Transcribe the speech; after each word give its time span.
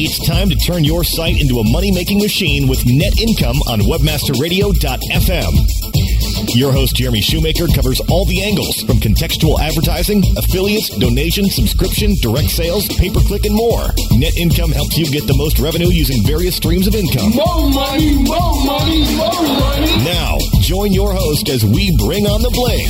It's 0.00 0.24
time 0.24 0.48
to 0.48 0.54
turn 0.54 0.84
your 0.84 1.02
site 1.02 1.40
into 1.40 1.58
a 1.58 1.68
money 1.72 1.90
making 1.90 2.20
machine 2.22 2.68
with 2.68 2.86
net 2.86 3.18
income 3.18 3.56
on 3.66 3.80
webmasterradio.fm. 3.82 6.54
Your 6.54 6.70
host, 6.70 6.94
Jeremy 6.94 7.20
Shoemaker, 7.20 7.66
covers 7.74 8.00
all 8.08 8.24
the 8.24 8.44
angles 8.44 8.80
from 8.82 8.98
contextual 9.02 9.58
advertising, 9.58 10.22
affiliates, 10.38 10.90
donation, 11.02 11.50
subscription, 11.50 12.14
direct 12.22 12.50
sales, 12.50 12.86
pay 12.94 13.10
per 13.10 13.18
click, 13.26 13.44
and 13.44 13.56
more. 13.56 13.90
Net 14.12 14.36
income 14.38 14.70
helps 14.70 14.96
you 14.96 15.10
get 15.10 15.26
the 15.26 15.34
most 15.34 15.58
revenue 15.58 15.90
using 15.90 16.22
various 16.22 16.54
streams 16.54 16.86
of 16.86 16.94
income. 16.94 17.32
More 17.34 17.68
money, 17.68 18.22
more 18.22 18.54
money, 18.64 19.02
more 19.18 19.34
money. 19.34 19.90
Now, 20.06 20.38
join 20.62 20.92
your 20.92 21.12
host 21.12 21.48
as 21.48 21.64
we 21.64 21.90
bring 21.98 22.28
on 22.30 22.42
the 22.46 22.50
bling, 22.54 22.86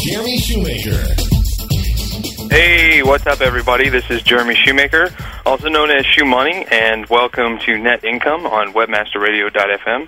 Jeremy 0.00 0.38
Shoemaker. 0.40 0.96
Hey, 2.48 3.02
what's 3.02 3.26
up, 3.26 3.42
everybody? 3.42 3.90
This 3.90 4.08
is 4.08 4.22
Jeremy 4.22 4.54
Shoemaker, 4.54 5.12
also 5.48 5.70
known 5.70 5.90
as 5.90 6.04
Shoe 6.04 6.26
Money, 6.26 6.66
and 6.70 7.06
welcome 7.06 7.58
to 7.60 7.78
Net 7.78 8.04
Income 8.04 8.44
on 8.44 8.74
WebmasterRadio.fm. 8.74 10.06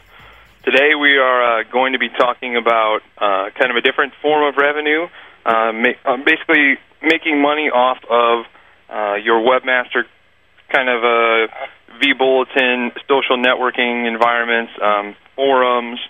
Today, 0.64 0.94
we 0.94 1.16
are 1.16 1.60
uh, 1.60 1.62
going 1.62 1.94
to 1.94 1.98
be 1.98 2.10
talking 2.10 2.56
about 2.56 3.00
uh, 3.16 3.48
kind 3.58 3.70
of 3.70 3.76
a 3.76 3.80
different 3.80 4.12
form 4.20 4.46
of 4.46 4.58
revenue, 4.58 5.08
uh, 5.46 5.72
ma- 5.72 5.96
uh, 6.04 6.18
basically 6.18 6.76
making 7.00 7.40
money 7.40 7.70
off 7.70 7.96
of 8.10 8.44
uh, 8.90 9.14
your 9.14 9.40
webmaster 9.40 10.04
kind 10.68 10.90
of 10.90 11.02
uh, 11.02 11.50
V-bulletin, 11.98 12.92
social 13.08 13.38
networking 13.38 14.06
environments, 14.06 14.72
um, 14.82 15.16
forums, 15.36 16.00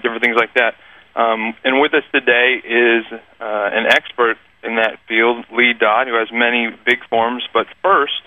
different 0.00 0.22
things 0.22 0.36
like 0.36 0.54
that. 0.54 0.74
Um, 1.14 1.52
and 1.64 1.82
with 1.82 1.92
us 1.92 2.04
today 2.14 2.62
is 2.64 3.04
an 3.40 3.84
expert 3.90 4.38
in 4.64 4.76
that 4.76 5.00
field, 5.06 5.44
Lee 5.52 5.74
Dodd, 5.74 6.06
who 6.06 6.14
has 6.14 6.28
many 6.32 6.74
big 6.86 7.06
forms. 7.10 7.46
But 7.52 7.66
first, 7.82 8.22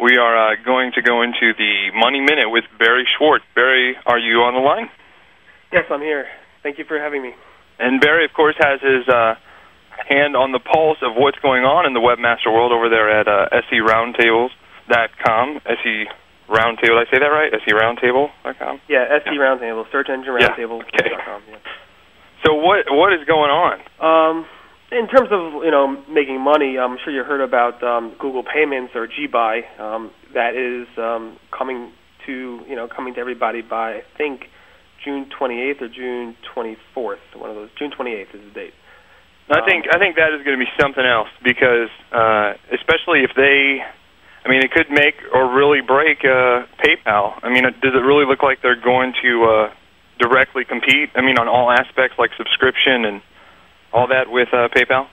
we 0.00 0.16
are 0.16 0.52
uh, 0.52 0.56
going 0.64 0.92
to 0.94 1.02
go 1.02 1.22
into 1.22 1.52
the 1.56 1.90
Money 1.94 2.20
Minute 2.20 2.50
with 2.50 2.64
Barry 2.78 3.06
Schwartz. 3.16 3.44
Barry, 3.54 3.96
are 4.06 4.18
you 4.18 4.42
on 4.42 4.54
the 4.54 4.60
line? 4.60 4.90
Yes, 5.72 5.84
I'm 5.90 6.00
here. 6.00 6.26
Thank 6.62 6.78
you 6.78 6.84
for 6.84 6.98
having 6.98 7.22
me. 7.22 7.32
And 7.78 8.00
Barry, 8.00 8.24
of 8.24 8.32
course, 8.32 8.56
has 8.58 8.80
his 8.80 9.08
uh, 9.08 9.34
hand 10.08 10.36
on 10.36 10.52
the 10.52 10.60
pulse 10.60 10.98
of 11.02 11.14
what's 11.16 11.38
going 11.38 11.64
on 11.64 11.86
in 11.86 11.94
the 11.94 12.00
webmaster 12.00 12.52
world 12.52 12.72
over 12.72 12.88
there 12.88 13.10
at 13.10 13.28
uh, 13.28 13.48
seroundtables.com. 13.70 15.60
Se 15.66 16.06
Roundtable, 16.48 17.00
did 17.00 17.08
I 17.08 17.10
say 17.10 17.18
that 17.20 17.32
right? 17.32 17.50
seroundtable.com? 17.66 18.80
Yeah, 18.88 19.06
SE 19.24 19.30
Roundtable, 19.38 19.90
search 19.90 20.08
engine 20.10 20.34
roundtable.com. 20.34 20.84
Yeah, 20.92 21.00
okay. 21.00 21.24
com, 21.24 21.42
yeah. 21.48 21.56
So 22.44 22.54
what 22.54 22.84
what 22.90 23.14
is 23.14 23.24
going 23.26 23.50
on? 23.50 23.80
Um, 23.96 24.46
in 24.94 25.08
terms 25.08 25.28
of 25.32 25.64
you 25.64 25.70
know 25.70 26.02
making 26.08 26.40
money, 26.40 26.78
I'm 26.78 26.96
sure 27.02 27.12
you 27.12 27.24
heard 27.24 27.40
about 27.40 27.82
um, 27.82 28.14
Google 28.18 28.44
Payments 28.44 28.92
or 28.94 29.08
GBuy. 29.08 29.80
Um, 29.80 30.10
that 30.34 30.54
is 30.54 30.86
um, 30.98 31.38
coming 31.56 31.92
to 32.26 32.60
you 32.68 32.76
know 32.76 32.88
coming 32.88 33.14
to 33.14 33.20
everybody 33.20 33.62
by 33.62 33.96
I 33.96 34.02
think 34.16 34.48
June 35.04 35.26
28th 35.38 35.82
or 35.82 35.88
June 35.88 36.36
24th. 36.54 37.18
One 37.36 37.50
of 37.50 37.56
those. 37.56 37.68
June 37.78 37.90
28th 37.90 38.34
is 38.34 38.40
the 38.48 38.54
date. 38.54 38.74
I 39.50 39.58
Um, 39.58 39.64
think 39.66 39.84
I 39.92 39.98
think 39.98 40.16
that 40.16 40.32
is 40.32 40.44
going 40.44 40.58
to 40.58 40.64
be 40.64 40.70
something 40.80 41.04
else 41.04 41.28
because 41.42 41.90
uh, 42.12 42.54
especially 42.72 43.24
if 43.24 43.32
they, 43.36 43.84
I 44.44 44.48
mean, 44.48 44.62
it 44.62 44.70
could 44.70 44.90
make 44.90 45.16
or 45.34 45.52
really 45.52 45.80
break 45.82 46.24
uh, 46.24 46.64
PayPal. 46.80 47.38
I 47.42 47.50
mean, 47.52 47.64
does 47.64 47.94
it 47.94 48.04
really 48.04 48.24
look 48.26 48.42
like 48.42 48.62
they're 48.62 48.80
going 48.80 49.12
to 49.22 49.44
uh, 49.44 49.72
directly 50.18 50.64
compete? 50.64 51.10
I 51.14 51.20
mean, 51.20 51.38
on 51.38 51.48
all 51.48 51.70
aspects 51.70 52.16
like 52.18 52.30
subscription 52.38 53.04
and 53.04 53.20
all 53.94 54.08
that 54.08 54.30
with 54.30 54.48
uh, 54.52 54.68
PayPal. 54.74 55.06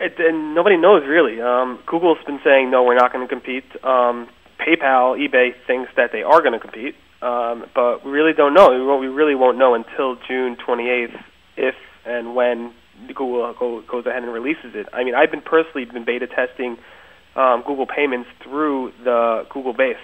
It, 0.00 0.14
and 0.18 0.54
nobody 0.54 0.76
knows 0.76 1.02
really. 1.06 1.40
Um, 1.40 1.78
Google's 1.86 2.18
been 2.26 2.40
saying 2.44 2.70
no, 2.70 2.82
we're 2.82 2.96
not 2.96 3.12
going 3.12 3.26
to 3.26 3.32
compete. 3.32 3.64
Um, 3.84 4.28
PayPal, 4.58 5.16
eBay 5.16 5.50
thinks 5.66 5.90
that 5.96 6.10
they 6.12 6.22
are 6.22 6.40
going 6.40 6.52
to 6.52 6.58
compete, 6.58 6.94
um, 7.22 7.64
but 7.74 8.04
we 8.04 8.10
really 8.10 8.32
don't 8.32 8.52
know. 8.52 8.70
We 8.70 8.84
won't- 8.84 9.00
We 9.00 9.08
really 9.08 9.34
won't 9.34 9.56
know 9.56 9.74
until 9.74 10.16
June 10.28 10.56
28th 10.56 11.16
if 11.56 11.74
and 12.04 12.34
when 12.34 12.72
Google 13.08 13.54
go, 13.58 13.82
goes 13.82 14.06
ahead 14.06 14.22
and 14.22 14.32
releases 14.32 14.74
it. 14.74 14.86
I 14.92 15.04
mean, 15.04 15.14
I've 15.14 15.30
been 15.30 15.42
personally 15.42 15.84
been 15.84 16.04
beta 16.04 16.26
testing 16.26 16.76
um, 17.36 17.62
Google 17.66 17.86
Payments 17.86 18.28
through 18.42 18.92
the 19.04 19.46
Google 19.50 19.72
Base. 19.72 19.96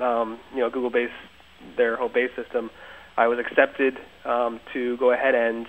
Um, 0.00 0.38
you 0.54 0.60
know, 0.60 0.70
Google 0.70 0.90
Base, 0.90 1.10
their 1.76 1.96
whole 1.96 2.08
base 2.08 2.30
system. 2.36 2.70
I 3.16 3.26
was 3.26 3.38
accepted 3.38 3.98
um, 4.24 4.60
to 4.72 4.96
go 4.98 5.10
ahead 5.12 5.34
and 5.34 5.66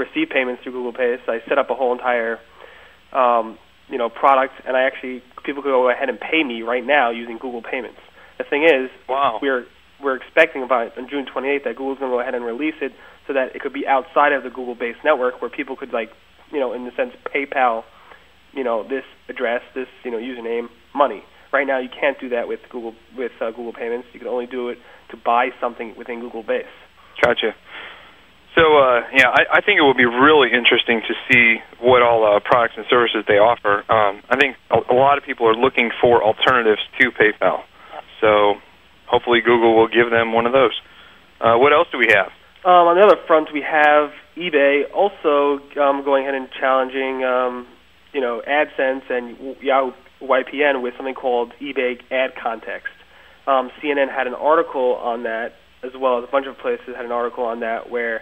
receive 0.00 0.30
payments 0.32 0.62
through 0.62 0.72
Google 0.72 0.92
Pay. 0.92 1.16
So 1.26 1.32
I 1.32 1.38
set 1.48 1.58
up 1.58 1.68
a 1.70 1.74
whole 1.76 1.92
entire 1.92 2.38
um, 3.12 3.58
you 3.88 3.98
know 3.98 4.08
product, 4.08 4.54
and 4.66 4.76
I 4.76 4.82
actually 4.88 5.22
people 5.44 5.62
could 5.62 5.70
go 5.70 5.90
ahead 5.90 6.08
and 6.08 6.18
pay 6.18 6.42
me 6.42 6.62
right 6.62 6.84
now 6.84 7.10
using 7.10 7.36
Google 7.38 7.62
Payments. 7.62 8.00
The 8.38 8.44
thing 8.44 8.64
is, 8.64 8.88
Wow. 9.08 9.38
we're 9.42 9.66
we're 10.02 10.16
expecting 10.16 10.62
about 10.62 10.96
on 10.96 11.08
June 11.10 11.26
28th 11.26 11.64
that 11.64 11.76
Google's 11.76 11.98
going 11.98 12.10
to 12.10 12.16
go 12.16 12.20
ahead 12.20 12.34
and 12.34 12.42
release 12.44 12.76
it 12.80 12.92
so 13.26 13.34
that 13.34 13.54
it 13.54 13.60
could 13.60 13.74
be 13.74 13.86
outside 13.86 14.32
of 14.32 14.42
the 14.42 14.48
Google 14.48 14.74
Base 14.74 14.96
network 15.04 15.42
where 15.42 15.50
people 15.50 15.76
could 15.76 15.92
like 15.92 16.10
you 16.50 16.58
know 16.58 16.72
in 16.72 16.84
the 16.84 16.92
sense 16.96 17.12
PayPal, 17.34 17.84
you 18.52 18.64
know 18.64 18.82
this 18.82 19.04
address, 19.28 19.62
this 19.74 19.88
you 20.04 20.10
know 20.10 20.18
username, 20.18 20.68
money. 20.94 21.22
Right 21.52 21.66
now, 21.66 21.80
you 21.80 21.88
can't 21.88 22.18
do 22.20 22.28
that 22.28 22.46
with 22.46 22.60
Google 22.70 22.94
with 23.18 23.32
uh, 23.40 23.50
Google 23.50 23.72
Payments. 23.72 24.06
You 24.12 24.20
can 24.20 24.28
only 24.28 24.46
do 24.46 24.68
it 24.68 24.78
to 25.10 25.16
buy 25.16 25.48
something 25.60 25.94
within 25.98 26.20
Google 26.20 26.44
Base. 26.44 26.70
Gotcha. 27.20 27.54
So 28.54 28.62
uh, 28.78 29.02
yeah, 29.14 29.28
I, 29.28 29.58
I 29.58 29.60
think 29.60 29.78
it 29.78 29.82
will 29.82 29.94
be 29.94 30.06
really 30.06 30.48
interesting 30.52 31.02
to 31.06 31.14
see 31.30 31.62
what 31.80 32.02
all 32.02 32.24
uh, 32.24 32.40
products 32.40 32.74
and 32.76 32.86
services 32.90 33.24
they 33.28 33.38
offer. 33.38 33.84
Um, 33.90 34.22
I 34.28 34.36
think 34.36 34.56
a, 34.70 34.92
a 34.92 34.96
lot 34.96 35.18
of 35.18 35.24
people 35.24 35.46
are 35.46 35.54
looking 35.54 35.90
for 36.00 36.22
alternatives 36.22 36.82
to 37.00 37.10
PayPal. 37.10 37.62
So 38.20 38.54
hopefully 39.06 39.40
Google 39.40 39.76
will 39.76 39.88
give 39.88 40.10
them 40.10 40.32
one 40.32 40.46
of 40.46 40.52
those. 40.52 40.78
Uh, 41.40 41.56
what 41.56 41.72
else 41.72 41.88
do 41.90 41.98
we 41.98 42.08
have? 42.10 42.28
Um, 42.64 42.92
on 42.92 42.96
the 42.96 43.02
other 43.02 43.16
front, 43.26 43.48
we 43.52 43.62
have 43.62 44.10
eBay 44.36 44.82
also 44.92 45.60
um, 45.80 46.04
going 46.04 46.24
ahead 46.24 46.34
and 46.34 46.48
challenging, 46.60 47.24
um, 47.24 47.66
you 48.12 48.20
know, 48.20 48.42
AdSense 48.46 49.08
and 49.10 49.56
Yahoo 49.62 49.92
YPN 50.20 50.82
with 50.82 50.94
something 50.96 51.14
called 51.14 51.52
eBay 51.60 51.98
Ad 52.10 52.32
Context. 52.40 52.92
Um, 53.46 53.70
CNN 53.82 54.14
had 54.14 54.26
an 54.26 54.34
article 54.34 54.96
on 54.96 55.22
that, 55.22 55.54
as 55.82 55.92
well 55.98 56.18
as 56.18 56.24
a 56.28 56.30
bunch 56.30 56.46
of 56.46 56.58
places 56.58 56.94
had 56.94 57.06
an 57.06 57.12
article 57.12 57.44
on 57.44 57.60
that, 57.60 57.90
where 57.90 58.20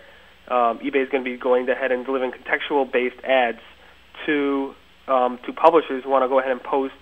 um, 0.51 0.79
eBay 0.79 1.03
is 1.05 1.09
going 1.11 1.25
to 1.25 1.31
be 1.31 1.37
going 1.37 1.69
ahead 1.69 1.93
and 1.93 2.05
delivering 2.05 2.33
contextual-based 2.33 3.23
ads 3.25 3.59
to 4.27 4.75
um, 5.07 5.39
to 5.47 5.53
publishers 5.53 6.05
who 6.05 6.11
want 6.11 6.23
to 6.23 6.29
go 6.29 6.39
ahead 6.39 6.53
and 6.53 6.63
post 6.63 6.95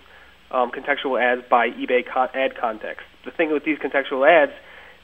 um, 0.50 0.70
contextual 0.70 1.20
ads 1.20 1.42
by 1.50 1.70
eBay 1.70 2.02
con- 2.06 2.28
ad 2.34 2.52
context. 2.60 3.02
The 3.24 3.32
thing 3.32 3.52
with 3.52 3.64
these 3.64 3.78
contextual 3.78 4.22
ads 4.28 4.52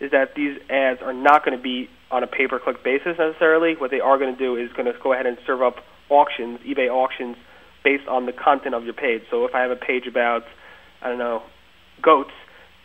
is 0.01 0.11
that 0.13 0.35
these 0.37 0.57
ads 0.71 1.01
are 1.03 1.13
not 1.13 1.45
going 1.45 1.57
to 1.57 1.63
be 1.63 1.89
on 2.11 2.23
a 2.23 2.27
pay-per-click 2.27 2.85
basis 2.85 3.19
necessarily. 3.19 3.75
What 3.77 3.91
they 3.91 4.01
are 4.01 4.19
going 4.19 4.33
to 4.33 4.39
do 4.39 4.57
is 4.57 4.71
going 4.73 4.87
to 4.87 4.93
go 5.03 5.13
ahead 5.13 5.27
and 5.27 5.37
serve 5.47 5.63
up 5.63 5.77
auctions, 6.11 6.61
eBay 6.61 6.89
auctions, 6.89 7.37
based 7.83 8.07
on 8.09 8.27
the 8.27 8.33
content 8.33 8.75
of 8.75 8.85
your 8.85 8.95
page. 8.95 9.23
So 9.31 9.45
if 9.45 9.55
I 9.55 9.63
have 9.63 9.71
a 9.71 9.77
page 9.77 10.07
about, 10.07 10.43
I 11.01 11.09
don't 11.09 11.19
know, 11.19 11.43
goats, 12.03 12.31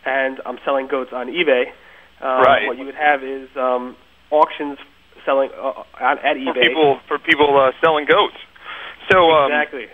and 0.04 0.40
I'm 0.46 0.58
selling 0.64 0.88
goats 0.88 1.10
on 1.12 1.28
eBay, 1.28 1.66
um, 2.20 2.42
Right. 2.42 2.66
what 2.66 2.78
you 2.78 2.86
would 2.86 2.94
have 2.96 3.22
is 3.22 3.48
um, 3.56 3.96
auctions 4.30 4.78
selling 5.24 5.50
uh, 5.56 5.82
at, 6.00 6.18
at 6.24 6.36
For 6.44 6.54
people 6.54 7.00
for 7.08 7.18
people 7.18 7.58
uh, 7.58 7.72
selling 7.82 8.06
goats. 8.06 8.36
So 9.10 9.30
um, 9.30 9.52
exactly. 9.52 9.86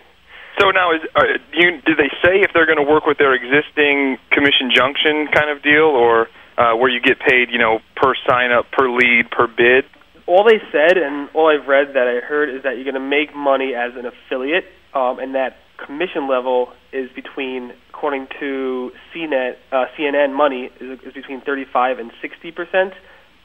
so 0.59 0.71
now 0.71 0.93
is 0.93 1.01
are, 1.15 1.39
do 1.39 1.57
you 1.57 1.81
do 1.85 1.95
they 1.95 2.11
say 2.23 2.41
if 2.41 2.51
they're 2.53 2.67
going 2.67 2.83
to 2.83 2.89
work 2.89 3.07
with 3.07 3.19
their 3.19 3.35
existing 3.35 4.19
commission 4.31 4.71
junction 4.75 5.29
kind 5.33 5.51
of 5.51 5.63
deal 5.63 5.91
or 5.91 6.29
uh, 6.57 6.75
where 6.77 6.91
you 6.91 7.01
get 7.01 7.19
paid, 7.19 7.51
you 7.51 7.59
know, 7.59 7.81
per 7.97 8.15
sign 8.29 8.53
up, 8.53 8.71
per 8.71 8.89
lead, 8.89 9.31
per 9.31 9.47
bid? 9.47 9.85
all 10.27 10.45
they 10.45 10.61
said 10.73 10.97
and 10.97 11.29
all 11.35 11.49
I've 11.49 11.69
read 11.69 11.89
that 11.95 12.09
I 12.09 12.25
heard 12.25 12.49
is 12.49 12.63
that 12.63 12.77
you're 12.77 12.85
going 12.85 12.95
to 12.95 13.01
make 13.01 13.35
money 13.37 13.75
as 13.75 13.93
an 13.97 14.07
affiliate, 14.07 14.65
um, 14.95 15.19
and 15.19 15.35
that 15.35 15.57
commission 15.85 16.29
level 16.29 16.73
is 16.93 17.11
between, 17.15 17.73
according 17.91 18.29
to 18.41 18.93
CNET, 19.13 19.57
uh, 19.73 19.85
CNN 19.99 20.35
Money, 20.35 20.71
is, 20.81 20.99
is 21.05 21.13
between 21.13 21.41
35 21.41 21.99
and 21.99 22.13
60 22.23 22.53
percent. 22.53 22.95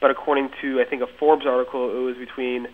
But 0.00 0.10
according 0.10 0.50
to 0.62 0.80
I 0.80 0.88
think 0.88 1.02
a 1.02 1.06
Forbes 1.18 1.46
article, 1.46 1.90
it 1.90 2.02
was 2.02 2.16
between 2.16 2.66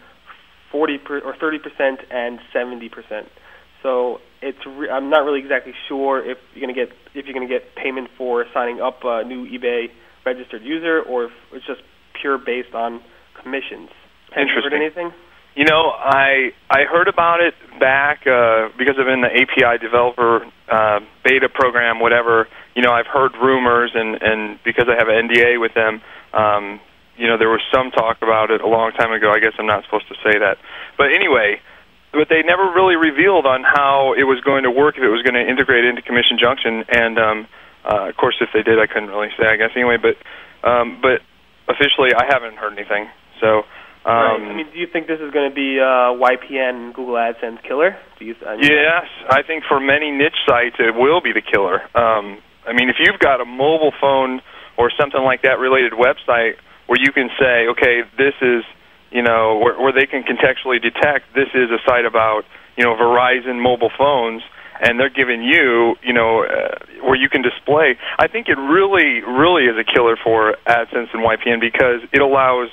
40 0.70 0.98
per, 0.98 1.18
or 1.20 1.36
30 1.36 1.58
percent 1.58 2.00
and 2.10 2.38
70 2.52 2.88
percent. 2.88 3.28
So 3.82 4.18
it's 4.42 4.58
re- 4.66 4.90
I'm 4.90 5.10
not 5.10 5.24
really 5.24 5.40
exactly 5.40 5.72
sure 5.88 6.18
if 6.18 6.38
you're 6.54 6.64
going 6.66 6.74
to 6.74 6.80
get 6.86 6.94
if 7.14 7.26
you're 7.26 7.34
going 7.34 7.46
to 7.46 7.52
get 7.52 7.74
payment 7.76 8.08
for 8.16 8.44
signing 8.52 8.80
up 8.80 9.00
a 9.04 9.24
new 9.24 9.46
eBay 9.46 9.86
registered 10.24 10.62
user 10.62 11.00
or 11.02 11.24
if 11.24 11.32
it's 11.52 11.66
just 11.66 11.80
pure 12.20 12.38
based 12.38 12.74
on 12.74 13.00
commissions. 13.40 13.90
Have 14.32 14.48
you 14.48 14.62
heard 14.62 14.72
anything? 14.72 15.12
You 15.54 15.64
know, 15.64 15.88
I 15.88 16.52
I 16.68 16.84
heard 16.84 17.08
about 17.08 17.40
it 17.40 17.54
back 17.80 18.26
uh, 18.26 18.68
because 18.76 18.96
I'm 18.98 19.08
in 19.08 19.22
the 19.22 19.32
API 19.32 19.78
developer 19.78 20.44
uh, 20.68 21.00
beta 21.24 21.48
program, 21.48 22.00
whatever. 22.00 22.48
You 22.74 22.82
know, 22.82 22.92
I've 22.92 23.06
heard 23.06 23.32
rumors, 23.40 23.92
and 23.94 24.20
and 24.20 24.58
because 24.64 24.86
I 24.88 24.96
have 24.98 25.08
an 25.08 25.28
NDA 25.28 25.58
with 25.60 25.72
them, 25.72 26.02
um, 26.34 26.80
you 27.16 27.26
know, 27.26 27.36
there 27.38 27.48
was 27.50 27.62
some 27.72 27.90
talk 27.90 28.18
about 28.22 28.50
it 28.50 28.60
a 28.60 28.68
long 28.68 28.92
time 28.92 29.12
ago. 29.12 29.30
I 29.30 29.40
guess 29.40 29.52
I'm 29.58 29.66
not 29.66 29.84
supposed 29.84 30.08
to 30.08 30.14
say 30.24 30.38
that, 30.38 30.58
but 30.96 31.12
anyway, 31.12 31.60
but 32.12 32.28
they 32.28 32.42
never 32.42 32.72
really 32.72 32.96
revealed 32.96 33.46
on 33.46 33.62
how 33.64 34.14
it 34.16 34.24
was 34.24 34.40
going 34.40 34.64
to 34.64 34.70
work 34.70 34.96
if 34.96 35.02
it 35.02 35.08
was 35.08 35.22
going 35.22 35.34
to 35.34 35.46
integrate 35.48 35.84
into 35.84 36.02
Commission 36.02 36.38
Junction, 36.38 36.84
and 36.88 37.18
um, 37.18 37.46
Uh, 37.86 38.08
of 38.10 38.16
course, 38.16 38.34
if 38.40 38.50
they 38.52 38.62
did, 38.62 38.80
I 38.80 38.86
couldn't 38.86 39.10
really 39.10 39.30
say. 39.38 39.46
I 39.46 39.56
guess 39.56 39.70
anyway, 39.76 39.96
but 39.96 40.16
um, 40.68 40.98
but 41.00 41.22
officially, 41.68 42.10
I 42.14 42.24
haven't 42.26 42.56
heard 42.58 42.72
anything. 42.72 43.08
So. 43.40 43.62
Um, 44.06 44.14
right. 44.14 44.50
I 44.50 44.54
mean, 44.54 44.66
do 44.72 44.78
you 44.78 44.86
think 44.86 45.08
this 45.08 45.18
is 45.18 45.32
going 45.32 45.50
to 45.50 45.54
be 45.54 45.80
uh, 45.80 46.14
YPN 46.14 46.94
Google 46.94 47.14
AdSense 47.14 47.60
killer? 47.66 47.98
Do 48.20 48.24
you, 48.24 48.36
yes, 48.62 49.06
I 49.30 49.42
think 49.42 49.64
for 49.66 49.80
many 49.80 50.12
niche 50.12 50.38
sites 50.46 50.76
it 50.78 50.94
will 50.94 51.20
be 51.20 51.32
the 51.32 51.42
killer. 51.42 51.82
Um, 51.94 52.38
I 52.66 52.72
mean, 52.72 52.88
if 52.88 52.96
you've 53.00 53.18
got 53.18 53.40
a 53.40 53.44
mobile 53.44 53.92
phone 54.00 54.42
or 54.78 54.92
something 54.98 55.20
like 55.22 55.42
that 55.42 55.58
related 55.58 55.92
website 55.92 56.54
where 56.86 57.00
you 57.00 57.12
can 57.12 57.30
say, 57.38 57.68
okay, 57.68 58.02
this 58.16 58.34
is, 58.40 58.64
you 59.10 59.22
know, 59.22 59.58
where, 59.58 59.80
where 59.80 59.92
they 59.92 60.06
can 60.06 60.22
contextually 60.22 60.80
detect 60.80 61.34
this 61.34 61.48
is 61.54 61.70
a 61.70 61.78
site 61.86 62.04
about, 62.04 62.44
you 62.76 62.84
know, 62.84 62.94
Verizon 62.94 63.60
mobile 63.60 63.90
phones, 63.96 64.42
and 64.80 65.00
they're 65.00 65.10
giving 65.10 65.42
you, 65.42 65.96
you 66.02 66.12
know, 66.12 66.44
uh, 66.44 66.78
where 67.02 67.16
you 67.16 67.28
can 67.28 67.42
display. 67.42 67.96
I 68.18 68.28
think 68.28 68.48
it 68.48 68.58
really, 68.58 69.22
really 69.22 69.64
is 69.64 69.76
a 69.78 69.84
killer 69.84 70.16
for 70.22 70.56
AdSense 70.66 71.12
and 71.14 71.24
YPN 71.24 71.60
because 71.60 72.02
it 72.12 72.20
allows 72.20 72.68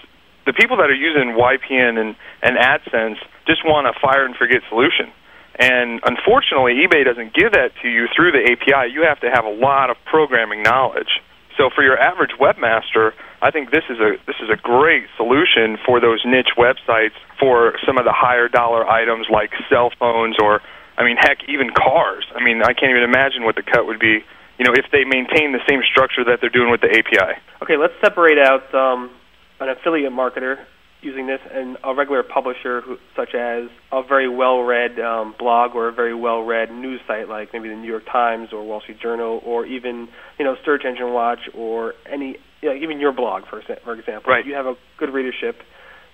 the 0.45 0.53
people 0.53 0.77
that 0.77 0.89
are 0.89 0.95
using 0.95 1.35
YPN 1.37 1.97
and, 1.97 2.15
and 2.41 2.57
AdSense 2.57 3.17
just 3.47 3.63
want 3.65 3.87
a 3.87 3.93
fire 3.99 4.25
and 4.25 4.35
forget 4.35 4.61
solution. 4.69 5.11
And 5.55 6.01
unfortunately, 6.03 6.83
eBay 6.83 7.05
doesn't 7.05 7.33
give 7.33 7.53
that 7.53 7.71
to 7.81 7.87
you 7.87 8.07
through 8.15 8.31
the 8.31 8.43
API. 8.51 8.91
You 8.91 9.03
have 9.07 9.19
to 9.21 9.29
have 9.29 9.45
a 9.45 9.53
lot 9.53 9.89
of 9.89 9.97
programming 10.05 10.63
knowledge. 10.63 11.21
So 11.57 11.69
for 11.73 11.83
your 11.83 11.97
average 11.97 12.31
webmaster, 12.39 13.13
I 13.43 13.51
think 13.51 13.71
this 13.71 13.83
is 13.89 13.99
a 13.99 14.15
this 14.25 14.37
is 14.41 14.49
a 14.49 14.55
great 14.55 15.03
solution 15.17 15.77
for 15.85 15.99
those 15.99 16.23
niche 16.25 16.55
websites 16.57 17.19
for 17.37 17.75
some 17.85 17.97
of 17.97 18.05
the 18.05 18.13
higher 18.15 18.47
dollar 18.47 18.87
items 18.87 19.27
like 19.29 19.51
cell 19.69 19.91
phones 19.99 20.37
or 20.41 20.61
I 20.97 21.03
mean 21.03 21.17
heck 21.19 21.43
even 21.49 21.69
cars. 21.75 22.25
I 22.33 22.41
mean 22.41 22.63
I 22.63 22.71
can't 22.71 22.91
even 22.91 23.03
imagine 23.03 23.43
what 23.43 23.55
the 23.55 23.63
cut 23.63 23.85
would 23.85 23.99
be, 23.99 24.23
you 24.57 24.63
know, 24.65 24.71
if 24.71 24.85
they 24.93 25.03
maintain 25.03 25.51
the 25.51 25.59
same 25.67 25.81
structure 25.83 26.23
that 26.23 26.39
they're 26.39 26.55
doing 26.55 26.71
with 26.71 26.79
the 26.79 26.87
API. 26.87 27.35
Okay, 27.61 27.75
let's 27.75 27.93
separate 27.99 28.39
out 28.39 28.73
um, 28.73 29.11
an 29.59 29.67
affiliate 29.67 30.13
marketer 30.13 30.63
using 31.03 31.27
this 31.27 31.39
and 31.51 31.77
a 31.83 31.93
regular 31.93 32.23
publisher 32.23 32.81
who, 32.81 32.97
such 33.15 33.35
as 33.35 33.69
a 33.91 34.01
very 34.07 34.29
well-read 34.29 34.99
um, 34.99 35.35
blog 35.37 35.75
or 35.75 35.89
a 35.89 35.91
very 35.91 36.15
well-read 36.15 36.71
news 36.71 37.01
site 37.07 37.27
like 37.29 37.49
maybe 37.53 37.69
the 37.69 37.75
New 37.75 37.87
York 37.87 38.05
Times 38.11 38.49
or 38.51 38.63
Wall 38.63 38.81
Street 38.81 38.99
Journal 39.01 39.41
or 39.45 39.65
even 39.65 40.07
you 40.37 40.45
know 40.45 40.55
Search 40.65 40.83
Engine 40.85 41.13
Watch 41.13 41.39
or 41.53 41.93
any 42.11 42.37
you 42.61 42.69
know, 42.69 42.75
even 42.75 42.99
your 42.99 43.11
blog 43.11 43.43
for 43.49 43.61
for 43.83 43.93
example. 43.93 44.31
Right. 44.31 44.45
You 44.45 44.53
have 44.55 44.65
a 44.65 44.75
good 44.97 45.13
readership. 45.13 45.61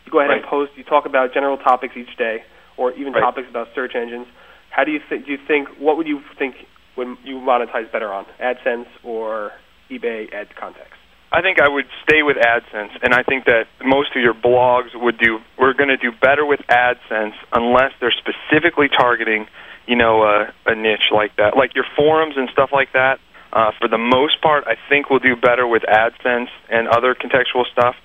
You 0.05 0.11
go 0.11 0.19
ahead 0.19 0.29
right. 0.29 0.41
and 0.41 0.49
post. 0.49 0.71
You 0.75 0.83
talk 0.83 1.05
about 1.05 1.33
general 1.33 1.57
topics 1.57 1.95
each 1.95 2.17
day 2.17 2.43
or 2.77 2.91
even 2.93 3.13
right. 3.13 3.21
topics 3.21 3.47
about 3.49 3.67
search 3.75 3.93
engines. 3.95 4.27
How 4.69 4.83
do 4.83 4.91
you 4.91 4.99
think? 5.07 5.25
Do 5.25 5.31
you 5.31 5.39
think 5.47 5.67
what 5.79 5.97
would 5.97 6.07
you 6.07 6.21
think 6.37 6.55
would 6.97 7.17
you 7.23 7.35
monetize 7.35 7.91
better 7.91 8.11
on 8.11 8.25
AdSense 8.41 8.87
or 9.03 9.51
eBay 9.89 10.31
ad 10.33 10.47
context? 10.59 10.98
I 11.31 11.41
think 11.41 11.59
I 11.61 11.69
would 11.69 11.85
stay 12.03 12.23
with 12.23 12.37
AdSense, 12.37 12.97
and 13.03 13.13
I 13.13 13.21
think 13.21 13.45
that 13.45 13.67
most 13.85 14.15
of 14.15 14.21
your 14.21 14.33
blogs 14.33 14.89
would 14.95 15.19
do. 15.19 15.39
We're 15.59 15.73
going 15.73 15.89
to 15.89 15.97
do 15.97 16.11
better 16.11 16.43
with 16.43 16.59
AdSense 16.69 17.33
unless 17.53 17.91
they're 17.99 18.13
specifically 18.17 18.87
targeting, 18.89 19.45
you 19.85 19.95
know, 19.95 20.23
a, 20.23 20.51
a 20.65 20.75
niche 20.75 21.13
like 21.13 21.35
that, 21.37 21.55
like 21.55 21.75
your 21.75 21.85
forums 21.95 22.33
and 22.35 22.49
stuff 22.49 22.71
like 22.73 22.93
that. 22.93 23.19
Uh, 23.53 23.71
for 23.79 23.87
the 23.87 23.97
most 23.97 24.41
part, 24.41 24.63
I 24.65 24.75
think 24.89 25.09
we'll 25.09 25.19
do 25.19 25.35
better 25.35 25.67
with 25.67 25.83
AdSense 25.83 26.49
and 26.69 26.87
other 26.87 27.13
contextual 27.13 27.65
stuff, 27.71 27.95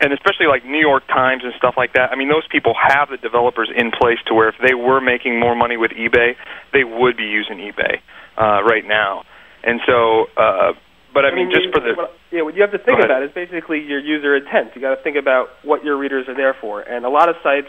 and 0.00 0.12
especially 0.12 0.46
like 0.46 0.64
New 0.64 0.80
York 0.80 1.06
Times 1.08 1.42
and 1.44 1.52
stuff 1.58 1.74
like 1.76 1.94
that. 1.94 2.10
I 2.12 2.16
mean, 2.16 2.28
those 2.28 2.46
people 2.48 2.74
have 2.80 3.08
the 3.08 3.16
developers 3.16 3.70
in 3.74 3.90
place 3.90 4.18
to 4.26 4.34
where 4.34 4.48
if 4.48 4.56
they 4.64 4.74
were 4.74 5.00
making 5.00 5.38
more 5.38 5.56
money 5.56 5.76
with 5.76 5.90
eBay, 5.92 6.34
they 6.72 6.84
would 6.84 7.16
be 7.16 7.24
using 7.24 7.58
eBay 7.58 7.98
uh, 8.38 8.62
right 8.62 8.86
now. 8.86 9.24
And 9.64 9.80
so, 9.86 10.26
uh, 10.36 10.72
but 11.14 11.24
I, 11.24 11.28
I 11.28 11.34
mean, 11.34 11.48
mean, 11.48 11.54
just 11.56 11.74
for 11.74 11.80
the 11.80 11.94
what, 11.94 12.12
yeah, 12.30 12.42
what 12.42 12.54
you 12.54 12.62
have 12.62 12.72
to 12.72 12.78
think 12.78 13.00
about 13.04 13.22
is 13.22 13.30
basically 13.34 13.80
your 13.80 14.00
user 14.00 14.36
intent. 14.36 14.72
You 14.74 14.80
got 14.80 14.94
to 14.94 15.02
think 15.02 15.16
about 15.16 15.48
what 15.62 15.84
your 15.84 15.96
readers 15.96 16.28
are 16.28 16.34
there 16.36 16.54
for, 16.60 16.80
and 16.80 17.04
a 17.04 17.10
lot 17.10 17.28
of 17.28 17.36
sites 17.42 17.68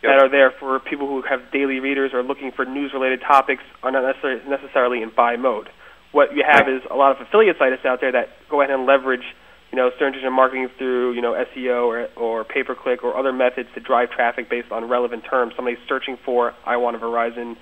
Yep. 0.00 0.10
that 0.14 0.22
are 0.22 0.30
there 0.30 0.52
for 0.60 0.78
people 0.78 1.08
who 1.08 1.22
have 1.22 1.50
daily 1.50 1.80
readers 1.80 2.12
or 2.14 2.22
looking 2.22 2.52
for 2.52 2.64
news-related 2.64 3.20
topics 3.20 3.64
are 3.82 3.90
not 3.90 4.06
necessarily 4.06 4.48
necessarily 4.48 5.02
in 5.02 5.10
buy 5.10 5.34
mode. 5.34 5.70
What 6.12 6.36
you 6.36 6.44
have 6.46 6.66
Right. 6.68 6.76
is 6.76 6.82
a 6.88 6.94
lot 6.94 7.10
of 7.10 7.20
affiliate 7.20 7.58
sites 7.58 7.84
out 7.84 8.00
there 8.00 8.12
that 8.12 8.28
go 8.48 8.60
ahead 8.62 8.72
and 8.72 8.86
leverage, 8.86 9.26
you 9.72 9.76
know, 9.76 9.90
search 9.98 10.14
engine 10.14 10.32
marketing 10.32 10.68
through, 10.78 11.14
you 11.14 11.20
know, 11.20 11.34
SEO 11.34 11.86
or 11.86 12.08
or 12.14 12.44
pay-per-click 12.44 13.02
or 13.02 13.16
other 13.18 13.32
methods 13.32 13.68
to 13.74 13.80
drive 13.80 14.12
traffic 14.12 14.48
based 14.48 14.70
on 14.70 14.88
relevant 14.88 15.24
terms. 15.24 15.54
Somebody's 15.56 15.82
searching 15.88 16.16
for, 16.24 16.54
I 16.64 16.76
want 16.76 16.94
a 16.94 17.00
Verizon 17.00 17.56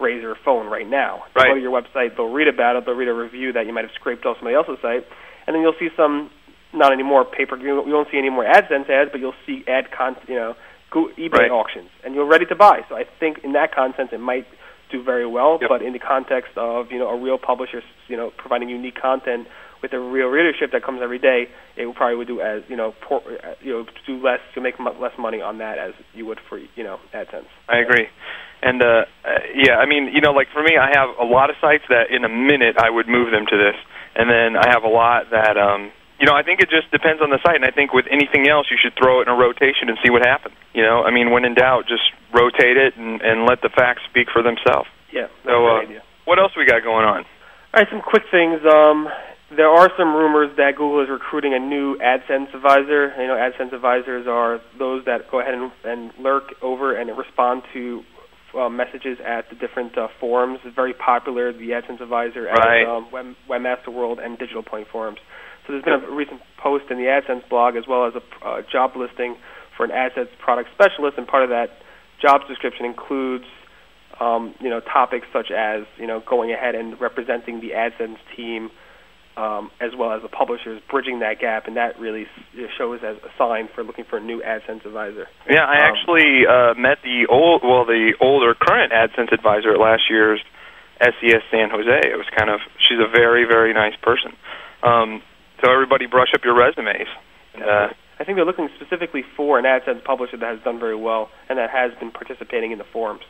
Razor 0.00 0.34
phone 0.44 0.66
right 0.68 0.88
now. 0.88 1.24
They'll 1.34 1.44
Right. 1.44 1.48
go 1.50 1.54
to 1.54 1.60
your 1.60 1.72
website, 1.82 2.16
they'll 2.16 2.28
read 2.32 2.48
about 2.48 2.76
it, 2.76 2.84
they'll 2.86 2.94
read 2.94 3.08
a 3.08 3.14
review 3.14 3.52
that 3.52 3.66
you 3.66 3.72
might 3.72 3.84
have 3.84 3.92
scraped 3.94 4.24
off 4.26 4.36
somebody 4.38 4.54
else's 4.54 4.78
site, 4.80 5.06
and 5.46 5.54
then 5.54 5.62
you'll 5.62 5.74
see 5.78 5.90
some, 5.96 6.30
not 6.72 6.92
anymore 6.92 7.24
paper, 7.24 7.56
you 7.56 7.84
you 7.86 7.92
won't 7.92 8.10
see 8.10 8.18
any 8.18 8.30
more 8.30 8.44
AdSense 8.44 8.88
ads, 8.90 9.10
but 9.10 9.20
you'll 9.20 9.34
see 9.46 9.64
ad 9.66 9.90
con, 9.90 10.16
you 10.28 10.34
know, 10.34 10.54
go 10.90 11.08
eBay 11.18 11.38
Right. 11.38 11.50
auctions, 11.50 11.90
and 12.04 12.14
you're 12.14 12.24
ready 12.24 12.46
to 12.46 12.54
buy. 12.54 12.84
So 12.88 12.96
I 12.96 13.04
think 13.04 13.38
in 13.44 13.52
that 13.52 13.72
context 13.72 14.12
it 14.12 14.20
might 14.20 14.46
do 14.90 15.02
very 15.02 15.26
well, 15.26 15.58
Yep. 15.60 15.68
but 15.68 15.82
in 15.82 15.92
the 15.92 15.98
context 15.98 16.56
of 16.56 16.90
you 16.92 16.98
know 16.98 17.08
a 17.08 17.16
real 17.16 17.36
publisher, 17.38 17.82
you 18.08 18.16
know, 18.16 18.30
providing 18.30 18.68
unique 18.70 18.94
content 19.00 19.46
with 19.82 19.92
a 19.92 20.00
real 20.00 20.28
readership 20.28 20.72
that 20.72 20.82
comes 20.82 21.00
every 21.02 21.18
day, 21.18 21.48
it 21.76 21.94
probably 21.94 22.16
would 22.16 22.26
do 22.28 22.40
as 22.40 22.62
you 22.68 22.76
know, 22.76 22.94
poor, 23.00 23.20
uh, 23.26 23.54
you 23.60 23.72
know, 23.72 23.86
do 24.06 24.22
less 24.22 24.40
to 24.54 24.60
make 24.60 24.78
mu- 24.78 24.98
less 25.00 25.12
money 25.18 25.40
on 25.40 25.58
that 25.58 25.78
as 25.78 25.92
you 26.14 26.26
would 26.26 26.38
for 26.48 26.58
you 26.58 26.84
know 26.84 26.98
AdSense. 27.14 27.46
I 27.68 27.78
agree. 27.78 28.08
And 28.62 28.82
uh, 28.82 29.04
uh, 29.24 29.38
yeah, 29.54 29.76
I 29.76 29.86
mean, 29.86 30.10
you 30.12 30.20
know, 30.20 30.32
like 30.32 30.48
for 30.52 30.62
me, 30.62 30.76
I 30.76 30.90
have 30.98 31.10
a 31.20 31.24
lot 31.24 31.50
of 31.50 31.56
sites 31.60 31.84
that 31.90 32.10
in 32.10 32.24
a 32.24 32.28
minute 32.28 32.76
I 32.78 32.90
would 32.90 33.06
move 33.08 33.30
them 33.30 33.46
to 33.46 33.56
this, 33.56 33.76
and 34.16 34.28
then 34.28 34.56
I 34.56 34.68
have 34.70 34.82
a 34.82 34.88
lot 34.88 35.30
that, 35.30 35.56
um, 35.56 35.92
you 36.18 36.26
know, 36.26 36.34
I 36.34 36.42
think 36.42 36.58
it 36.60 36.68
just 36.68 36.90
depends 36.90 37.22
on 37.22 37.30
the 37.30 37.38
site. 37.46 37.54
And 37.54 37.64
I 37.64 37.70
think 37.70 37.92
with 37.92 38.06
anything 38.10 38.48
else, 38.48 38.66
you 38.70 38.76
should 38.82 38.98
throw 38.98 39.20
it 39.20 39.28
in 39.28 39.34
a 39.34 39.38
rotation 39.38 39.86
and 39.88 39.96
see 40.02 40.10
what 40.10 40.26
happens. 40.26 40.56
You 40.74 40.82
know, 40.82 41.04
I 41.04 41.12
mean, 41.12 41.30
when 41.30 41.44
in 41.44 41.54
doubt, 41.54 41.86
just 41.86 42.10
rotate 42.34 42.76
it 42.76 42.96
and, 42.96 43.22
and 43.22 43.46
let 43.46 43.62
the 43.62 43.68
facts 43.70 44.02
speak 44.10 44.26
for 44.32 44.42
themselves. 44.42 44.88
Yeah, 45.12 45.30
that's 45.46 45.54
So, 45.54 45.66
a 45.66 45.78
uh, 45.78 45.82
idea. 45.82 46.02
What 46.24 46.40
else 46.40 46.52
we 46.58 46.66
got 46.66 46.82
going 46.82 47.06
on? 47.06 47.22
All 47.72 47.80
right, 47.80 47.86
some 47.90 48.02
quick 48.02 48.24
things. 48.32 48.58
Um, 48.66 49.08
there 49.54 49.68
are 49.68 49.90
some 49.96 50.14
rumors 50.14 50.54
that 50.56 50.72
Google 50.76 51.02
is 51.02 51.08
recruiting 51.08 51.54
a 51.54 51.58
new 51.58 51.96
AdSense 51.98 52.54
advisor. 52.54 53.14
You 53.18 53.28
know, 53.28 53.36
AdSense 53.36 53.72
advisors 53.72 54.26
are 54.26 54.60
those 54.78 55.04
that 55.06 55.30
go 55.30 55.40
ahead 55.40 55.54
and, 55.54 55.72
and 55.84 56.12
lurk 56.20 56.54
over 56.60 56.94
and 56.94 57.16
respond 57.16 57.62
to 57.72 58.02
uh, 58.58 58.68
messages 58.68 59.18
at 59.24 59.48
the 59.48 59.56
different 59.56 59.96
uh, 59.96 60.08
forums. 60.20 60.60
It's 60.64 60.74
very 60.74 60.92
popular, 60.92 61.52
the 61.52 61.70
AdSense 61.70 62.02
advisor 62.02 62.48
at 62.48 62.58
Right. 62.58 62.86
um, 62.86 63.10
Web, 63.10 63.34
Webmaster 63.48 63.88
World 63.88 64.18
and 64.18 64.38
Digital 64.38 64.62
Point 64.62 64.88
forums. 64.92 65.18
So 65.66 65.72
there's 65.72 65.84
been 65.84 66.10
a 66.10 66.14
recent 66.14 66.40
post 66.62 66.84
in 66.90 66.98
the 66.98 67.04
AdSense 67.04 67.48
blog 67.48 67.76
as 67.76 67.84
well 67.88 68.06
as 68.06 68.14
a 68.14 68.46
uh, 68.46 68.62
job 68.70 68.96
listing 68.96 69.36
for 69.76 69.84
an 69.84 69.90
AdSense 69.90 70.28
product 70.38 70.70
specialist, 70.74 71.16
and 71.18 71.26
part 71.26 71.44
of 71.44 71.50
that 71.50 71.70
job 72.20 72.42
description 72.48 72.84
includes 72.84 73.44
um, 74.20 74.54
you 74.60 74.68
know 74.68 74.80
topics 74.80 75.26
such 75.32 75.50
as 75.50 75.84
you 75.96 76.06
know 76.06 76.20
going 76.28 76.52
ahead 76.52 76.74
and 76.74 77.00
representing 77.00 77.60
the 77.60 77.70
AdSense 77.70 78.16
team 78.36 78.70
um, 79.38 79.70
as 79.80 79.94
well 79.96 80.12
as 80.12 80.22
the 80.22 80.28
publishers, 80.28 80.82
bridging 80.90 81.20
that 81.20 81.38
gap, 81.38 81.68
and 81.68 81.76
that 81.76 81.98
really 82.00 82.26
shows 82.76 83.00
as 83.06 83.16
a 83.22 83.30
sign 83.38 83.68
for 83.72 83.84
looking 83.84 84.04
for 84.04 84.16
a 84.18 84.20
new 84.20 84.42
AdSense 84.42 84.84
advisor. 84.84 85.28
Yeah, 85.48 85.62
I 85.64 85.78
Um, 85.78 85.94
actually 85.94 86.42
uh, 86.44 86.74
met 86.74 86.98
the 87.04 87.26
old, 87.30 87.62
well, 87.62 87.84
the 87.86 88.14
older 88.20 88.54
current 88.54 88.92
AdSense 88.92 89.32
advisor 89.32 89.72
at 89.72 89.78
last 89.78 90.10
year's 90.10 90.40
SES 91.00 91.42
San 91.52 91.70
Jose. 91.70 92.10
It 92.10 92.18
was 92.18 92.26
kind 92.36 92.50
of, 92.50 92.58
she's 92.88 92.98
a 92.98 93.06
very, 93.06 93.44
very 93.44 93.72
nice 93.72 93.94
person. 94.02 94.34
Um, 94.82 95.22
so 95.62 95.70
everybody, 95.70 96.06
brush 96.06 96.34
up 96.34 96.44
your 96.44 96.56
resumes. 96.56 97.06
And, 97.54 97.62
uh, 97.62 97.88
I 98.18 98.24
think 98.24 98.34
they're 98.34 98.44
looking 98.44 98.68
specifically 98.74 99.22
for 99.36 99.60
an 99.60 99.64
AdSense 99.64 100.02
publisher 100.02 100.36
that 100.38 100.50
has 100.56 100.64
done 100.64 100.80
very 100.80 100.96
well 100.96 101.30
and 101.48 101.58
that 101.58 101.70
has 101.70 101.92
been 102.00 102.10
participating 102.10 102.72
in 102.72 102.78
the 102.78 102.84
forums. 102.92 103.22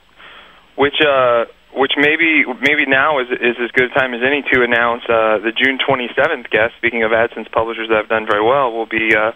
Which, 0.78 1.02
uh, 1.02 1.50
which 1.74 1.92
maybe, 1.98 2.46
maybe 2.62 2.86
now 2.86 3.18
is 3.18 3.26
is 3.34 3.58
as 3.58 3.70
good 3.74 3.90
a 3.90 3.94
time 3.98 4.14
as 4.14 4.22
any 4.22 4.46
to 4.54 4.62
announce 4.62 5.02
uh, 5.10 5.42
the 5.42 5.50
June 5.50 5.78
27th 5.82 6.48
guest. 6.50 6.78
Speaking 6.78 7.02
of 7.02 7.10
AdSense 7.10 7.50
publishers 7.50 7.88
that 7.90 7.96
have 7.96 8.08
done 8.08 8.26
very 8.30 8.44
well, 8.46 8.70
will 8.70 8.86
be 8.86 9.10
uh, 9.10 9.32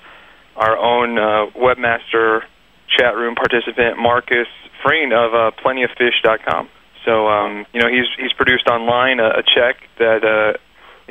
our 0.55 0.79
own 0.79 1.19
uh, 1.19 1.51
webmaster 1.59 2.43
chat 2.87 3.17
room 3.17 3.35
participant 3.35 3.99
Markus 3.99 4.47
Frind 4.83 5.13
of 5.13 5.35
uh, 5.35 5.51
plentyoffish.com. 5.59 6.69
So 7.05 7.27
um, 7.27 7.67
you 7.73 7.81
know 7.81 7.89
he's 7.89 8.07
he's 8.19 8.33
produced 8.33 8.69
online 8.69 9.19
a, 9.19 9.41
a 9.41 9.43
check 9.43 9.83
that 9.99 10.23
uh, 10.23 10.59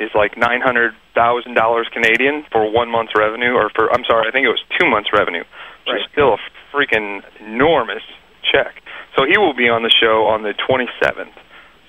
is 0.02 0.10
like 0.14 0.36
nine 0.38 0.60
hundred 0.60 0.94
thousand 1.14 1.54
dollars 1.54 1.88
Canadian 1.92 2.44
for 2.50 2.70
one 2.70 2.90
month's 2.90 3.12
revenue, 3.16 3.52
or 3.52 3.68
for 3.70 3.92
I'm 3.92 4.04
sorry, 4.08 4.28
I 4.28 4.32
think 4.32 4.46
it 4.46 4.54
was 4.54 4.64
two 4.80 4.88
months' 4.88 5.10
revenue, 5.12 5.44
which 5.86 6.00
is 6.00 6.06
still 6.10 6.34
a 6.34 6.40
freaking 6.72 7.20
enormous 7.40 8.02
check. 8.42 8.82
So 9.16 9.24
he 9.24 9.38
will 9.38 9.54
be 9.54 9.68
on 9.68 9.82
the 9.82 9.90
show 9.90 10.26
on 10.26 10.42
the 10.42 10.54
27th. 10.54 11.34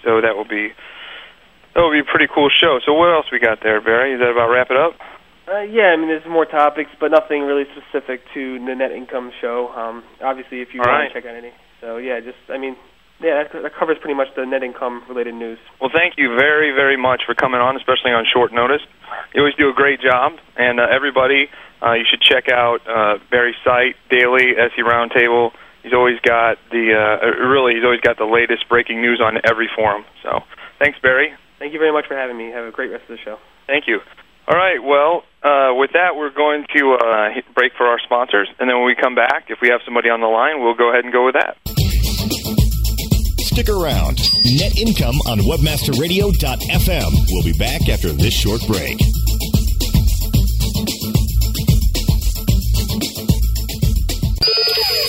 So 0.04 0.22
that 0.22 0.36
will 0.36 0.48
be 0.48 0.74
that 1.74 1.82
will 1.82 1.92
be 1.92 2.00
a 2.00 2.06
pretty 2.06 2.28
cool 2.34 2.50
show. 2.50 2.80
So 2.86 2.94
what 2.94 3.10
else 3.14 3.26
we 3.32 3.40
got 3.40 3.64
there, 3.64 3.82
Barry? 3.82 4.14
Is 4.14 4.20
that 4.20 4.30
about 4.30 4.50
wrap 4.50 4.70
it 4.70 4.78
up? 4.78 4.94
Uh, 5.48 5.60
yeah, 5.60 5.92
I 5.92 5.98
mean, 5.98 6.08
there's 6.08 6.26
more 6.26 6.46
topics, 6.46 6.92
but 7.00 7.12
nothing 7.12 7.44
really 7.44 7.66
specific 7.76 8.22
to 8.34 8.64
the 8.64 8.76
net 8.76 8.92
income 8.92 9.32
show. 9.42 9.70
Um, 9.76 10.04
obviously, 10.22 10.62
if 10.62 10.74
you 10.74 10.82
All 10.82 10.88
want 10.88 11.04
right. 11.04 11.08
to 11.10 11.14
check 11.14 11.26
out 11.26 11.36
any. 11.36 11.52
So 11.82 11.98
yeah, 11.98 12.20
just 12.22 12.38
I 12.48 12.58
mean, 12.58 12.78
yeah, 13.20 13.44
that, 13.44 13.52
that 13.62 13.76
covers 13.76 13.98
pretty 14.00 14.16
much 14.16 14.28
the 14.36 14.46
net 14.46 14.64
income 14.64 15.04
related 15.08 15.36
news. 15.36 15.60
Well, 15.82 15.92
thank 15.94 16.16
you 16.18 16.36
very, 16.36 16.72
very 16.72 16.98
much 16.98 17.24
for 17.26 17.36
coming 17.36 17.60
on, 17.60 17.76
especially 17.76 18.12
on 18.12 18.26
short 18.32 18.54
notice. 18.54 18.82
You 19.34 19.42
always 19.42 19.56
do 19.56 19.70
a 19.70 19.74
great 19.74 20.00
job, 20.00 20.34
and 20.56 20.80
uh, 20.80 20.88
everybody, 20.90 21.50
uh, 21.82 21.94
you 21.94 22.06
should 22.10 22.22
check 22.22 22.50
out 22.50 22.80
uh, 22.88 23.20
Barry's 23.30 23.56
site, 23.64 23.96
Daily 24.10 24.56
SE 24.56 24.82
Roundtable. 24.82 25.52
He's 25.84 25.94
always 25.94 26.20
got 26.24 26.58
the 26.72 26.96
uh, 26.96 27.28
uh, 27.28 27.48
really, 27.48 27.76
he's 27.76 27.84
always 27.84 28.00
got 28.00 28.18
the 28.18 28.26
latest 28.26 28.68
breaking 28.70 29.02
news 29.02 29.22
on 29.24 29.38
every 29.44 29.70
forum. 29.76 30.06
So, 30.24 30.40
thanks, 30.80 30.98
Barry. 31.00 31.34
Thank 31.60 31.74
you 31.74 31.80
very 31.80 31.92
much 31.92 32.08
for 32.08 32.16
having 32.16 32.38
me. 32.38 32.52
Have 32.52 32.66
a 32.66 32.72
great 32.72 32.90
rest 32.92 33.04
of 33.04 33.18
the 33.18 33.24
show. 33.24 33.38
Thank 33.68 33.88
you. 33.88 34.00
All 34.48 34.58
right. 34.58 34.82
Well, 34.82 35.24
uh, 35.44 35.76
with 35.76 35.92
that, 35.94 36.16
we're 36.16 36.34
going 36.34 36.66
to 36.76 36.98
uh, 37.00 37.30
break 37.54 37.74
for 37.78 37.86
our 37.86 38.00
sponsors, 38.00 38.50
and 38.60 38.70
then 38.70 38.78
when 38.78 38.86
we 38.86 38.96
come 38.96 39.16
back, 39.16 39.46
if 39.50 39.60
we 39.62 39.70
have 39.70 39.82
somebody 39.86 40.10
on 40.10 40.20
the 40.20 40.28
line, 40.28 40.62
we'll 40.64 40.76
go 40.76 40.90
ahead 40.90 41.04
and 41.04 41.14
go 41.14 41.26
with 41.26 41.36
that. 41.36 41.58
Stick 43.40 43.70
around. 43.70 44.18
Net 44.44 44.76
income 44.78 45.16
on 45.28 45.40
webmasterradio.fm. 45.40 47.12
We'll 47.30 47.44
be 47.44 47.58
back 47.58 47.88
after 47.88 48.10
this 48.10 48.34
short 48.34 48.66
break. 48.68 48.98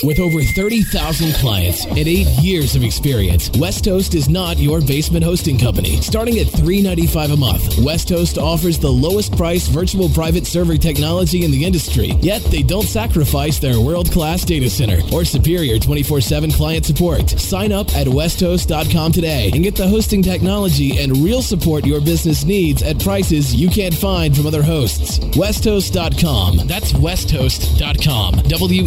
With 0.05 0.19
over 0.19 0.43
30,000 0.43 1.33
clients 1.33 1.83
and 1.85 1.97
eight 1.97 2.27
years 2.39 2.75
of 2.75 2.83
experience, 2.83 3.49
Westhost 3.57 4.13
is 4.13 4.29
not 4.29 4.59
your 4.59 4.79
basement 4.79 5.25
hosting 5.25 5.57
company. 5.57 5.99
Starting 5.99 6.37
at 6.37 6.45
$3.95 6.45 7.33
a 7.33 7.35
month, 7.35 7.79
Westhost 7.79 8.37
offers 8.37 8.77
the 8.77 8.91
lowest 8.91 9.35
price 9.35 9.67
virtual 9.67 10.07
private 10.09 10.45
server 10.45 10.77
technology 10.77 11.43
in 11.43 11.49
the 11.49 11.65
industry. 11.65 12.09
Yet 12.21 12.43
they 12.43 12.61
don't 12.61 12.85
sacrifice 12.85 13.57
their 13.57 13.79
world 13.79 14.11
class 14.11 14.45
data 14.45 14.69
center 14.69 15.01
or 15.11 15.25
superior 15.25 15.79
24 15.79 16.21
7 16.21 16.51
client 16.51 16.85
support. 16.85 17.27
Sign 17.27 17.71
up 17.71 17.91
at 17.95 18.05
westhost.com 18.05 19.11
today 19.11 19.49
and 19.55 19.63
get 19.63 19.75
the 19.75 19.87
hosting 19.87 20.21
technology 20.21 20.99
and 20.99 21.17
real 21.17 21.41
support 21.41 21.83
your 21.83 21.99
business 21.99 22.45
needs 22.45 22.83
at 22.83 22.99
prices 22.99 23.55
you 23.55 23.69
can't 23.69 23.95
find 23.95 24.37
from 24.37 24.45
other 24.45 24.61
hosts. 24.61 25.19
Westhost.com. 25.35 26.67
That's 26.67 26.93
westhost.com. 26.93 28.33
W 28.49 28.83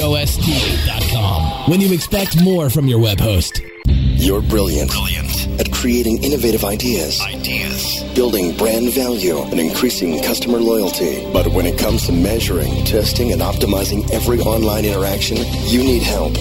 E 0.00 0.16
S 0.16 0.36
T 0.36 0.52
H 0.52 0.88
O 0.88 0.94
S 0.94 1.10
T.com. 1.10 1.70
When 1.70 1.80
you 1.80 1.92
expect 1.92 2.42
more 2.42 2.70
from 2.70 2.88
your 2.88 2.98
web 3.00 3.20
host. 3.20 3.60
You're 3.86 4.42
brilliant. 4.42 4.90
Brilliant. 4.90 5.60
At 5.60 5.72
creating 5.72 6.22
innovative 6.22 6.64
ideas. 6.64 7.20
Ideas. 7.20 8.02
Building 8.14 8.56
brand 8.56 8.92
value 8.94 9.42
and 9.42 9.60
increasing 9.60 10.22
customer 10.22 10.58
loyalty. 10.58 11.26
But 11.32 11.48
when 11.48 11.66
it 11.66 11.78
comes 11.78 12.06
to 12.06 12.12
measuring, 12.12 12.84
testing, 12.84 13.32
and 13.32 13.42
optimizing 13.42 14.10
every 14.10 14.40
online 14.40 14.84
interaction, 14.84 15.38
you 15.66 15.82
need 15.82 16.02
help. 16.02 16.32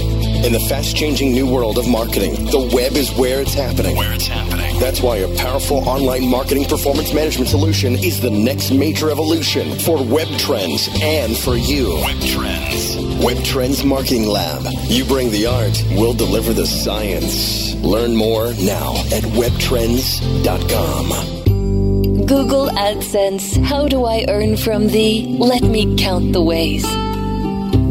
In 0.43 0.53
the 0.53 0.59
fast 0.59 0.95
changing 0.95 1.33
new 1.33 1.45
world 1.45 1.77
of 1.77 1.89
marketing, 1.89 2.45
the 2.45 2.71
web 2.73 2.93
is 2.93 3.11
where 3.11 3.41
it's 3.41 3.53
happening. 3.53 3.97
Where 3.97 4.13
it's 4.13 4.25
happening. 4.25 4.79
That's 4.79 5.01
why 5.01 5.17
a 5.17 5.27
powerful 5.35 5.79
online 5.87 6.29
marketing 6.29 6.63
performance 6.63 7.13
management 7.13 7.49
solution 7.49 7.95
is 7.95 8.21
the 8.21 8.29
next 8.29 8.71
major 8.71 9.11
evolution 9.11 9.77
for 9.79 10.01
web 10.01 10.29
trends 10.39 10.87
and 11.01 11.37
for 11.37 11.57
you. 11.57 11.93
Web 11.95 12.21
Trends. 12.21 12.95
Web 13.21 13.43
Trends 13.43 13.83
Marketing 13.83 14.27
Lab. 14.27 14.63
You 14.83 15.03
bring 15.03 15.29
the 15.29 15.45
art, 15.45 15.83
we'll 15.91 16.13
deliver 16.13 16.53
the 16.53 16.65
science. 16.65 17.75
Learn 17.75 18.15
more 18.15 18.53
now 18.53 18.95
at 19.11 19.23
webtrends.com. 19.35 22.25
Google 22.25 22.69
AdSense. 22.69 23.61
How 23.65 23.89
do 23.89 24.05
I 24.05 24.23
earn 24.29 24.55
from 24.55 24.87
thee? 24.87 25.35
Let 25.37 25.63
me 25.63 25.97
count 25.97 26.31
the 26.31 26.41
ways. 26.41 26.85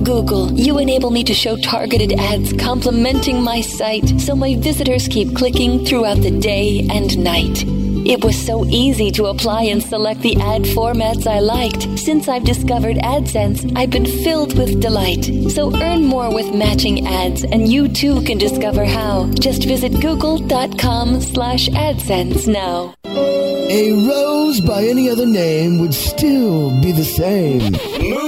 Google, 0.09 0.51
you 0.53 0.79
enable 0.79 1.11
me 1.11 1.23
to 1.23 1.35
show 1.35 1.55
targeted 1.59 2.19
ads 2.19 2.55
complementing 2.55 3.43
my 3.43 3.61
site 3.61 4.09
so 4.19 4.35
my 4.35 4.57
visitors 4.57 5.07
keep 5.07 5.37
clicking 5.37 5.85
throughout 5.85 6.23
the 6.23 6.31
day 6.31 6.89
and 6.91 7.19
night. 7.19 7.63
It 8.09 8.25
was 8.25 8.35
so 8.35 8.65
easy 8.65 9.11
to 9.11 9.27
apply 9.27 9.65
and 9.65 9.83
select 9.83 10.23
the 10.23 10.35
ad 10.37 10.63
formats 10.63 11.27
I 11.27 11.41
liked. 11.41 11.99
Since 11.99 12.27
I've 12.27 12.45
discovered 12.45 12.97
AdSense, 12.97 13.71
I've 13.77 13.91
been 13.91 14.07
filled 14.07 14.57
with 14.57 14.81
delight. 14.81 15.27
So 15.51 15.77
earn 15.77 16.07
more 16.07 16.35
with 16.35 16.55
matching 16.55 17.07
ads, 17.07 17.45
and 17.45 17.71
you 17.71 17.87
too 17.87 18.23
can 18.23 18.39
discover 18.39 18.87
how. 18.87 19.31
Just 19.35 19.65
visit 19.65 20.01
google.com 20.01 21.21
slash 21.21 21.69
AdSense 21.69 22.49
now. 22.49 22.95
A 23.05 23.93
rose 24.09 24.63
by 24.63 24.85
any 24.85 25.11
other 25.11 25.27
name 25.27 25.81
would 25.81 25.93
still 25.93 26.71
be 26.81 26.93
the 26.93 27.05
same. 27.05 28.28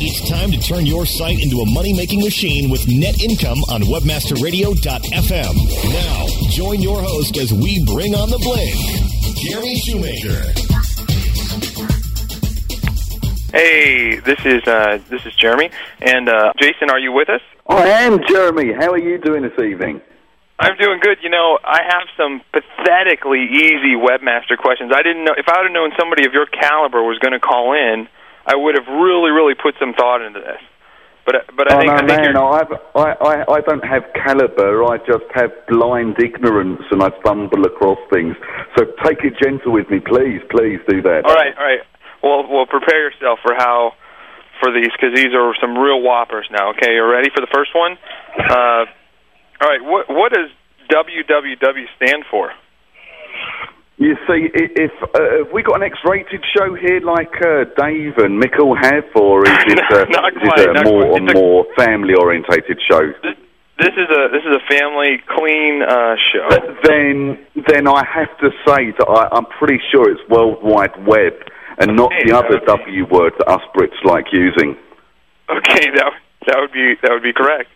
It's 0.00 0.30
time 0.30 0.52
to 0.52 0.58
turn 0.58 0.86
your 0.86 1.04
site 1.04 1.42
into 1.42 1.58
a 1.58 1.66
money 1.66 1.92
making 1.92 2.20
machine 2.20 2.70
with 2.70 2.86
net 2.86 3.20
income 3.20 3.58
on 3.68 3.82
webmasterradio.fm. 3.82 5.54
Now, 5.90 6.26
join 6.50 6.80
your 6.80 7.02
host 7.02 7.36
as 7.36 7.52
we 7.52 7.84
bring 7.84 8.14
on 8.14 8.30
the 8.30 8.38
bling, 8.38 8.78
Jeremy 9.34 9.74
Shoemaker. 9.82 10.38
Hey, 13.50 14.20
this 14.20 14.38
is 14.44 14.62
uh, 14.68 15.02
this 15.10 15.26
is 15.26 15.34
Jeremy, 15.34 15.70
and 16.00 16.28
uh, 16.28 16.52
Jason, 16.60 16.90
are 16.90 17.00
you 17.00 17.10
with 17.10 17.28
us? 17.28 17.40
I 17.66 17.88
am, 18.06 18.20
Jeremy. 18.28 18.72
How 18.74 18.92
are 18.92 19.02
you 19.02 19.18
doing 19.18 19.42
this 19.42 19.58
evening? 19.58 20.00
I'm 20.60 20.76
doing 20.76 21.00
good. 21.02 21.18
You 21.22 21.30
know, 21.30 21.58
I 21.64 21.82
have 21.82 22.06
some 22.16 22.40
pathetically 22.52 23.42
easy 23.50 23.98
webmaster 23.98 24.56
questions. 24.56 24.92
I 24.94 25.02
didn't 25.02 25.24
know 25.24 25.34
if 25.36 25.48
I 25.48 25.58
would 25.58 25.66
have 25.66 25.74
known 25.74 25.90
somebody 25.98 26.24
of 26.24 26.32
your 26.32 26.46
caliber 26.46 27.02
was 27.02 27.18
going 27.18 27.32
to 27.32 27.40
call 27.40 27.74
in, 27.74 28.06
I 28.48 28.56
would 28.56 28.74
have 28.74 28.88
really, 28.88 29.30
really 29.30 29.54
put 29.54 29.74
some 29.78 29.92
thought 29.92 30.24
into 30.24 30.40
this. 30.40 30.60
But 31.28 31.44
but 31.54 31.70
I 31.70 31.76
oh, 31.76 31.80
think 31.84 31.92
no, 31.92 31.96
I 31.96 32.06
think 32.08 32.24
man, 32.24 32.36
I've, 32.40 32.72
I, 32.96 33.08
I, 33.20 33.34
I 33.52 33.60
don't 33.60 33.84
have 33.84 34.02
caliber. 34.16 34.82
I 34.88 34.96
just 35.04 35.28
have 35.34 35.52
blind 35.68 36.16
ignorance, 36.16 36.80
and 36.90 37.02
I 37.02 37.12
stumble 37.20 37.66
across 37.68 37.98
things. 38.08 38.34
So 38.76 38.86
take 39.04 39.20
it 39.20 39.36
gentle 39.36 39.72
with 39.72 39.90
me, 39.90 40.00
please. 40.00 40.40
Please 40.48 40.80
do 40.88 41.02
that. 41.02 41.28
all 41.28 41.36
right, 41.36 41.52
all 41.52 41.68
right. 41.68 41.84
Well, 42.22 42.48
well, 42.48 42.64
prepare 42.64 43.12
yourself 43.12 43.40
for 43.44 43.52
how 43.52 43.92
for 44.64 44.72
these 44.72 44.88
because 44.96 45.14
these 45.14 45.36
are 45.36 45.52
some 45.60 45.76
real 45.76 46.00
whoppers 46.00 46.48
now. 46.50 46.70
Okay, 46.70 46.94
you 46.94 47.04
ready 47.04 47.28
for 47.28 47.42
the 47.42 47.52
first 47.52 47.76
one? 47.76 47.98
Uh, 48.40 48.88
all 49.60 49.68
right. 49.68 49.84
What 49.84 50.08
what 50.08 50.32
does 50.32 50.48
WWW 50.88 51.84
stand 52.00 52.24
for? 52.30 52.52
You 53.98 54.14
see, 54.28 54.46
if 54.54 54.92
uh, 55.02 55.42
have 55.42 55.52
we 55.52 55.62
got 55.62 55.82
an 55.82 55.82
X-rated 55.82 56.44
show 56.54 56.72
here 56.74 57.00
like 57.00 57.34
uh, 57.42 57.66
Dave 57.76 58.14
and 58.18 58.38
Mickle 58.38 58.76
have, 58.76 59.10
or 59.16 59.42
is 59.42 59.50
it, 59.66 59.78
uh, 59.90 60.06
is 60.06 60.52
it 60.54 60.76
a 60.76 60.84
more 60.84 61.18
a 61.18 61.34
more 61.34 61.66
family-orientated 61.76 62.78
show? 62.88 63.10
This 63.78 63.94
is 63.98 64.06
a 64.06 64.28
this 64.30 64.42
is 64.46 64.54
a 64.54 64.62
family 64.70 65.18
clean 65.26 65.82
uh, 65.82 66.14
show. 66.30 66.46
Then, 66.84 67.38
then 67.66 67.88
I 67.88 68.06
have 68.06 68.30
to 68.38 68.50
say 68.66 68.94
that 68.98 69.06
I, 69.08 69.34
I'm 69.36 69.46
pretty 69.58 69.82
sure 69.90 70.08
it's 70.08 70.22
World 70.30 70.62
Wide 70.62 70.94
Web 71.04 71.34
and 71.78 71.96
not 71.96 72.12
Okay, 72.12 72.30
the 72.30 72.36
other. 72.38 72.60
W 72.66 73.06
word 73.10 73.32
that 73.38 73.48
us 73.48 73.62
Brits 73.74 73.98
like 74.04 74.26
using. 74.32 74.76
Okay, 75.50 75.90
that 75.94 76.12
that 76.46 76.56
would 76.58 76.72
be 76.72 76.94
that 77.02 77.10
would 77.10 77.22
be 77.22 77.32
correct. 77.32 77.70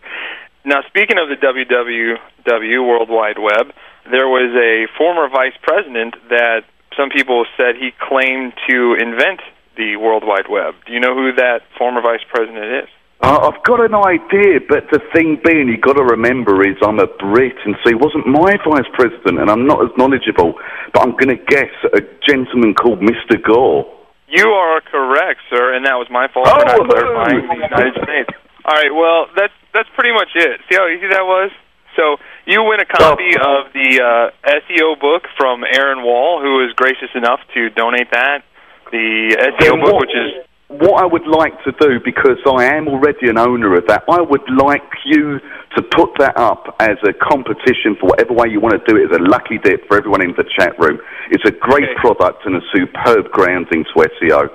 Now, 0.64 0.82
speaking 0.86 1.18
of 1.18 1.26
the 1.28 1.34
WWW 1.34 2.86
World 2.86 3.10
Wide 3.10 3.38
Web, 3.38 3.74
there 4.10 4.28
was 4.28 4.50
a 4.56 4.86
former 4.98 5.28
vice 5.28 5.56
president 5.62 6.14
that 6.28 6.64
some 6.96 7.10
people 7.10 7.44
said 7.56 7.76
he 7.76 7.90
claimed 7.98 8.52
to 8.68 8.94
invent 8.94 9.40
the 9.76 9.96
World 9.96 10.24
Wide 10.26 10.48
Web. 10.50 10.74
Do 10.86 10.92
you 10.92 11.00
know 11.00 11.14
who 11.14 11.32
that 11.36 11.62
former 11.78 12.02
vice 12.02 12.24
president 12.28 12.84
is? 12.84 12.88
Uh, 13.22 13.38
I've 13.48 13.62
got 13.62 13.78
an 13.78 13.94
idea, 13.94 14.58
but 14.68 14.90
the 14.90 14.98
thing 15.14 15.38
being, 15.46 15.68
you've 15.68 15.80
got 15.80 15.94
to 15.94 16.02
remember 16.02 16.66
is 16.66 16.74
I'm 16.82 16.98
a 16.98 17.06
Brit, 17.06 17.54
and 17.64 17.76
so 17.82 17.90
he 17.90 17.94
wasn't 17.94 18.26
my 18.26 18.58
vice 18.66 18.90
president, 18.92 19.38
and 19.38 19.48
I'm 19.48 19.64
not 19.64 19.78
as 19.78 19.94
knowledgeable. 19.96 20.58
But 20.92 21.06
I'm 21.06 21.12
going 21.12 21.30
to 21.30 21.38
guess 21.38 21.70
a 21.94 22.02
gentleman 22.26 22.74
called 22.74 22.98
Mr. 22.98 23.40
Gore. 23.40 23.86
You 24.26 24.48
are 24.48 24.80
correct, 24.80 25.38
sir, 25.54 25.72
and 25.72 25.86
that 25.86 25.94
was 25.94 26.08
my 26.10 26.26
fault 26.34 26.48
for 26.48 26.56
Oh, 26.56 26.82
not 26.82 26.88
clarifying 26.90 27.46
the 27.46 27.62
United 27.62 27.94
States. 28.02 28.30
All 28.64 28.74
right, 28.74 28.90
well, 28.90 29.26
that's 29.36 29.54
that's 29.72 29.88
pretty 29.94 30.12
much 30.12 30.34
it. 30.34 30.60
See 30.70 30.76
how 30.76 30.88
easy 30.88 31.06
that 31.08 31.22
was? 31.22 31.50
So 31.96 32.16
you 32.46 32.62
win 32.62 32.80
a 32.80 32.86
copy 32.86 33.36
of 33.36 33.72
the 33.72 34.00
uh, 34.00 34.48
SEO 34.48 34.98
book 35.00 35.24
from 35.36 35.64
Aaron 35.64 36.02
Wall, 36.02 36.40
who 36.40 36.64
is 36.64 36.72
gracious 36.74 37.10
enough 37.14 37.40
to 37.54 37.70
donate 37.70 38.10
that. 38.12 38.42
The 38.90 39.36
SEO 39.58 39.80
book, 39.80 39.92
what- 39.94 40.00
which 40.08 40.14
is 40.14 40.32
what 40.68 41.02
I 41.02 41.06
would 41.06 41.26
like 41.26 41.62
to 41.64 41.72
do, 41.72 42.00
because 42.00 42.38
I 42.46 42.64
am 42.64 42.88
already 42.88 43.28
an 43.28 43.36
owner 43.36 43.74
of 43.76 43.86
that, 43.88 44.04
I 44.08 44.22
would 44.22 44.48
like 44.50 44.82
you 45.04 45.38
to 45.76 45.82
put 45.82 46.16
that 46.18 46.36
up 46.36 46.76
as 46.80 46.96
a 47.04 47.12
competition 47.12 47.94
for 47.96 48.06
whatever 48.06 48.32
way 48.32 48.48
you 48.48 48.58
want 48.58 48.72
to 48.82 48.90
do 48.90 48.98
it 48.98 49.10
as 49.10 49.16
a 49.18 49.22
lucky 49.22 49.58
dip 49.58 49.86
for 49.86 49.98
everyone 49.98 50.22
in 50.22 50.32
the 50.34 50.44
chat 50.44 50.78
room. 50.78 50.98
It's 51.30 51.44
a 51.44 51.50
great 51.50 51.84
Okay. 51.90 51.94
product 51.96 52.46
and 52.46 52.56
a 52.56 52.62
superb 52.74 53.30
grounding 53.30 53.84
to 53.84 54.02
SEO. 54.02 54.48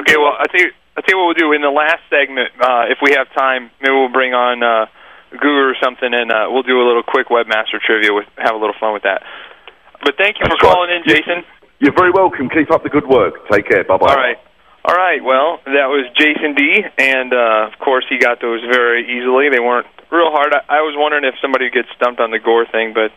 Okay, 0.00 0.16
well, 0.16 0.36
I 0.38 0.46
think 0.50 0.74
I 0.98 1.02
think 1.02 1.16
what 1.18 1.26
we'll 1.26 1.34
do 1.34 1.52
in 1.52 1.60
the 1.60 1.70
last 1.70 2.00
segment, 2.08 2.50
uh, 2.58 2.86
if 2.88 2.98
we 3.02 3.12
have 3.12 3.30
time, 3.34 3.70
maybe 3.82 3.92
we'll 3.92 4.08
bring 4.08 4.32
on 4.32 4.62
uh, 4.62 4.86
Guru 5.30 5.70
or 5.70 5.76
something, 5.82 6.12
and 6.12 6.30
uh, 6.30 6.46
we'll 6.50 6.62
do 6.62 6.80
a 6.80 6.86
little 6.86 7.02
quick 7.02 7.28
webmaster 7.28 7.80
trivia 7.80 8.12
with 8.12 8.26
have 8.36 8.54
a 8.54 8.58
little 8.58 8.76
fun 8.78 8.92
with 8.92 9.02
that. 9.02 9.22
But 10.02 10.16
thank 10.16 10.38
you 10.38 10.46
for 10.46 10.54
right. 10.54 10.60
calling 10.60 10.90
in, 10.90 11.02
Jason. 11.06 11.42
You're 11.78 11.96
very 11.96 12.10
welcome. 12.10 12.48
Keep 12.48 12.70
up 12.70 12.82
the 12.82 12.88
good 12.88 13.06
work. 13.06 13.48
Take 13.50 13.68
care. 13.68 13.84
Bye 13.84 13.98
bye. 13.98 14.06
All 14.10 14.16
right. 14.16 14.38
All 14.84 14.94
right. 14.94 15.22
Well, 15.22 15.58
that 15.66 15.90
was 15.90 16.06
Jason 16.14 16.54
D, 16.54 16.84
and 16.98 17.34
uh, 17.34 17.68
of 17.72 17.78
course 17.80 18.04
he 18.08 18.18
got 18.18 18.40
those 18.40 18.62
very 18.70 19.02
easily. 19.02 19.50
They 19.50 19.60
weren't 19.60 19.86
real 20.10 20.30
hard. 20.30 20.54
I, 20.54 20.78
I 20.78 20.80
was 20.86 20.94
wondering 20.96 21.24
if 21.24 21.34
somebody 21.42 21.70
gets 21.70 21.88
get 21.88 21.96
stumped 21.96 22.20
on 22.20 22.30
the 22.30 22.38
Gore 22.38 22.66
thing, 22.70 22.94
but 22.94 23.10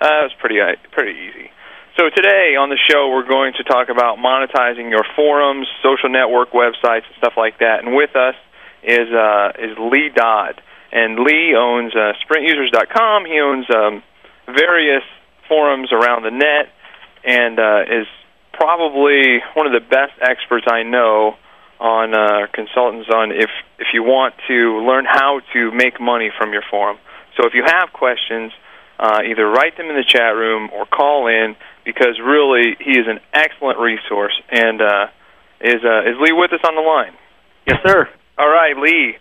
uh, 0.00 0.22
it 0.22 0.30
was 0.30 0.36
pretty 0.38 0.60
uh, 0.60 0.78
pretty 0.92 1.18
easy. 1.18 1.50
So 1.96 2.10
today 2.14 2.60
on 2.60 2.68
the 2.68 2.76
show 2.76 3.08
we're 3.08 3.26
going 3.26 3.54
to 3.56 3.64
talk 3.64 3.88
about 3.88 4.18
monetizing 4.18 4.90
your 4.90 5.04
forums, 5.16 5.66
social 5.82 6.10
network 6.12 6.52
websites, 6.52 7.08
and 7.08 7.16
stuff 7.16 7.34
like 7.36 7.58
that. 7.58 7.80
And 7.82 7.96
with 7.96 8.14
us 8.14 8.36
is 8.84 9.08
uh, 9.08 9.56
is 9.58 9.74
Lee 9.80 10.12
Dodd, 10.14 10.60
and 10.96 11.20
Lee 11.20 11.54
owns 11.54 11.94
uh, 11.94 12.16
SprintUsers.com. 12.24 13.26
He 13.26 13.38
owns 13.38 13.66
um, 13.68 14.02
various 14.46 15.04
forums 15.46 15.92
around 15.92 16.22
the 16.22 16.30
net, 16.30 16.72
and 17.22 17.58
uh, 17.60 17.82
is 18.00 18.06
probably 18.54 19.40
one 19.52 19.66
of 19.66 19.74
the 19.74 19.84
best 19.84 20.16
experts 20.22 20.64
I 20.66 20.84
know 20.84 21.36
on 21.78 22.14
uh, 22.14 22.46
consultants 22.54 23.10
on 23.14 23.30
if 23.30 23.50
if 23.78 23.88
you 23.92 24.02
want 24.02 24.34
to 24.48 24.80
learn 24.80 25.04
how 25.04 25.42
to 25.52 25.70
make 25.72 26.00
money 26.00 26.30
from 26.38 26.54
your 26.54 26.62
forum. 26.70 26.96
So 27.36 27.46
if 27.46 27.52
you 27.52 27.62
have 27.66 27.92
questions, 27.92 28.52
uh, 28.98 29.20
either 29.28 29.46
write 29.46 29.76
them 29.76 29.90
in 29.90 29.96
the 29.96 30.04
chat 30.08 30.34
room 30.34 30.70
or 30.72 30.86
call 30.86 31.26
in 31.26 31.56
because 31.84 32.18
really 32.24 32.74
he 32.80 32.92
is 32.92 33.06
an 33.06 33.20
excellent 33.34 33.78
resource. 33.78 34.32
And 34.48 34.80
uh, 34.80 35.06
is 35.60 35.84
uh, 35.84 36.08
is 36.08 36.16
Lee 36.18 36.32
with 36.32 36.54
us 36.54 36.60
on 36.66 36.74
the 36.74 36.80
line? 36.80 37.12
Yes, 37.66 37.80
sir. 37.84 38.08
All 38.38 38.48
right, 38.48 38.76
Lee. 38.78 39.18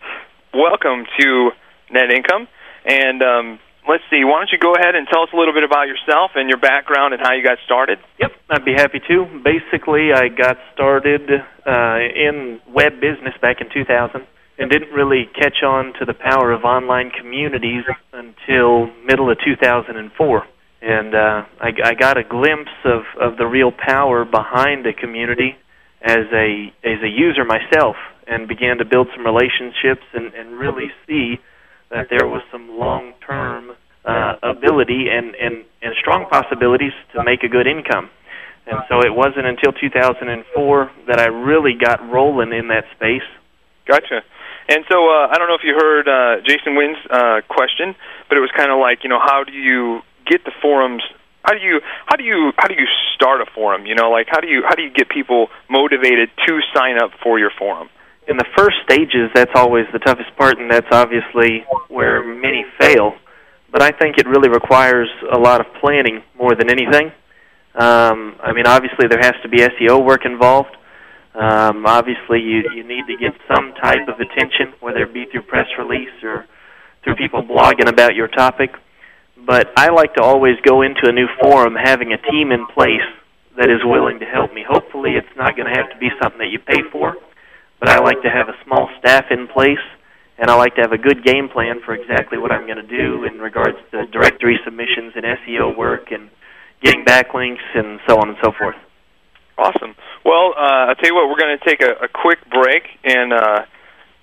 Welcome 0.53 1.03
to 1.19 1.51
Net 1.91 2.11
Income. 2.11 2.47
And 2.85 3.21
um, 3.21 3.59
let's 3.87 4.03
see. 4.09 4.23
Why 4.23 4.39
don't 4.39 4.51
you 4.51 4.59
go 4.59 4.75
ahead 4.75 4.95
and 4.95 5.07
tell 5.07 5.23
us 5.23 5.29
a 5.33 5.37
little 5.37 5.53
bit 5.53 5.63
about 5.63 5.87
yourself 5.87 6.31
and 6.35 6.49
your 6.49 6.59
background 6.59 7.13
and 7.13 7.21
how 7.21 7.33
you 7.33 7.43
got 7.43 7.57
started? 7.65 7.99
Yep, 8.19 8.31
I'd 8.49 8.65
be 8.65 8.73
happy 8.73 9.01
to. 9.07 9.25
Basically, 9.43 10.13
I 10.13 10.29
got 10.29 10.57
started 10.73 11.29
uh, 11.65 11.97
in 12.15 12.61
web 12.73 12.99
business 13.01 13.33
back 13.41 13.61
in 13.61 13.69
2000 13.73 14.25
and 14.57 14.71
didn't 14.71 14.91
really 14.91 15.29
catch 15.37 15.63
on 15.63 15.93
to 15.99 16.05
the 16.05 16.13
power 16.13 16.51
of 16.51 16.63
online 16.63 17.11
communities 17.11 17.83
until 18.13 18.87
middle 19.05 19.29
of 19.29 19.37
2004. 19.43 20.47
And 20.81 21.15
uh, 21.15 21.45
I, 21.59 21.71
I 21.83 21.93
got 21.93 22.17
a 22.17 22.23
glimpse 22.23 22.71
of, 22.85 23.01
of 23.19 23.37
the 23.37 23.45
real 23.45 23.71
power 23.71 24.23
behind 24.23 24.85
a 24.85 24.93
community 24.93 25.57
as 26.01 26.27
a 26.31 26.71
as 26.83 27.01
a 27.01 27.09
user 27.09 27.43
myself, 27.43 27.95
and 28.27 28.47
began 28.47 28.77
to 28.77 28.85
build 28.85 29.07
some 29.15 29.25
relationships 29.25 30.05
and, 30.13 30.33
and 30.35 30.59
really 30.59 30.91
see 31.07 31.39
that 31.89 32.07
there 32.09 32.27
was 32.27 32.41
some 32.51 32.77
long 32.77 33.13
term 33.25 33.71
uh, 34.05 34.35
ability 34.43 35.07
and, 35.11 35.35
and, 35.35 35.65
and 35.81 35.95
strong 35.99 36.27
possibilities 36.29 36.93
to 37.13 37.23
make 37.23 37.43
a 37.43 37.47
good 37.49 37.67
income. 37.67 38.09
And 38.67 38.79
so 38.89 38.99
it 39.01 39.13
wasn't 39.13 39.45
until 39.45 39.73
2004 39.73 40.91
that 41.07 41.19
I 41.19 41.27
really 41.27 41.73
got 41.73 42.01
rolling 42.09 42.51
in 42.51 42.69
that 42.69 42.85
space. 42.95 43.25
Gotcha. 43.85 44.23
And 44.67 44.83
so 44.89 44.97
uh, 45.05 45.29
I 45.29 45.37
don't 45.37 45.47
know 45.47 45.55
if 45.55 45.63
you 45.63 45.77
heard 45.77 46.07
uh, 46.09 46.41
Jason 46.41 46.75
Wynn's 46.75 46.97
uh, 47.09 47.41
question, 47.47 47.93
but 48.27 48.37
it 48.37 48.41
was 48.41 48.49
kind 48.57 48.71
of 48.71 48.79
like, 48.79 49.03
you 49.03 49.09
know, 49.09 49.21
how 49.21 49.43
do 49.43 49.53
you 49.53 50.01
get 50.25 50.43
the 50.43 50.51
forums? 50.61 51.03
How 51.43 51.53
do 51.53 51.61
you 51.61 51.79
how 52.07 52.15
do 52.15 52.23
you 52.23 52.51
how 52.57 52.67
do 52.67 52.73
you 52.73 52.87
start 53.13 53.41
a 53.41 53.45
forum? 53.53 53.85
You 53.85 53.93
know, 53.93 54.09
like 54.09 54.25
how 54.27 54.39
do 54.39 54.47
you 54.47 54.63
how 54.67 54.73
do 54.73 54.81
you 54.81 54.89
get 54.89 55.09
people 55.09 55.49
motivated 55.69 56.29
to 56.47 56.59
sign 56.73 56.97
up 56.97 57.11
for 57.21 57.37
your 57.37 57.51
forum? 57.55 57.89
In 58.27 58.37
the 58.37 58.45
first 58.57 58.77
stages, 58.83 59.29
that's 59.35 59.51
always 59.55 59.85
the 59.93 59.99
toughest 59.99 60.35
part, 60.37 60.57
and 60.57 60.69
that's 60.69 60.87
obviously 60.91 61.63
where 61.89 62.23
many 62.23 62.65
fail. 62.79 63.13
But 63.71 63.83
I 63.83 63.91
think 63.91 64.17
it 64.17 64.27
really 64.27 64.49
requires 64.49 65.09
a 65.31 65.37
lot 65.37 65.61
of 65.61 65.67
planning 65.79 66.23
more 66.37 66.55
than 66.55 66.69
anything. 66.69 67.11
Um, 67.75 68.37
I 68.41 68.53
mean, 68.53 68.65
obviously 68.65 69.07
there 69.09 69.19
has 69.19 69.35
to 69.43 69.49
be 69.49 69.57
SEO 69.57 70.03
work 70.03 70.25
involved. 70.25 70.75
Um, 71.35 71.85
obviously, 71.85 72.39
you 72.39 72.63
you 72.73 72.87
need 72.87 73.05
to 73.07 73.17
get 73.17 73.33
some 73.53 73.73
type 73.83 74.07
of 74.07 74.15
attention, 74.19 74.73
whether 74.79 75.03
it 75.03 75.13
be 75.13 75.25
through 75.29 75.43
press 75.43 75.67
release 75.77 76.23
or 76.23 76.45
through 77.03 77.15
people 77.15 77.43
blogging 77.43 77.89
about 77.89 78.15
your 78.15 78.29
topic. 78.29 78.71
But 79.45 79.67
I 79.77 79.89
like 79.89 80.13
to 80.15 80.23
always 80.23 80.55
go 80.63 80.81
into 80.81 81.09
a 81.09 81.11
new 81.11 81.27
forum 81.41 81.75
having 81.75 82.13
a 82.13 82.17
team 82.31 82.51
in 82.51 82.65
place 82.67 83.03
that 83.57 83.69
is 83.69 83.83
willing 83.83 84.19
to 84.19 84.25
help 84.25 84.53
me. 84.53 84.63
Hopefully, 84.67 85.11
it's 85.15 85.35
not 85.35 85.57
going 85.57 85.67
to 85.67 85.75
have 85.75 85.91
to 85.91 85.97
be 85.97 86.09
something 86.21 86.39
that 86.39 86.49
you 86.49 86.59
pay 86.59 86.81
for, 86.91 87.17
but 87.85 87.93
I 87.93 87.99
like 88.01 88.23
to 88.23 88.31
have 88.33 88.49
a 88.49 88.57
small 88.65 88.89
staff 88.97 89.25
in 89.29 89.45
place, 89.45 89.85
and 90.39 90.49
I 90.49 90.55
like 90.57 90.73
to 90.75 90.81
have 90.81 90.91
a 90.91 90.97
good 90.97 91.23
game 91.23 91.49
plan 91.53 91.81
for 91.85 91.93
exactly 91.93 92.39
what 92.39 92.51
I'm 92.51 92.65
going 92.65 92.81
to 92.81 92.89
do 92.89 93.25
in 93.29 93.37
regards 93.37 93.77
to 93.91 94.07
directory 94.07 94.57
submissions 94.65 95.13
and 95.13 95.23
SEO 95.23 95.77
work 95.77 96.09
and 96.09 96.31
getting 96.81 97.05
backlinks 97.05 97.61
and 97.75 97.99
so 98.09 98.17
on 98.17 98.29
and 98.29 98.37
so 98.41 98.51
forth. 98.57 98.75
Awesome. 99.59 99.93
Well, 100.25 100.57
uh, 100.57 100.89
I'll 100.89 100.95
tell 100.95 101.13
you 101.13 101.15
what, 101.15 101.29
we're 101.29 101.37
going 101.37 101.55
to 101.61 101.63
take 101.63 101.81
a, 101.85 102.05
a 102.05 102.09
quick 102.09 102.39
break 102.49 102.89
and 103.03 103.31
uh, 103.31 103.69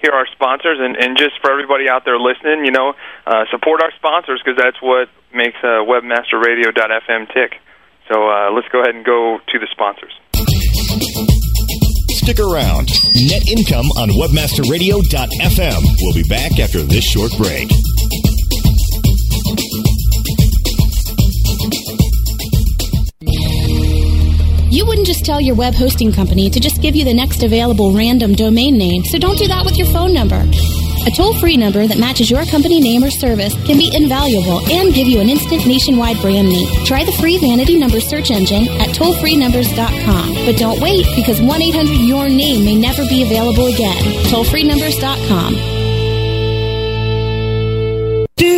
hear 0.02 0.10
our 0.10 0.26
sponsors. 0.34 0.78
And, 0.82 0.96
and 0.96 1.16
just 1.16 1.38
for 1.40 1.52
everybody 1.52 1.88
out 1.88 2.02
there 2.04 2.18
listening, 2.18 2.66
you 2.66 2.72
know, 2.72 2.94
uh, 3.28 3.44
support 3.52 3.80
our 3.80 3.92
sponsors 3.94 4.42
because 4.44 4.58
that's 4.58 4.82
what 4.82 5.06
makes 5.32 5.56
uh, 5.62 5.86
WebmasterRadio.fm 5.86 7.32
tick. 7.32 7.62
So 8.10 8.26
uh, 8.26 8.50
let's 8.50 8.66
go 8.74 8.82
ahead 8.82 8.96
and 8.96 9.06
go 9.06 9.38
to 9.38 9.58
the 9.60 9.68
sponsors. 9.70 10.12
Stick 12.22 12.38
around. 12.38 12.88
Net 13.16 13.48
income 13.48 13.86
on 13.98 14.10
webmasterradio.fm. 14.10 15.82
We'll 16.00 16.14
be 16.14 16.22
back 16.28 16.60
after 16.60 16.80
this 16.82 17.02
short 17.02 17.32
break. 17.36 17.68
You 24.70 24.86
wouldn't 24.86 25.08
just 25.08 25.24
tell 25.24 25.40
your 25.40 25.56
web 25.56 25.74
hosting 25.74 26.12
company 26.12 26.48
to 26.48 26.60
just 26.60 26.80
give 26.80 26.94
you 26.94 27.04
the 27.04 27.12
next 27.12 27.42
available 27.42 27.92
random 27.92 28.34
domain 28.34 28.78
name, 28.78 29.02
so 29.02 29.18
don't 29.18 29.36
do 29.36 29.48
that 29.48 29.64
with 29.64 29.76
your 29.76 29.88
phone 29.88 30.14
number. 30.14 30.46
A 31.04 31.10
toll 31.10 31.34
free 31.40 31.56
number 31.56 31.86
that 31.86 31.98
matches 31.98 32.30
your 32.30 32.44
company 32.46 32.80
name 32.80 33.02
or 33.02 33.10
service 33.10 33.54
can 33.66 33.76
be 33.76 33.90
invaluable 33.92 34.60
and 34.70 34.94
give 34.94 35.08
you 35.08 35.20
an 35.20 35.28
instant 35.28 35.66
nationwide 35.66 36.20
brand 36.20 36.48
name. 36.48 36.68
Try 36.84 37.04
the 37.04 37.12
free 37.12 37.38
vanity 37.38 37.76
number 37.76 37.98
search 37.98 38.30
engine 38.30 38.68
at 38.80 38.90
tollfreenumbers.com. 38.90 40.34
But 40.46 40.56
don't 40.58 40.80
wait 40.80 41.04
because 41.16 41.40
1 41.40 41.62
800 41.62 41.92
Your 42.06 42.28
Name 42.28 42.64
may 42.64 42.76
never 42.76 43.04
be 43.06 43.22
available 43.24 43.66
again. 43.66 44.02
Tollfreenumbers.com. 44.30 45.81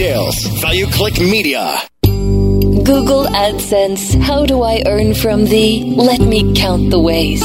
Value 0.00 0.86
Click 0.86 1.20
Media. 1.20 1.78
Google 2.02 3.26
AdSense. 3.26 4.18
How 4.18 4.46
do 4.46 4.62
I 4.62 4.82
earn 4.86 5.12
from 5.12 5.44
thee? 5.44 5.92
Let 5.94 6.20
me 6.22 6.54
count 6.54 6.90
the 6.90 6.98
ways. 6.98 7.42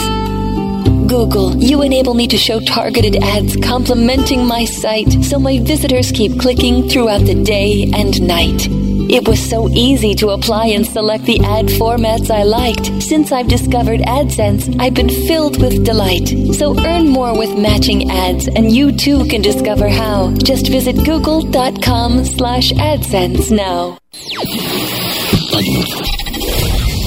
Google, 1.06 1.58
you 1.58 1.82
enable 1.82 2.14
me 2.14 2.28
to 2.28 2.38
show 2.38 2.62
targeted 2.62 3.22
ads 3.22 3.58
complimenting 3.58 4.46
my 4.46 4.64
site 4.64 5.22
so 5.22 5.38
my 5.38 5.60
visitors 5.60 6.14
keep 6.14 6.40
clicking 6.40 6.88
throughout 6.88 7.26
the 7.26 7.36
day 7.36 7.92
and 7.94 8.22
night. 8.22 8.85
It 9.08 9.28
was 9.28 9.40
so 9.40 9.70
easy 9.70 10.16
to 10.16 10.30
apply 10.30 10.68
and 10.68 10.86
select 10.86 11.26
the 11.26 11.40
ad 11.40 11.68
formats 11.68 12.32
I 12.32 12.44
liked. 12.44 13.04
Since 13.04 13.32
I've 13.32 13.48
discovered 13.48 14.00
AdSense, 14.02 14.76
I've 14.80 14.96
been 14.96 15.10
filled 15.10 15.62
with 15.62 15.86
delight. 15.86 16.28
So 16.56 16.78
earn 16.80 17.10
more 17.10 17.38
with 17.38 17.58
matching 17.58 18.10
ads, 18.10 18.48
and 18.48 18.72
you 18.72 18.92
too 18.92 19.26
can 19.28 19.42
discover 19.42 19.88
how. 19.90 20.34
Just 20.34 20.68
visit 20.70 20.96
google.com 21.06 22.26
slash 22.26 22.72
AdSense 22.72 23.52
now. 23.52 23.98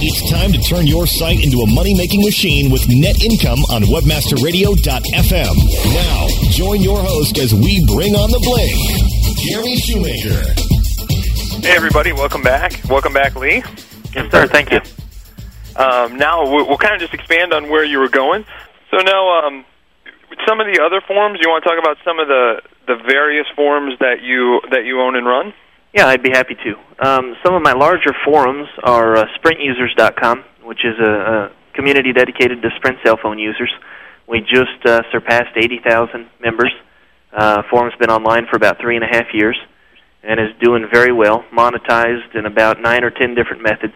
It's 0.01 0.31
time 0.31 0.53
to 0.53 0.59
turn 0.63 0.87
your 0.87 1.07
site 1.09 1.43
into 1.43 1.59
a 1.59 1.67
money 1.67 1.95
making 1.95 2.23
machine 2.23 2.71
with 2.71 2.89
net 2.89 3.21
income 3.23 3.59
on 3.71 3.83
webmasterradio.fm. 3.83 5.57
Now, 5.95 6.29
join 6.51 6.81
your 6.81 7.03
host 7.03 7.39
as 7.39 7.53
we 7.53 7.85
bring 7.87 8.15
on 8.15 8.31
the 8.31 8.39
bling, 8.39 8.79
Jeremy 9.45 9.77
Shoemaker. 9.77 10.78
Hey, 11.61 11.75
everybody, 11.75 12.13
welcome 12.13 12.43
back. 12.43 12.73
Welcome 12.89 13.13
back, 13.13 13.35
Lee. 13.35 13.65
Yes, 14.15 14.31
sir. 14.31 14.47
Thank 14.47 14.71
you. 14.71 14.79
Um, 15.75 16.17
now, 16.17 16.49
we'll, 16.49 16.69
we'll 16.69 16.79
kind 16.79 16.95
of 16.95 17.01
just 17.01 17.13
expand 17.13 17.53
on 17.53 17.69
where 17.69 17.85
you 17.85 17.99
were 17.99 18.09
going. 18.09 18.45
So 18.93 18.99
now, 18.99 19.41
um, 19.41 19.65
some 20.47 20.61
of 20.61 20.67
the 20.67 20.81
other 20.81 21.03
forums, 21.07 21.41
you 21.43 21.51
want 21.51 21.65
to 21.65 21.69
talk 21.69 21.79
about 21.79 21.97
some 22.05 22.21
of 22.21 22.29
the, 22.29 22.63
the 22.87 22.95
various 23.07 23.47
forums 23.57 23.95
that 23.99 24.23
you 24.23 24.61
that 24.71 24.85
you 24.85 25.01
own 25.01 25.17
and 25.17 25.27
run? 25.27 25.53
Yeah, 25.93 26.07
I'd 26.07 26.23
be 26.23 26.31
happy 26.31 26.55
to. 26.55 27.05
Um, 27.05 27.35
some 27.45 27.55
of 27.55 27.63
my 27.63 27.73
larger 27.73 28.15
forums 28.25 28.69
are 28.85 29.17
uh, 29.17 29.25
SprintUsers.com, 29.43 30.45
which 30.63 30.85
is 30.85 30.95
a, 31.01 31.11
a 31.11 31.51
community 31.75 32.13
dedicated 32.13 32.63
to 32.63 32.71
Sprint 32.77 32.99
cell 33.05 33.19
phone 33.21 33.39
users. 33.39 33.73
We 34.29 34.41
just 34.41 34.87
uh, 34.87 35.03
surpassed 35.11 35.57
80,000 35.57 36.31
members. 36.41 36.73
Uh, 37.33 37.63
forum's 37.69 37.95
been 37.99 38.11
online 38.11 38.47
for 38.47 38.57
about 38.57 38.79
three 38.81 38.95
and 38.95 39.05
a 39.05 39.09
half 39.09 39.35
years 39.35 39.59
and 40.23 40.41
is 40.41 40.51
doing 40.61 40.87
very 40.93 41.13
well, 41.13 41.45
monetized 41.53 42.35
in 42.35 42.47
about 42.47 42.81
nine 42.81 43.05
or 43.05 43.11
ten 43.11 43.35
different 43.35 43.63
methods. 43.63 43.95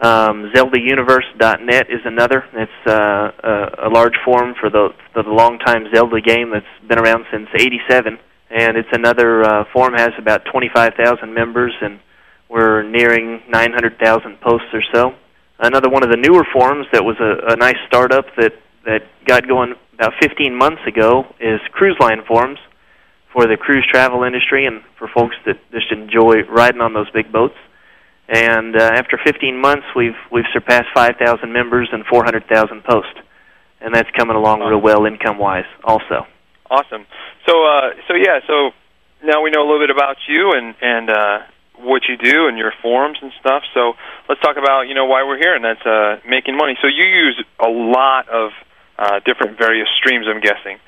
Um, 0.00 0.50
ZeldaUniverse.net 0.54 1.90
is 1.90 2.00
another. 2.04 2.44
It's 2.54 2.86
uh, 2.86 3.30
a, 3.42 3.88
a 3.88 3.90
large 3.90 4.14
forum 4.24 4.54
for 4.58 4.70
the 4.70 4.88
the 5.14 5.22
long-time 5.22 5.86
Zelda 5.94 6.20
game 6.20 6.50
that's 6.50 6.88
been 6.88 6.98
around 6.98 7.26
since 7.30 7.48
'87, 7.54 8.18
and 8.50 8.76
it's 8.76 8.88
another 8.92 9.42
uh, 9.44 9.64
forum 9.72 9.94
has 9.94 10.10
about 10.18 10.46
25,000 10.50 11.34
members, 11.34 11.74
and 11.82 12.00
we're 12.48 12.82
nearing 12.82 13.42
900,000 13.48 14.40
posts 14.40 14.68
or 14.72 14.82
so. 14.92 15.14
Another 15.58 15.90
one 15.90 16.02
of 16.02 16.10
the 16.10 16.16
newer 16.16 16.46
forums 16.50 16.86
that 16.92 17.04
was 17.04 17.16
a, 17.20 17.52
a 17.52 17.56
nice 17.56 17.76
startup 17.86 18.24
that 18.36 18.52
that 18.86 19.02
got 19.26 19.46
going 19.46 19.74
about 19.92 20.14
15 20.22 20.56
months 20.56 20.80
ago 20.86 21.26
is 21.38 21.60
Cruise 21.72 21.96
Line 22.00 22.22
forums 22.26 22.58
for 23.32 23.46
the 23.46 23.56
cruise 23.56 23.86
travel 23.90 24.24
industry 24.24 24.66
and 24.66 24.82
for 24.98 25.08
folks 25.08 25.36
that 25.46 25.58
just 25.70 25.90
enjoy 25.92 26.42
riding 26.48 26.80
on 26.80 26.94
those 26.94 27.10
big 27.10 27.30
boats. 27.32 27.56
And 28.28 28.76
uh, 28.76 28.82
after 28.82 29.18
15 29.24 29.60
months, 29.60 29.86
we've 29.96 30.18
we've 30.30 30.46
surpassed 30.52 30.88
5,000 30.94 31.52
members 31.52 31.88
and 31.92 32.04
400,000 32.06 32.84
posts, 32.84 33.18
and 33.80 33.94
that's 33.94 34.10
coming 34.16 34.36
along 34.36 34.60
real 34.60 34.80
well 34.80 35.04
income-wise, 35.04 35.66
also. 35.82 36.26
Awesome. 36.70 37.06
So, 37.46 37.64
uh, 37.64 37.90
so 38.06 38.14
yeah, 38.14 38.38
so 38.46 38.70
now 39.24 39.42
we 39.42 39.50
know 39.50 39.62
a 39.62 39.66
little 39.66 39.80
bit 39.80 39.90
about 39.90 40.16
you 40.28 40.52
and 40.52 40.74
and 40.80 41.10
uh, 41.10 41.38
what 41.78 42.02
you 42.08 42.16
do 42.16 42.46
and 42.46 42.56
your 42.56 42.72
forums 42.82 43.18
and 43.20 43.32
stuff. 43.40 43.64
So 43.74 43.94
let's 44.28 44.40
talk 44.40 44.56
about 44.56 44.82
you 44.82 44.94
know 44.94 45.06
why 45.06 45.24
we're 45.24 45.38
here, 45.38 45.54
and 45.54 45.64
that's 45.64 45.84
uh, 45.84 46.20
making 46.28 46.56
money. 46.56 46.76
So 46.80 46.86
you 46.86 47.04
use 47.04 47.42
a 47.58 47.68
lot 47.68 48.28
of 48.28 48.52
uh, 48.98 49.20
different 49.24 49.58
various 49.58 49.88
streams, 49.98 50.26
I'm 50.28 50.40
guessing. 50.40 50.78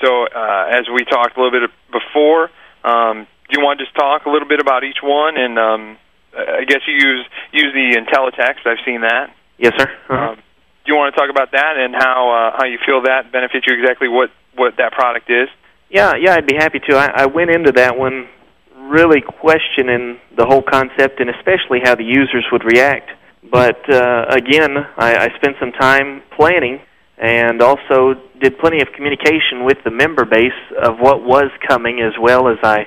So 0.00 0.24
uh, 0.24 0.66
as 0.70 0.88
we 0.92 1.04
talked 1.04 1.36
a 1.36 1.42
little 1.42 1.60
bit 1.60 1.70
before, 1.92 2.50
um, 2.84 3.26
do 3.48 3.58
you 3.58 3.64
want 3.64 3.78
to 3.78 3.84
just 3.84 3.94
talk 3.96 4.26
a 4.26 4.30
little 4.30 4.48
bit 4.48 4.60
about 4.60 4.84
each 4.84 4.98
one 5.02 5.36
and 5.36 5.58
um, 5.58 5.98
I 6.36 6.64
guess 6.64 6.80
you 6.86 6.94
use 6.94 7.26
use 7.52 7.72
the 7.74 7.98
IntelliText. 7.98 8.66
I've 8.66 8.84
seen 8.84 9.00
that. 9.02 9.34
Yes, 9.58 9.72
sir. 9.76 9.90
Uh-huh. 10.08 10.30
Um, 10.30 10.36
do 10.36 10.92
you 10.92 10.96
want 10.96 11.14
to 11.14 11.20
talk 11.20 11.30
about 11.30 11.52
that 11.52 11.76
and 11.76 11.94
how 11.94 12.30
uh, 12.30 12.56
how 12.56 12.66
you 12.66 12.78
feel 12.86 13.02
that 13.02 13.32
benefits 13.32 13.66
you 13.66 13.74
exactly 13.74 14.08
what 14.08 14.30
what 14.54 14.76
that 14.78 14.92
product 14.92 15.28
is? 15.30 15.48
Yeah, 15.90 16.14
yeah, 16.14 16.34
I'd 16.34 16.46
be 16.46 16.54
happy 16.56 16.78
to. 16.88 16.96
I, 16.96 17.22
I 17.22 17.26
went 17.26 17.50
into 17.50 17.72
that 17.72 17.98
one 17.98 18.28
really 18.76 19.20
questioning 19.20 20.18
the 20.36 20.46
whole 20.46 20.62
concept 20.62 21.20
and 21.20 21.30
especially 21.30 21.80
how 21.82 21.94
the 21.94 22.04
users 22.04 22.46
would 22.52 22.64
react. 22.64 23.10
But 23.50 23.88
uh, 23.90 24.26
again, 24.30 24.76
I, 24.96 25.16
I 25.16 25.28
spent 25.36 25.56
some 25.58 25.72
time 25.72 26.22
planning 26.36 26.80
and 27.20 27.60
also 27.60 28.14
did 28.40 28.58
plenty 28.58 28.80
of 28.80 28.88
communication 28.96 29.64
with 29.64 29.76
the 29.84 29.90
member 29.90 30.24
base 30.24 30.56
of 30.82 30.98
what 30.98 31.22
was 31.22 31.50
coming 31.68 32.00
as 32.00 32.14
well 32.20 32.48
as 32.48 32.56
I 32.62 32.86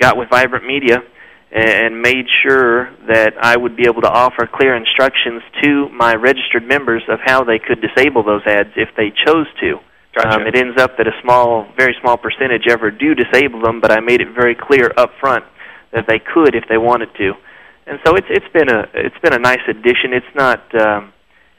got 0.00 0.16
with 0.16 0.30
Vibrant 0.30 0.64
Media 0.64 1.02
and 1.50 2.00
made 2.00 2.24
sure 2.42 2.90
that 3.08 3.34
I 3.40 3.56
would 3.56 3.76
be 3.76 3.84
able 3.86 4.00
to 4.02 4.10
offer 4.10 4.48
clear 4.50 4.74
instructions 4.74 5.42
to 5.62 5.88
my 5.90 6.14
registered 6.14 6.66
members 6.66 7.02
of 7.08 7.18
how 7.22 7.44
they 7.44 7.58
could 7.58 7.82
disable 7.82 8.22
those 8.22 8.40
ads 8.46 8.70
if 8.76 8.88
they 8.96 9.12
chose 9.26 9.46
to. 9.60 9.78
Gotcha. 10.14 10.40
Um, 10.40 10.46
it 10.46 10.56
ends 10.56 10.80
up 10.80 10.96
that 10.96 11.06
a 11.06 11.12
small, 11.22 11.66
very 11.76 11.94
small 12.00 12.16
percentage 12.16 12.64
ever 12.70 12.90
do 12.90 13.14
disable 13.14 13.60
them, 13.62 13.80
but 13.80 13.90
I 13.90 14.00
made 14.00 14.20
it 14.20 14.28
very 14.34 14.54
clear 14.54 14.92
up 14.96 15.10
front 15.20 15.44
that 15.92 16.06
they 16.06 16.20
could 16.20 16.54
if 16.54 16.64
they 16.68 16.78
wanted 16.78 17.08
to. 17.18 17.32
And 17.86 17.98
so 18.06 18.14
it's 18.14 18.26
it's 18.30 18.48
been 18.52 18.70
a 18.70 18.86
it's 18.94 19.18
been 19.22 19.34
a 19.34 19.38
nice 19.38 19.62
addition. 19.68 20.12
It's 20.12 20.34
not 20.34 20.62
um, 20.80 21.11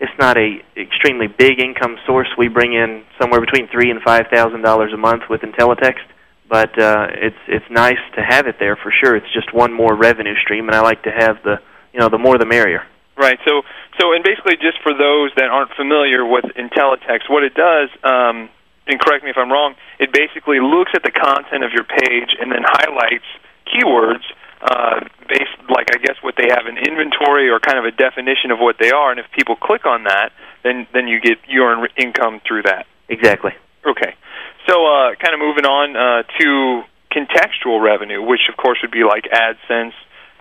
it's 0.03 0.19
not 0.19 0.37
a 0.37 0.61
extremely 0.77 1.27
big 1.27 1.59
income 1.59 1.97
source. 2.05 2.27
We 2.37 2.47
bring 2.49 2.73
in 2.73 3.03
somewhere 3.19 3.41
between 3.41 3.67
three 3.69 3.89
and 3.89 4.01
five 4.01 4.27
thousand 4.31 4.61
dollars 4.61 4.93
a 4.93 4.97
month 4.97 5.23
with 5.29 5.41
IntelliText 5.41 6.05
but 6.53 6.77
uh, 6.77 7.07
it's 7.09 7.41
it's 7.47 7.65
nice 7.71 7.97
to 8.13 8.21
have 8.21 8.45
it 8.45 8.57
there 8.59 8.75
for 8.75 8.91
sure. 8.91 9.15
It's 9.15 9.33
just 9.33 9.51
one 9.53 9.73
more 9.73 9.95
revenue 9.95 10.35
stream, 10.37 10.67
and 10.67 10.75
I 10.75 10.81
like 10.81 11.01
to 11.03 11.11
have 11.11 11.41
the 11.43 11.57
you 11.93 11.99
know 11.99 12.09
the 12.09 12.19
more 12.19 12.37
the 12.37 12.45
merrier. 12.45 12.85
Right. 13.17 13.39
So 13.43 13.63
so 13.99 14.13
and 14.13 14.23
basically, 14.23 14.57
just 14.57 14.77
for 14.83 14.93
those 14.93 15.31
that 15.35 15.49
aren't 15.49 15.73
familiar 15.73 16.23
with 16.23 16.45
IntelliText, 16.53 17.25
what 17.27 17.43
it 17.43 17.55
does, 17.55 17.89
um, 18.03 18.49
and 18.85 18.99
correct 18.99 19.23
me 19.23 19.31
if 19.31 19.37
I'm 19.37 19.51
wrong, 19.51 19.73
it 19.97 20.13
basically 20.13 20.59
looks 20.59 20.91
at 20.93 21.01
the 21.01 21.09
content 21.11 21.63
of 21.63 21.71
your 21.71 21.85
page 21.85 22.37
and 22.39 22.51
then 22.51 22.61
highlights 22.61 23.25
keywords 23.65 24.21
uh, 24.63 25.03
based, 25.27 25.59
like 25.69 25.91
I 25.91 25.99
guess, 25.99 26.15
what 26.23 26.35
they 26.39 26.47
have 26.47 26.65
in 26.67 26.77
inventory 26.79 27.49
or 27.49 27.59
kind 27.59 27.77
of 27.77 27.85
a 27.85 27.91
definition 27.91 28.49
of 28.51 28.59
what 28.59 28.77
they 28.79 28.91
are. 28.91 29.11
And 29.11 29.19
if 29.19 29.27
people 29.35 29.55
click 29.55 29.85
on 29.85 30.05
that, 30.05 30.31
then 30.63 30.87
then 30.93 31.07
you 31.07 31.19
get 31.19 31.37
you 31.47 31.63
earn 31.63 31.85
income 31.97 32.39
through 32.47 32.63
that. 32.63 32.87
Exactly. 33.09 33.51
Okay. 33.85 34.15
So, 34.67 34.87
uh, 34.87 35.15
kind 35.19 35.35
of 35.35 35.39
moving 35.43 35.65
on 35.65 35.95
uh, 35.99 36.23
to 36.39 36.83
contextual 37.11 37.83
revenue, 37.83 38.23
which 38.23 38.47
of 38.49 38.55
course 38.55 38.79
would 38.81 38.91
be 38.91 39.03
like 39.03 39.25
AdSense, 39.27 39.91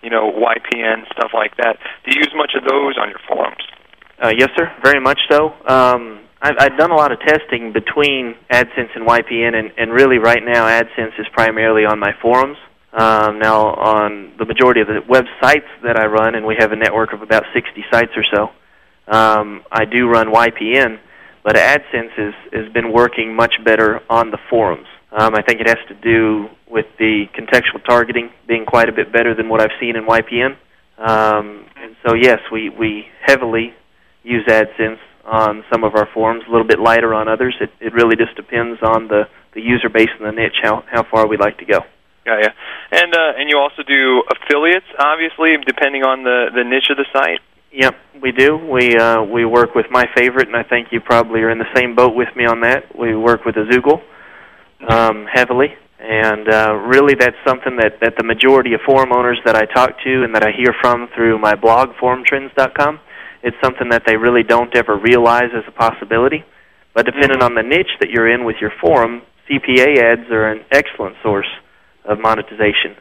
you 0.03 0.11
know, 0.11 0.31
YPN, 0.31 1.05
stuff 1.13 1.33
like 1.35 1.57
that. 1.57 1.77
Do 2.05 2.15
you 2.15 2.21
use 2.21 2.33
much 2.35 2.53
of 2.57 2.63
those 2.63 2.97
on 2.99 3.11
your 3.11 3.21
forums? 3.29 3.63
Uh, 4.23 4.33
yes, 4.37 4.51
sir. 4.57 4.71
Very 4.85 5.01
much 5.01 5.19
so. 5.29 5.53
Um, 5.67 6.21
I've, 6.41 6.55
I've 6.59 6.79
done 6.79 6.91
a 6.91 6.97
lot 6.97 7.13
of 7.13 7.19
testing 7.21 7.73
between 7.73 8.37
AdSense 8.51 8.95
and 8.95 9.07
YPN, 9.07 9.55
and, 9.55 9.73
and 9.77 9.93
really 9.93 10.19
right 10.19 10.43
now 10.45 10.67
AdSense 10.67 11.19
is 11.19 11.27
primarily 11.33 11.85
on 11.85 11.99
my 11.99 12.13
forums. 12.23 12.57
Um, 12.93 13.39
now, 13.39 13.75
on 13.75 14.35
the 14.39 14.45
majority 14.45 14.81
of 14.83 14.87
the 14.87 15.01
websites 15.09 15.69
that 15.83 15.99
I 15.99 16.07
run, 16.07 16.35
and 16.35 16.47
we 16.47 16.57
have 16.59 16.73
a 16.73 16.77
network 16.77 17.13
of 17.13 17.23
about 17.23 17.45
60 17.55 17.85
sites 17.91 18.13
or 18.17 18.25
so, 18.33 18.51
um, 19.13 19.63
I 19.73 19.85
do 19.85 20.09
run 20.09 20.29
YPN 20.29 20.99
but 21.43 21.57
AdSense 21.57 22.13
is, 22.19 22.35
has 22.53 22.73
been 22.73 22.93
working 22.93 23.35
much 23.35 23.55
better 23.65 24.01
on 24.09 24.31
the 24.31 24.39
forums. 24.49 24.87
Um, 25.11 25.35
I 25.35 25.43
think 25.43 25.61
it 25.61 25.69
has 25.69 25.79
to 25.89 25.95
do 25.95 26.49
with 26.71 26.87
the 26.99 27.25
contextual 27.37 27.85
targeting 27.87 28.31
being 28.49 28.65
quite 28.65 28.89
a 28.89 28.93
bit 28.93 29.13
better 29.13 29.35
than 29.35 29.49
what 29.49 29.61
I've 29.61 29.77
seen 29.81 29.97
in 29.97 30.07
YPN. 30.07 30.57
Um, 30.99 31.67
and 31.77 31.97
so, 32.07 32.15
yes, 32.15 32.39
we, 32.51 32.71
we 32.71 33.07
heavily 33.21 33.75
use 34.23 34.45
AdSense 34.47 34.99
on 35.25 35.65
some 35.71 35.85
of 35.85 35.95
our 35.95 36.09
forums, 36.15 36.45
a 36.49 36.51
little 36.51 36.67
bit 36.67 36.79
lighter 36.79 37.13
on 37.13 37.29
others. 37.29 37.55
It, 37.61 37.71
it 37.81 37.93
really 37.93 38.17
just 38.17 38.37
depends 38.37 38.81
on 38.83 39.09
the, 39.09 39.25
the 39.55 39.61
user 39.61 39.89
base 39.89 40.09
and 40.19 40.27
the 40.27 40.33
niche, 40.33 40.57
how, 40.63 40.85
how 40.91 41.03
far 41.11 41.27
we'd 41.27 41.41
like 41.41 41.59
to 41.59 41.65
go. 41.65 41.81
Yeah, 42.27 42.39
yeah. 42.41 42.53
And, 42.93 43.15
uh, 43.15 43.33
and 43.37 43.49
you 43.51 43.59
also 43.59 43.83
do 43.83 44.23
affiliates, 44.31 44.87
obviously, 44.99 45.57
depending 45.67 46.05
on 46.05 46.23
the, 46.23 46.51
the 46.55 46.63
niche 46.63 46.91
of 46.91 46.97
the 46.97 47.07
site? 47.13 47.41
Yep, 47.73 47.97
we 48.23 48.33
do. 48.33 48.57
We 48.59 48.97
uh, 48.97 49.23
we 49.23 49.47
work 49.47 49.75
with 49.75 49.87
my 49.91 50.05
favorite, 50.15 50.47
and 50.47 50.57
I 50.57 50.63
think 50.63 50.89
you 50.93 51.01
probably 51.01 51.41
are 51.41 51.49
in 51.49 51.59
the 51.59 51.73
same 51.75 51.95
boat 51.95 52.15
with 52.15 52.29
me 52.37 52.45
on 52.45 52.61
that. 52.61 52.95
We 52.95 53.17
work 53.17 53.47
with 53.47 53.55
Azoogle 53.55 54.03
um, 54.91 55.27
heavily, 55.33 55.75
and 55.99 56.53
uh, 56.53 56.75
really 56.75 57.15
that's 57.15 57.37
something 57.47 57.77
that 57.77 57.99
that 58.03 58.17
the 58.19 58.25
majority 58.25 58.75
of 58.75 58.83
forum 58.85 59.11
owners 59.11 59.41
that 59.47 59.57
I 59.57 59.65
talk 59.65 59.99
to 60.05 60.23
and 60.23 60.35
that 60.35 60.45
I 60.45 60.53
hear 60.53 60.75
from 60.83 61.09
through 61.15 61.39
my 61.39 61.55
blog 61.55 61.95
forumtrends.com, 61.95 63.01
it's 63.43 63.57
something 63.65 63.89
that 63.89 64.03
they 64.07 64.19
really 64.19 64.43
don't 64.43 64.77
ever 64.77 64.99
realize 64.99 65.49
as 65.57 65.65
a 65.67 65.73
possibility. 65.73 66.45
But 66.93 67.07
depending 67.07 67.41
on 67.41 67.55
the 67.55 67.63
niche 67.63 67.97
that 68.01 68.11
you're 68.11 68.31
in 68.31 68.45
with 68.45 68.57
your 68.61 68.73
forum, 68.83 69.23
CPA 69.49 69.97
ads 69.97 70.31
are 70.31 70.53
an 70.53 70.63
excellent 70.71 71.17
source 71.23 71.49
of 72.05 72.19
monetization, 72.19 72.97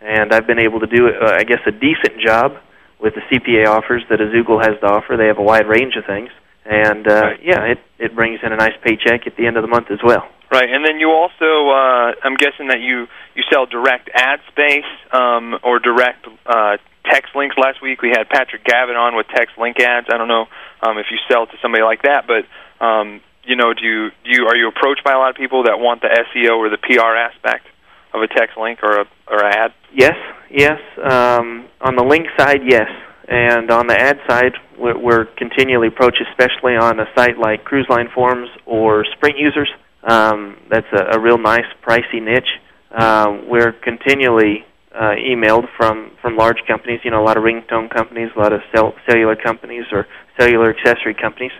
and 0.00 0.32
I've 0.32 0.46
been 0.46 0.58
able 0.58 0.80
to 0.80 0.86
do, 0.86 1.08
uh, 1.08 1.36
I 1.36 1.44
guess, 1.44 1.60
a 1.66 1.72
decent 1.72 2.20
job 2.24 2.56
with 3.00 3.14
the 3.14 3.22
CPA 3.30 3.66
offers 3.66 4.02
that 4.10 4.18
Azoogle 4.20 4.60
has 4.60 4.78
to 4.80 4.86
offer. 4.86 5.16
They 5.16 5.26
have 5.26 5.38
a 5.38 5.42
wide 5.42 5.66
range 5.66 5.96
of 5.96 6.04
things, 6.04 6.30
and 6.64 7.06
uh, 7.08 7.14
right. 7.14 7.40
yeah, 7.42 7.64
it 7.64 7.78
it 7.98 8.14
brings 8.14 8.40
in 8.42 8.52
a 8.52 8.56
nice 8.56 8.76
paycheck 8.82 9.26
at 9.26 9.36
the 9.36 9.46
end 9.46 9.56
of 9.56 9.62
the 9.62 9.68
month 9.68 9.90
as 9.90 10.00
well. 10.02 10.28
Right, 10.50 10.68
and 10.68 10.84
then 10.84 10.98
you 10.98 11.12
also, 11.12 11.70
uh, 11.70 12.12
I'm 12.24 12.34
guessing 12.34 12.68
that 12.68 12.80
you 12.80 13.06
you 13.34 13.42
sell 13.52 13.66
direct 13.66 14.10
ad 14.12 14.40
space 14.50 14.88
um, 15.12 15.58
or 15.62 15.78
direct 15.78 16.26
uh, 16.44 16.76
text 17.06 17.36
links. 17.36 17.56
Last 17.56 17.80
week 17.80 18.02
we 18.02 18.10
had 18.10 18.28
Patrick 18.28 18.64
Gavin 18.64 18.96
on 18.96 19.16
with 19.16 19.26
text 19.28 19.56
link 19.58 19.78
ads. 19.78 20.08
I 20.12 20.18
don't 20.18 20.28
know 20.28 20.46
um, 20.82 20.98
if 20.98 21.06
you 21.10 21.18
sell 21.30 21.46
to 21.46 21.56
somebody 21.62 21.84
like 21.84 22.02
that, 22.02 22.26
but 22.26 22.44
um, 22.84 23.20
you 23.44 23.54
know, 23.54 23.72
do 23.72 23.86
you 23.86 24.10
do 24.24 24.30
you 24.30 24.46
are 24.46 24.56
you 24.56 24.68
approached 24.68 25.04
by 25.04 25.12
a 25.12 25.18
lot 25.18 25.30
of 25.30 25.36
people 25.36 25.64
that 25.64 25.78
want 25.78 26.02
the 26.02 26.10
SEO 26.10 26.58
or 26.58 26.68
the 26.68 26.78
PR 26.78 27.14
aspect 27.14 27.69
of 28.14 28.22
a 28.22 28.28
text 28.28 28.56
link 28.58 28.80
or 28.82 29.00
a 29.00 29.04
or 29.28 29.44
ad? 29.44 29.72
Yes, 29.94 30.16
yes. 30.50 30.78
Um, 30.98 31.68
on 31.80 31.96
the 31.96 32.04
link 32.04 32.26
side, 32.38 32.60
yes. 32.66 32.88
And 33.28 33.70
on 33.70 33.86
the 33.86 33.94
ad 33.94 34.18
side, 34.28 34.54
we're, 34.76 34.98
we're 34.98 35.24
continually 35.36 35.86
approached, 35.86 36.20
especially 36.30 36.74
on 36.74 36.98
a 36.98 37.06
site 37.14 37.38
like 37.38 37.64
Cruise 37.64 37.86
Line 37.88 38.08
Forums 38.12 38.48
or 38.66 39.04
Sprint 39.16 39.38
Users. 39.38 39.70
Um, 40.02 40.56
that's 40.68 40.86
a, 40.92 41.16
a 41.16 41.20
real 41.20 41.38
nice, 41.38 41.66
pricey 41.86 42.20
niche. 42.20 42.48
Uh, 42.90 43.38
we're 43.46 43.72
continually 43.72 44.64
uh, 44.92 45.14
emailed 45.14 45.66
from 45.76 46.10
from 46.20 46.36
large 46.36 46.58
companies. 46.66 47.00
You 47.04 47.12
know, 47.12 47.22
a 47.22 47.26
lot 47.26 47.36
of 47.36 47.44
ringtone 47.44 47.88
companies, 47.94 48.30
a 48.34 48.38
lot 48.38 48.52
of 48.52 48.60
cell, 48.74 48.94
cellular 49.08 49.36
companies, 49.36 49.84
or 49.92 50.06
cellular 50.38 50.74
accessory 50.74 51.14
companies. 51.14 51.52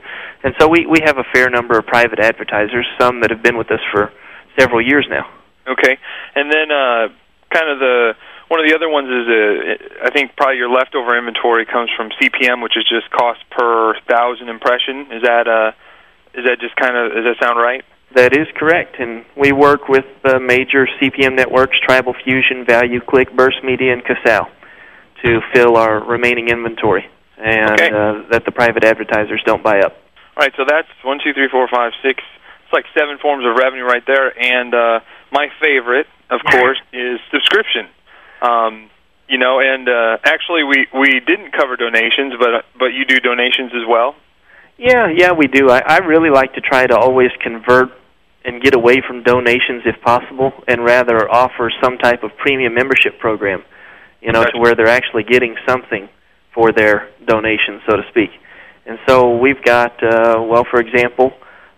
And 0.42 0.54
so 0.58 0.66
we 0.66 0.86
we 0.86 0.98
have 1.04 1.18
a 1.18 1.24
fair 1.32 1.48
number 1.50 1.78
of 1.78 1.86
private 1.86 2.18
advertisers, 2.18 2.86
some 2.98 3.20
that 3.20 3.30
have 3.30 3.42
been 3.42 3.56
with 3.56 3.70
us 3.70 3.80
for 3.92 4.10
several 4.58 4.84
years 4.84 5.06
now. 5.08 5.39
Okay, 5.68 5.98
and 6.34 6.50
then 6.50 6.70
uh, 6.70 7.08
kind 7.52 7.68
of 7.70 7.78
the 7.78 8.14
one 8.48 8.58
of 8.58 8.66
the 8.66 8.74
other 8.74 8.88
ones 8.88 9.08
is 9.08 9.26
uh, 9.28 10.06
I 10.06 10.10
think 10.10 10.34
probably 10.36 10.56
your 10.56 10.70
leftover 10.70 11.16
inventory 11.16 11.66
comes 11.66 11.90
from 11.96 12.10
CPM, 12.20 12.62
which 12.62 12.76
is 12.76 12.84
just 12.88 13.10
cost 13.10 13.40
per 13.50 13.94
thousand 14.08 14.48
impression. 14.48 15.06
Is 15.12 15.22
that 15.22 15.46
uh, 15.46 15.72
is 16.34 16.44
that 16.46 16.58
just 16.60 16.74
kind 16.76 16.96
of 16.96 17.12
does 17.12 17.24
that 17.24 17.36
sound 17.42 17.58
right? 17.60 17.84
That 18.16 18.36
is 18.36 18.48
correct, 18.56 18.98
and 18.98 19.24
we 19.36 19.52
work 19.52 19.88
with 19.88 20.04
the 20.24 20.40
major 20.40 20.88
CPM 20.98 21.36
networks: 21.36 21.78
Tribal 21.86 22.14
Fusion, 22.24 22.64
Value 22.66 23.00
Click, 23.00 23.30
Burst 23.36 23.62
Media, 23.62 23.92
and 23.92 24.02
Casale, 24.04 24.48
to 25.22 25.40
fill 25.54 25.76
our 25.76 26.02
remaining 26.02 26.48
inventory, 26.48 27.06
and 27.38 27.70
Okay. 27.78 27.86
uh, 27.90 28.26
that 28.32 28.44
the 28.44 28.50
private 28.50 28.82
advertisers 28.82 29.40
don't 29.46 29.62
buy 29.62 29.78
up. 29.78 29.94
All 30.36 30.42
right, 30.42 30.52
so 30.56 30.64
that's 30.66 30.88
one, 31.04 31.20
two, 31.22 31.34
three, 31.34 31.48
four, 31.52 31.68
five, 31.68 31.92
six. 32.02 32.22
It's 32.64 32.72
like 32.72 32.86
seven 32.98 33.18
forms 33.18 33.44
of 33.44 33.54
revenue 33.56 33.84
right 33.84 34.02
there. 34.06 34.32
And 34.38 34.74
uh, 34.74 35.00
my 35.32 35.48
favorite, 35.60 36.06
of 36.30 36.40
course, 36.50 36.78
is 36.92 37.20
subscription. 37.30 37.88
Um, 38.42 38.90
you 39.28 39.38
know, 39.38 39.60
and 39.60 39.88
uh, 39.88 40.18
actually, 40.24 40.64
we 40.64 40.86
we 40.92 41.20
didn't 41.20 41.52
cover 41.52 41.76
donations, 41.76 42.34
but 42.38 42.64
but 42.78 42.86
you 42.86 43.04
do 43.04 43.20
donations 43.20 43.72
as 43.74 43.86
well. 43.88 44.16
Yeah, 44.76 45.08
yeah, 45.14 45.32
we 45.32 45.46
do. 45.46 45.70
I, 45.70 45.80
I 45.86 45.98
really 45.98 46.30
like 46.30 46.54
to 46.54 46.60
try 46.60 46.86
to 46.86 46.96
always 46.96 47.30
convert 47.42 47.90
and 48.44 48.62
get 48.62 48.74
away 48.74 49.02
from 49.06 49.22
donations 49.22 49.82
if 49.84 50.00
possible, 50.02 50.52
and 50.66 50.84
rather 50.84 51.30
offer 51.30 51.70
some 51.82 51.98
type 51.98 52.22
of 52.22 52.30
premium 52.38 52.74
membership 52.74 53.18
program. 53.18 53.62
You 54.20 54.32
know, 54.32 54.44
to 54.44 54.58
where 54.58 54.74
they're 54.74 54.86
actually 54.86 55.22
getting 55.24 55.56
something 55.66 56.08
for 56.54 56.72
their 56.72 57.08
donation, 57.24 57.80
so 57.88 57.96
to 57.96 58.02
speak. 58.10 58.30
And 58.86 58.98
so 59.06 59.36
we've 59.36 59.62
got, 59.62 60.02
uh, 60.02 60.42
well, 60.42 60.64
for 60.70 60.80
example, 60.80 61.32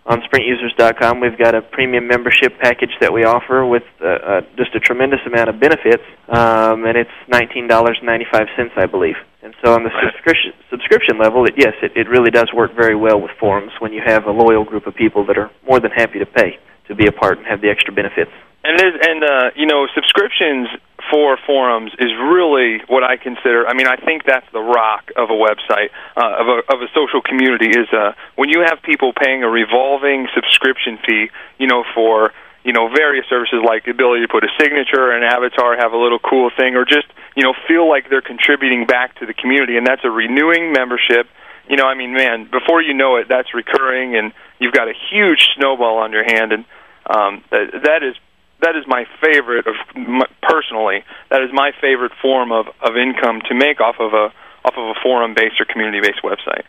on 0.05 0.21
SprintUsers.com, 0.21 1.21
we've 1.21 1.37
got 1.37 1.55
a 1.55 1.61
premium 1.61 2.07
membership 2.07 2.59
package 2.59 2.91
that 2.99 3.13
we 3.13 3.23
offer 3.23 3.65
with 3.65 3.83
uh, 4.01 4.07
uh, 4.07 4.41
just 4.57 4.75
a 4.75 4.79
tremendous 4.79 5.21
amount 5.25 5.49
of 5.49 5.59
benefits, 5.59 6.03
um, 6.27 6.85
and 6.85 6.97
it's 6.97 7.15
$19.95, 7.31 8.77
I 8.77 8.85
believe. 8.85 9.15
And 9.41 9.53
so 9.63 9.73
on 9.73 9.83
the 9.83 9.91
subscription 10.11 10.51
subscription 10.69 11.19
level, 11.19 11.45
it, 11.45 11.53
yes, 11.57 11.73
it, 11.81 11.95
it 11.95 12.09
really 12.09 12.31
does 12.31 12.51
work 12.53 12.75
very 12.75 12.95
well 12.95 13.19
with 13.19 13.31
forums 13.39 13.71
when 13.79 13.93
you 13.93 14.01
have 14.05 14.25
a 14.25 14.31
loyal 14.31 14.65
group 14.65 14.87
of 14.87 14.95
people 14.95 15.25
that 15.27 15.37
are 15.37 15.49
more 15.67 15.79
than 15.79 15.91
happy 15.91 16.19
to 16.19 16.25
pay 16.25 16.59
to 16.87 16.95
be 16.95 17.07
a 17.07 17.11
part 17.11 17.37
and 17.37 17.47
have 17.47 17.61
the 17.61 17.69
extra 17.69 17.93
benefits. 17.93 18.31
And 18.63 18.79
it 18.79 18.85
is, 18.85 18.93
and 19.07 19.23
uh, 19.23 19.49
you 19.55 19.65
know, 19.65 19.87
subscriptions 19.95 20.67
for 21.11 21.37
forums 21.45 21.91
is 21.99 22.11
really 22.15 22.79
what 22.87 23.03
I 23.03 23.17
consider. 23.17 23.67
I 23.67 23.73
mean, 23.73 23.87
I 23.87 23.97
think 23.97 24.23
that's 24.25 24.45
the 24.51 24.61
rock 24.61 25.11
of 25.15 25.29
a 25.29 25.37
website, 25.37 25.89
uh, 26.15 26.41
of 26.41 26.47
a 26.47 26.57
of 26.71 26.81
a 26.81 26.87
social 26.93 27.21
community. 27.21 27.69
Is 27.69 27.87
uh, 27.91 28.13
when 28.35 28.49
you 28.49 28.63
have 28.65 28.81
people 28.81 29.13
paying 29.13 29.43
a 29.43 29.49
revolving 29.49 30.27
subscription 30.33 30.97
fee, 31.05 31.29
you 31.57 31.67
know, 31.67 31.83
for 31.93 32.31
you 32.63 32.73
know 32.73 32.89
various 32.93 33.25
services 33.29 33.59
like 33.65 33.85
the 33.85 33.91
ability 33.91 34.21
to 34.21 34.31
put 34.31 34.43
a 34.43 34.51
signature, 34.59 35.11
or 35.11 35.17
an 35.17 35.23
avatar, 35.23 35.75
have 35.75 35.93
a 35.93 35.97
little 35.97 36.19
cool 36.19 36.49
thing, 36.55 36.75
or 36.75 36.85
just 36.85 37.07
you 37.35 37.43
know 37.43 37.53
feel 37.67 37.87
like 37.87 38.09
they're 38.09 38.21
contributing 38.21 38.85
back 38.85 39.19
to 39.19 39.25
the 39.25 39.33
community, 39.33 39.77
and 39.77 39.85
that's 39.85 40.03
a 40.03 40.11
renewing 40.11 40.71
membership. 40.71 41.27
You 41.67 41.77
know, 41.77 41.85
I 41.85 41.95
mean, 41.95 42.13
man, 42.13 42.49
before 42.51 42.81
you 42.81 42.93
know 42.93 43.17
it, 43.17 43.27
that's 43.29 43.53
recurring, 43.53 44.15
and 44.15 44.33
you've 44.59 44.73
got 44.73 44.87
a 44.87 44.93
huge 45.11 45.47
snowball 45.55 45.97
on 45.97 46.11
your 46.11 46.23
hand, 46.23 46.51
and 46.51 46.65
um, 47.07 47.43
that, 47.51 47.83
that 47.83 48.03
is 48.03 48.15
that 48.63 48.75
is 48.75 48.83
my 48.87 49.05
favorite 49.21 49.67
of 49.67 49.75
my, 49.95 50.25
personally. 50.41 51.03
That 51.29 51.41
is 51.41 51.49
my 51.53 51.71
favorite 51.79 52.11
form 52.21 52.51
of 52.51 52.67
of 52.81 52.97
income 52.97 53.41
to 53.49 53.53
make 53.55 53.79
off 53.79 53.95
of 53.99 54.13
a 54.13 54.33
off 54.65 54.75
of 54.77 54.95
a 54.95 54.97
forum 55.03 55.33
based 55.35 55.59
or 55.59 55.65
community 55.65 55.99
based 55.99 56.23
website. 56.23 56.63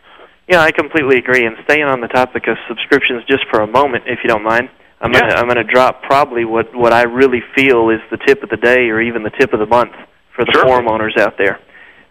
Yeah, 0.47 0.61
I 0.61 0.71
completely 0.71 1.17
agree. 1.17 1.45
And 1.45 1.57
staying 1.63 1.83
on 1.83 2.01
the 2.01 2.07
topic 2.07 2.47
of 2.47 2.57
subscriptions 2.67 3.23
just 3.25 3.45
for 3.49 3.61
a 3.61 3.67
moment, 3.67 4.03
if 4.05 4.19
you 4.23 4.29
don't 4.29 4.43
mind, 4.43 4.69
I'm 5.01 5.11
Yeah. 5.11 5.21
gonna 5.21 5.35
I'm 5.35 5.47
gonna 5.47 5.63
drop 5.63 6.03
probably 6.03 6.45
what 6.45 6.75
what 6.75 6.93
I 6.93 7.03
really 7.03 7.41
feel 7.55 7.89
is 7.89 8.01
the 8.11 8.17
tip 8.17 8.43
of 8.43 8.49
the 8.49 8.57
day 8.57 8.89
or 8.89 9.01
even 9.01 9.23
the 9.23 9.31
tip 9.31 9.53
of 9.53 9.59
the 9.59 9.65
month 9.65 9.93
for 10.35 10.45
the 10.45 10.53
forum 10.63 10.87
owners 10.87 11.15
out 11.17 11.37
there. 11.37 11.59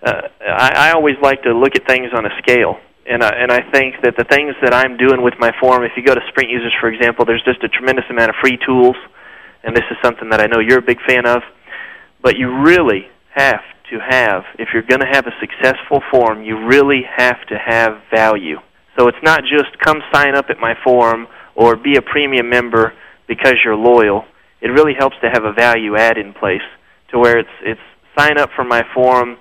Uh, 0.03 0.29
I, 0.47 0.89
I 0.89 0.93
always 0.93 1.17
like 1.23 1.43
to 1.45 1.53
look 1.55 1.77
at 1.77 1.87
things 1.87 2.11
on 2.13 2.27
a 2.27 2.31
scale. 2.39 2.79
And 3.07 3.23
I, 3.23 3.29
and 3.37 3.53
I 3.53 3.61
think 3.71 3.97
that 4.03 4.17
the 4.17 4.25
things 4.25 4.55
that 4.63 4.73
I'm 4.73 4.97
doing 4.97 5.21
with 5.21 5.35
my 5.39 5.53
forum, 5.61 5.85
if 5.85 5.93
you 5.95 6.03
go 6.03 6.15
to 6.15 6.23
Sprint 6.29 6.49
Users, 6.49 6.73
for 6.81 6.89
example, 6.89 7.27
there's 7.27 7.43
just 7.45 7.63
a 7.63 7.69
tremendous 7.69 8.07
amount 8.09 8.31
of 8.31 8.37
free 8.41 8.57
tools, 8.65 8.97
and 9.65 9.77
this 9.77 9.85
is 9.91 9.97
something 10.03 10.31
that 10.31 10.41
I 10.41 10.47
know 10.47 10.61
you're 10.61 10.79
a 10.79 10.83
big 10.83 11.01
fan 11.07 11.27
of. 11.27 11.43
But 12.23 12.37
you 12.37 12.63
really 12.63 13.07
have 13.35 13.61
to 13.91 13.99
have, 13.99 14.45
if 14.59 14.69
you're 14.73 14.83
going 14.83 15.01
to 15.01 15.11
have 15.11 15.27
a 15.27 15.33
successful 15.41 16.01
forum, 16.11 16.43
you 16.43 16.67
really 16.67 17.03
have 17.17 17.45
to 17.49 17.59
have 17.59 18.01
value. 18.13 18.57
So 18.99 19.09
it's 19.09 19.23
not 19.23 19.43
just 19.43 19.79
come 19.81 20.01
sign 20.13 20.35
up 20.35 20.47
at 20.49 20.59
my 20.59 20.75
forum 20.83 21.27
or 21.55 21.77
be 21.77 21.97
a 21.97 22.03
premium 22.03 22.49
member 22.49 22.95
because 23.27 23.55
you're 23.65 23.77
loyal. 23.77 24.25
It 24.61 24.69
really 24.69 24.95
helps 24.99 25.17
to 25.23 25.29
have 25.29 25.45
a 25.45 25.53
value 25.53 25.97
add 25.97 26.17
in 26.17 26.33
place 26.33 26.63
to 27.11 27.19
where 27.19 27.39
it's 27.39 27.57
it's 27.63 27.81
sign 28.17 28.39
up 28.39 28.51
for 28.57 28.65
my 28.65 28.83
forum 28.95 29.37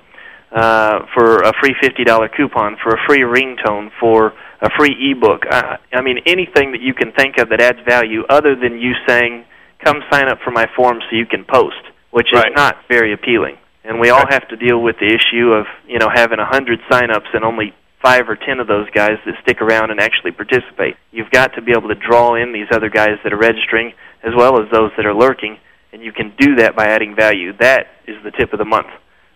uh, 0.51 1.05
for 1.13 1.37
a 1.37 1.53
free 1.61 1.75
fifty 1.81 2.03
dollar 2.03 2.27
coupon, 2.29 2.77
for 2.83 2.93
a 2.93 2.97
free 3.07 3.21
ringtone, 3.21 3.89
for 3.99 4.33
a 4.61 4.69
free 4.77 4.95
ebook. 5.11 5.43
I, 5.49 5.77
I 5.93 6.01
mean 6.01 6.19
anything 6.25 6.71
that 6.71 6.81
you 6.81 6.93
can 6.93 7.11
think 7.13 7.37
of 7.37 7.49
that 7.49 7.61
adds 7.61 7.79
value 7.87 8.23
other 8.29 8.55
than 8.55 8.79
you 8.79 8.93
saying, 9.07 9.45
"Come 9.83 10.03
sign 10.11 10.29
up 10.29 10.39
for 10.43 10.51
my 10.51 10.67
forum 10.75 10.99
so 11.01 11.15
you 11.15 11.25
can 11.25 11.43
post," 11.45 11.81
which 12.11 12.27
is 12.33 12.43
not 12.55 12.77
very 12.87 13.13
appealing. 13.13 13.57
And 13.83 13.99
we 13.99 14.09
all 14.09 14.25
have 14.29 14.47
to 14.47 14.55
deal 14.55 14.81
with 14.81 14.97
the 14.99 15.13
issue 15.13 15.51
of 15.51 15.65
you 15.87 15.99
know 15.99 16.09
having 16.13 16.39
a 16.39 16.45
hundred 16.45 16.79
signups 16.89 17.33
and 17.33 17.43
only 17.43 17.73
five 18.03 18.29
or 18.29 18.35
ten 18.35 18.59
of 18.59 18.67
those 18.67 18.89
guys 18.91 19.17
that 19.25 19.35
stick 19.41 19.61
around 19.61 19.89
and 19.91 19.99
actually 19.99 20.31
participate. 20.31 20.95
You've 21.11 21.31
got 21.31 21.53
to 21.55 21.61
be 21.61 21.71
able 21.71 21.87
to 21.87 21.95
draw 21.95 22.35
in 22.35 22.51
these 22.51 22.67
other 22.71 22.89
guys 22.89 23.17
that 23.23 23.31
are 23.31 23.37
registering 23.37 23.93
as 24.23 24.33
well 24.35 24.61
as 24.61 24.69
those 24.71 24.91
that 24.97 25.05
are 25.05 25.13
lurking, 25.13 25.57
and 25.91 26.01
you 26.01 26.11
can 26.11 26.33
do 26.37 26.55
that 26.55 26.75
by 26.75 26.87
adding 26.87 27.15
value. 27.15 27.53
That 27.59 27.87
is 28.05 28.21
the 28.23 28.31
tip 28.31 28.53
of 28.53 28.59
the 28.59 28.65
month. 28.65 28.87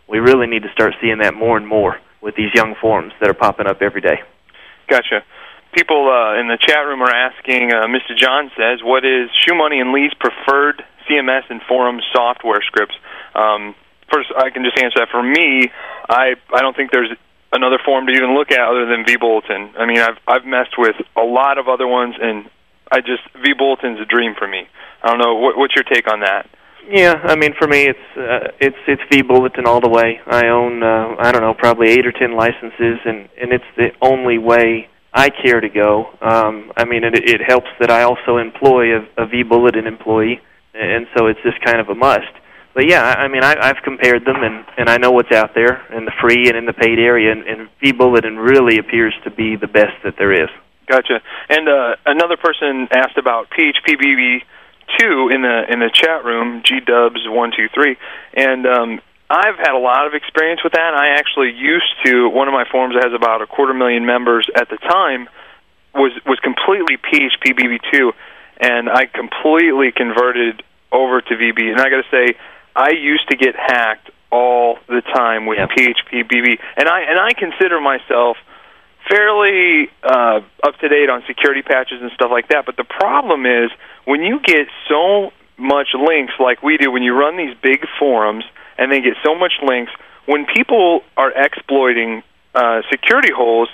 We 0.07 0.19
really 0.19 0.47
need 0.47 0.63
to 0.63 0.71
start 0.71 0.93
seeing 1.01 1.19
that 1.19 1.33
more 1.33 1.57
and 1.57 1.67
more 1.67 1.99
with 2.21 2.35
these 2.35 2.51
young 2.53 2.75
forums 2.79 3.13
that 3.19 3.29
are 3.29 3.33
popping 3.33 3.67
up 3.67 3.81
every 3.81 4.01
day. 4.01 4.21
Gotcha. 4.89 5.23
People 5.77 6.09
uh, 6.09 6.41
in 6.41 6.47
the 6.47 6.57
chat 6.57 6.89
room 6.89 7.03
are 7.03 7.13
asking. 7.13 7.69
Uh, 7.69 7.85
Mr. 7.85 8.17
John 8.17 8.49
says, 8.57 8.81
"What 8.81 9.05
is 9.05 9.29
Shoe 9.45 9.53
Money 9.53 9.79
and 9.79 9.93
Lee's 9.93 10.11
preferred 10.17 10.81
CMS 11.05 11.45
and 11.51 11.61
forum 11.69 12.01
software 12.11 12.63
scripts?" 12.65 12.95
Um, 13.35 13.75
first, 14.11 14.33
I 14.35 14.49
can 14.49 14.63
just 14.63 14.81
answer 14.81 14.97
that. 14.97 15.09
For 15.11 15.21
me, 15.21 15.69
I 16.09 16.33
I 16.51 16.61
don't 16.65 16.75
think 16.75 16.89
there's 16.89 17.13
another 17.53 17.77
forum 17.85 18.07
to 18.07 18.11
even 18.11 18.33
look 18.33 18.51
at 18.51 18.59
other 18.59 18.87
than 18.87 19.05
vBulletin. 19.05 19.77
I 19.77 19.85
mean, 19.85 19.99
I've 19.99 20.17
I've 20.27 20.45
messed 20.45 20.79
with 20.79 20.95
a 21.15 21.21
lot 21.21 21.59
of 21.59 21.67
other 21.67 21.85
ones, 21.85 22.15
and 22.19 22.49
I 22.91 23.01
just 23.01 23.21
vBulletin's 23.37 24.01
a 24.01 24.05
dream 24.05 24.33
for 24.33 24.47
me. 24.47 24.67
I 25.03 25.09
don't 25.09 25.19
know 25.19 25.35
what, 25.35 25.59
what's 25.59 25.75
your 25.75 25.83
take 25.83 26.11
on 26.11 26.21
that. 26.21 26.49
Yeah, 26.89 27.21
I 27.21 27.35
mean, 27.35 27.53
for 27.53 27.67
me, 27.67 27.85
it's 27.85 28.17
uh, 28.17 28.49
it's 28.59 28.81
it's 28.87 29.01
V 29.11 29.21
Bulletin 29.21 29.67
all 29.67 29.79
the 29.79 29.89
way. 29.89 30.21
I 30.25 30.47
own 30.47 30.81
uh, 30.81 31.17
I 31.19 31.31
don't 31.31 31.43
know 31.43 31.53
probably 31.53 31.89
eight 31.89 32.07
or 32.07 32.11
ten 32.11 32.35
licenses, 32.35 32.97
and 33.05 33.29
and 33.39 33.53
it's 33.53 33.69
the 33.75 33.91
only 34.01 34.39
way 34.39 34.89
I 35.17 35.31
care 35.31 35.59
to 35.59 35.67
go. 35.67 36.09
Um, 36.21 36.71
I 36.77 36.85
mean, 36.85 37.03
it, 37.03 37.17
it 37.17 37.41
helps 37.41 37.69
that 37.79 37.89
I 37.89 38.03
also 38.03 38.37
employ 38.37 38.97
a, 38.97 39.07
a 39.17 39.25
V 39.25 39.41
Bulletin 39.41 39.87
employee, 39.87 40.39
and 40.75 41.07
so 41.17 41.25
it's 41.25 41.39
just 41.41 41.59
kind 41.65 41.79
of 41.79 41.89
a 41.89 41.95
must. 41.95 42.29
But 42.75 42.87
yeah, 42.87 43.01
I 43.01 43.23
I 43.23 43.27
mean, 43.27 43.43
I, 43.43 43.55
I've 43.59 43.81
compared 43.83 44.25
them, 44.25 44.43
and 44.43 44.63
and 44.77 44.87
I 44.89 44.97
know 44.97 45.09
what's 45.09 45.31
out 45.31 45.55
there 45.55 45.81
in 45.91 46.05
the 46.05 46.11
free 46.21 46.47
and 46.49 46.55
in 46.55 46.65
the 46.67 46.73
paid 46.73 46.99
area, 46.99 47.31
and, 47.31 47.41
and 47.47 47.67
V 47.81 47.93
Bulletin 47.93 48.37
really 48.37 48.77
appears 48.77 49.15
to 49.23 49.31
be 49.31 49.55
the 49.55 49.65
best 49.65 49.97
that 50.03 50.17
there 50.19 50.31
is. 50.31 50.49
Gotcha. 50.85 51.19
And 51.49 51.67
uh, 51.67 51.95
another 52.05 52.37
person 52.37 52.87
asked 52.91 53.17
about 53.17 53.49
PHPBB 53.49 54.43
two 54.99 55.29
in 55.33 55.41
the 55.41 55.63
in 55.67 55.79
the 55.79 55.89
chat 55.91 56.25
room, 56.25 56.61
G 56.63 56.79
Dubs 56.79 57.25
one 57.25 57.51
two 57.57 57.67
three, 57.73 57.97
and 58.35 58.67
um, 58.67 59.01
I've 59.29 59.57
had 59.57 59.75
a 59.75 59.79
lot 59.79 60.07
of 60.07 60.13
experience 60.13 60.63
with 60.63 60.73
that. 60.73 60.93
I 60.93 61.09
actually 61.19 61.51
used 61.51 61.93
to 62.05 62.29
one 62.29 62.47
of 62.47 62.53
my 62.53 62.63
forums 62.71 62.95
that 62.95 63.03
has 63.03 63.13
about 63.13 63.41
a 63.41 63.47
quarter 63.47 63.73
million 63.73 64.05
members 64.05 64.47
at 64.55 64.69
the 64.69 64.77
time 64.77 65.27
was 65.93 66.13
was 66.25 66.39
completely 66.39 66.97
PHP 66.97 67.53
PHPBB 67.53 67.79
two, 67.91 68.13
and 68.59 68.89
I 68.89 69.05
completely 69.05 69.91
converted 69.91 70.63
over 70.91 71.21
to 71.21 71.35
VB. 71.35 71.71
And 71.71 71.81
I 71.81 71.89
got 71.89 72.03
to 72.03 72.09
say, 72.09 72.37
I 72.75 72.91
used 72.91 73.27
to 73.29 73.35
get 73.35 73.55
hacked 73.55 74.09
all 74.31 74.79
the 74.87 75.01
time 75.01 75.45
with 75.45 75.57
PHPBB, 75.57 76.59
and 76.77 76.87
I 76.87 77.01
and 77.01 77.19
I 77.19 77.33
consider 77.33 77.81
myself 77.81 78.37
fairly 79.09 79.89
uh, 80.03 80.41
up 80.63 80.77
to 80.79 80.87
date 80.87 81.09
on 81.09 81.23
security 81.27 81.61
patches 81.61 82.01
and 82.01 82.11
stuff 82.11 82.31
like 82.31 82.49
that. 82.49 82.65
But 82.65 82.77
the 82.77 82.83
problem 82.83 83.45
is 83.45 83.71
when 84.05 84.21
you 84.21 84.39
get 84.39 84.67
so 84.87 85.31
much 85.57 85.89
links 85.93 86.33
like 86.39 86.61
we 86.61 86.77
do 86.77 86.91
when 86.91 87.03
you 87.03 87.13
run 87.13 87.35
these 87.35 87.55
big 87.61 87.85
forums 87.99 88.45
and 88.77 88.91
they 88.91 89.01
get 89.01 89.15
so 89.23 89.35
much 89.35 89.53
links. 89.63 89.91
when 90.25 90.45
people 90.45 91.01
are 91.15 91.31
exploiting 91.31 92.21
uh, 92.53 92.81
security 92.89 93.31
holes, 93.35 93.69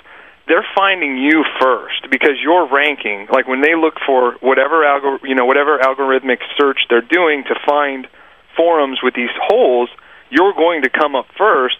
they're 0.48 0.66
finding 0.76 1.18
you 1.18 1.44
first 1.60 2.10
because 2.12 2.36
you're 2.42 2.68
ranking. 2.68 3.28
Like 3.32 3.48
when 3.48 3.62
they 3.62 3.76
look 3.76 3.96
for 4.06 4.34
whatever 4.42 4.84
algor- 4.84 5.24
you 5.24 5.36
know 5.36 5.46
whatever 5.46 5.78
algorithmic 5.80 6.40
search 6.60 6.80
they're 6.90 7.02
doing 7.20 7.44
to 7.46 7.56
find 7.66 8.08
forums 8.56 9.00
with 9.02 9.14
these 9.16 9.32
holes, 9.50 9.90
you're 10.30 10.54
going 10.54 10.82
to 10.84 10.90
come 10.90 11.16
up 11.16 11.26
first, 11.38 11.78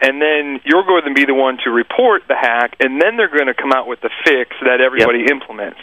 and 0.00 0.20
then 0.20 0.60
you're 0.64 0.82
going 0.84 1.04
to 1.04 1.14
be 1.14 1.24
the 1.24 1.34
one 1.34 1.58
to 1.64 1.70
report 1.70 2.22
the 2.26 2.34
hack, 2.34 2.74
and 2.80 3.00
then 3.00 3.16
they're 3.16 3.28
going 3.30 3.46
to 3.46 3.54
come 3.54 3.72
out 3.72 3.86
with 3.86 4.00
the 4.00 4.10
fix 4.24 4.56
that 4.62 4.80
everybody 4.80 5.20
Yep. 5.20 5.30
implements. 5.30 5.78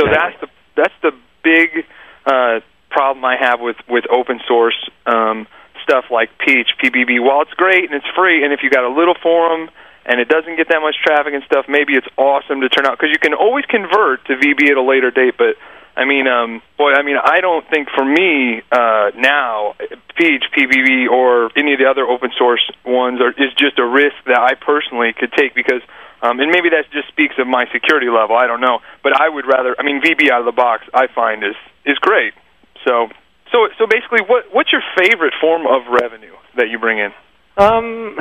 So 0.00 0.06
that's 0.10 0.40
the 0.40 0.48
that's 0.76 0.94
the 1.02 1.12
big 1.44 1.84
uh, 2.26 2.60
problem 2.90 3.24
I 3.24 3.36
have 3.38 3.60
with 3.60 3.76
with 3.88 4.04
open 4.10 4.40
source 4.48 4.78
um, 5.06 5.46
stuff 5.86 6.10
like 6.10 6.30
Peach, 6.38 6.68
PBB. 6.82 7.22
While 7.22 7.42
it's 7.42 7.54
great 7.54 7.84
and 7.84 7.94
it's 7.94 8.10
free, 8.18 8.42
and 8.42 8.52
if 8.52 8.60
you 8.62 8.70
got 8.70 8.82
a 8.82 8.90
little 8.90 9.14
forum 9.22 9.70
and 10.04 10.20
it 10.20 10.28
doesn't 10.28 10.56
get 10.56 10.68
that 10.68 10.82
much 10.82 10.96
traffic 11.02 11.32
and 11.32 11.42
stuff, 11.44 11.66
maybe 11.68 11.94
it's 11.94 12.06
awesome 12.18 12.60
to 12.60 12.68
turn 12.68 12.86
out 12.86 12.98
because 12.98 13.10
you 13.14 13.18
can 13.18 13.34
always 13.34 13.64
convert 13.66 14.24
to 14.26 14.34
VB 14.34 14.70
at 14.70 14.76
a 14.76 14.82
later 14.82 15.10
date. 15.10 15.34
But 15.38 15.54
I 15.96 16.04
mean, 16.04 16.26
um, 16.26 16.60
boy, 16.76 16.92
I 16.92 17.02
mean, 17.02 17.16
I 17.16 17.40
don't 17.40 17.64
think 17.70 17.88
for 17.94 18.04
me 18.04 18.62
uh, 18.70 19.14
now 19.16 19.74
Peach, 20.18 20.44
PBB, 20.56 21.08
or 21.08 21.50
any 21.56 21.72
of 21.72 21.78
the 21.78 21.86
other 21.86 22.04
open 22.04 22.30
source 22.36 22.62
ones 22.84 23.20
are, 23.20 23.30
is 23.30 23.54
just 23.56 23.78
a 23.78 23.86
risk 23.86 24.16
that 24.26 24.38
I 24.38 24.54
personally 24.54 25.14
could 25.14 25.32
take 25.32 25.54
because. 25.54 25.82
Um, 26.22 26.40
and 26.40 26.50
maybe 26.50 26.70
that 26.70 26.90
just 26.92 27.08
speaks 27.08 27.34
of 27.38 27.46
my 27.46 27.66
security 27.70 28.08
level. 28.08 28.36
I 28.36 28.46
don't 28.46 28.62
know, 28.62 28.80
but 29.02 29.12
I 29.20 29.28
would 29.28 29.44
rather. 29.46 29.76
I 29.78 29.82
mean, 29.82 30.00
VB 30.00 30.30
out 30.30 30.40
of 30.40 30.46
the 30.46 30.56
box, 30.56 30.88
I 30.94 31.08
find 31.08 31.44
is 31.44 31.54
is 31.84 31.98
great. 31.98 32.32
So, 32.86 33.08
so, 33.56 33.68
so 33.78 33.86
basically, 33.86 34.20
what 34.28 34.44
what's 34.52 34.70
your 34.72 34.82
favorite 34.96 35.32
form 35.40 35.66
of 35.66 35.88
revenue 35.88 36.34
that 36.56 36.68
you 36.68 36.78
bring 36.78 36.98
in? 36.98 37.12
Um, 37.56 38.16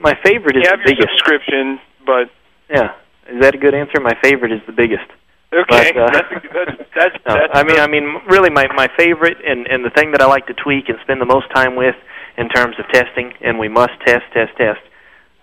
my 0.00 0.18
favorite 0.24 0.56
is 0.56 0.64
you 0.64 0.70
have 0.70 0.80
the 0.84 0.90
your 0.90 0.96
biggest. 1.06 1.10
subscription, 1.14 1.78
but 2.04 2.30
Yeah, 2.68 2.94
is 3.30 3.40
that 3.40 3.54
a 3.54 3.58
good 3.58 3.74
answer? 3.74 4.00
My 4.00 4.18
favorite 4.22 4.50
is 4.50 4.60
the 4.66 4.72
biggest. 4.72 5.06
okay, 5.52 5.92
But, 5.94 5.96
uh, 5.96 6.10
that's, 6.10 6.28
that's 6.52 6.90
that's 6.94 7.16
No, 7.26 7.34
that's. 7.34 7.52
I 7.54 7.62
mean, 7.62 7.78
I 7.78 7.86
mean, 7.86 8.20
really, 8.26 8.50
my 8.50 8.66
my 8.74 8.88
favorite 8.96 9.38
and 9.46 9.66
and 9.68 9.84
the 9.84 9.90
thing 9.90 10.10
that 10.12 10.20
I 10.20 10.26
like 10.26 10.46
to 10.48 10.54
tweak 10.54 10.88
and 10.88 10.98
spend 11.02 11.20
the 11.20 11.26
most 11.26 11.46
time 11.54 11.76
with 11.76 11.94
in 12.36 12.48
terms 12.48 12.74
of 12.78 12.88
testing, 12.92 13.34
and 13.40 13.58
we 13.58 13.68
must 13.68 13.92
test, 14.04 14.24
test, 14.34 14.56
test, 14.56 14.80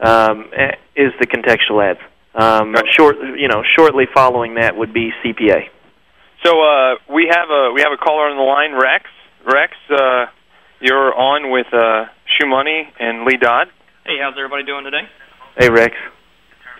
um, 0.01 0.49
eh, 0.53 0.75
is 0.95 1.13
the 1.19 1.27
contextual 1.27 1.79
ads. 1.85 1.99
Um, 2.35 2.75
short, 2.91 3.15
you 3.37 3.47
know, 3.47 3.63
shortly 3.75 4.05
following 4.13 4.55
that 4.55 4.75
would 4.75 4.93
be 4.93 5.11
CPA. 5.23 5.69
So 6.43 6.61
uh, 6.61 6.95
we 7.13 7.27
have 7.31 7.49
a 7.49 7.71
we 7.73 7.81
have 7.81 7.91
a 7.93 7.97
caller 7.97 8.27
on 8.29 8.37
the 8.37 8.43
line, 8.43 8.73
Rex. 8.73 9.05
Rex, 9.45 9.73
uh, 9.89 10.25
you're 10.81 11.13
on 11.13 11.51
with 11.51 11.67
uh, 11.73 12.05
Shoe 12.37 12.47
Money 12.47 12.87
and 12.99 13.25
Lee 13.25 13.37
Dodd. 13.37 13.67
Hey, 14.05 14.17
how's 14.21 14.35
everybody 14.37 14.63
doing 14.63 14.83
today? 14.83 15.03
Hey, 15.57 15.69
Rex. 15.69 15.95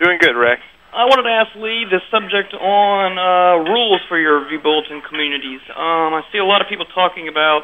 Doing 0.02 0.18
good, 0.20 0.36
Rex. 0.36 0.60
I 0.92 1.04
wanted 1.04 1.22
to 1.22 1.30
ask 1.30 1.54
Lee 1.56 1.86
the 1.88 2.00
subject 2.10 2.52
on 2.54 3.14
uh, 3.18 3.70
rules 3.70 4.00
for 4.08 4.18
your 4.18 4.40
vBulletin 4.50 5.06
communities. 5.08 5.60
Um, 5.70 6.14
I 6.18 6.22
see 6.32 6.38
a 6.38 6.44
lot 6.44 6.60
of 6.60 6.68
people 6.68 6.86
talking 6.94 7.28
about 7.28 7.62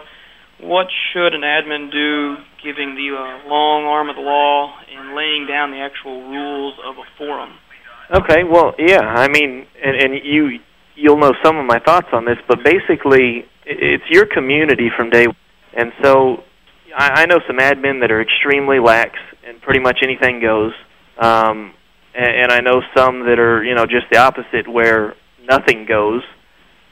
what 0.60 0.86
should 1.12 1.34
an 1.34 1.42
admin 1.42 1.90
do, 1.90 2.36
giving 2.62 2.94
the 2.94 3.10
uh, 3.16 3.48
long 3.48 3.84
arm 3.84 4.08
of 4.08 4.16
the 4.16 4.22
law 4.22 4.72
and 4.88 5.14
laying 5.16 5.46
down 5.46 5.70
the 5.72 5.78
actual 5.80 6.22
rules 6.30 6.74
of 6.84 6.96
a 6.98 7.04
forum. 7.18 7.50
Okay, 8.14 8.44
well, 8.44 8.74
yeah, 8.78 9.00
I 9.02 9.28
mean, 9.28 9.66
and, 9.84 9.96
and 9.96 10.14
you 10.24 10.58
you'll 10.94 11.18
know 11.18 11.32
some 11.44 11.58
of 11.58 11.66
my 11.66 11.78
thoughts 11.80 12.06
on 12.12 12.24
this, 12.24 12.38
but 12.48 12.62
basically, 12.64 13.44
i- 13.44 13.46
it's 13.66 14.04
your 14.08 14.26
community 14.26 14.90
from 14.96 15.10
day 15.10 15.26
one, 15.26 15.36
and 15.76 15.92
so 16.02 16.44
I, 16.96 17.26
know 17.26 17.40
some 17.46 17.58
admin 17.58 18.00
that 18.00 18.10
are 18.10 18.22
extremely 18.22 18.78
lax 18.78 19.18
and 19.46 19.60
pretty 19.60 19.80
much 19.80 19.98
anything 20.02 20.40
goes, 20.40 20.72
um, 21.18 21.74
and, 22.14 22.42
and 22.42 22.52
I 22.52 22.60
know 22.60 22.80
some 22.96 23.26
that 23.26 23.38
are 23.38 23.62
you 23.64 23.74
know 23.74 23.84
just 23.84 24.06
the 24.10 24.18
opposite, 24.18 24.68
where 24.68 25.14
nothing 25.42 25.86
goes. 25.86 26.22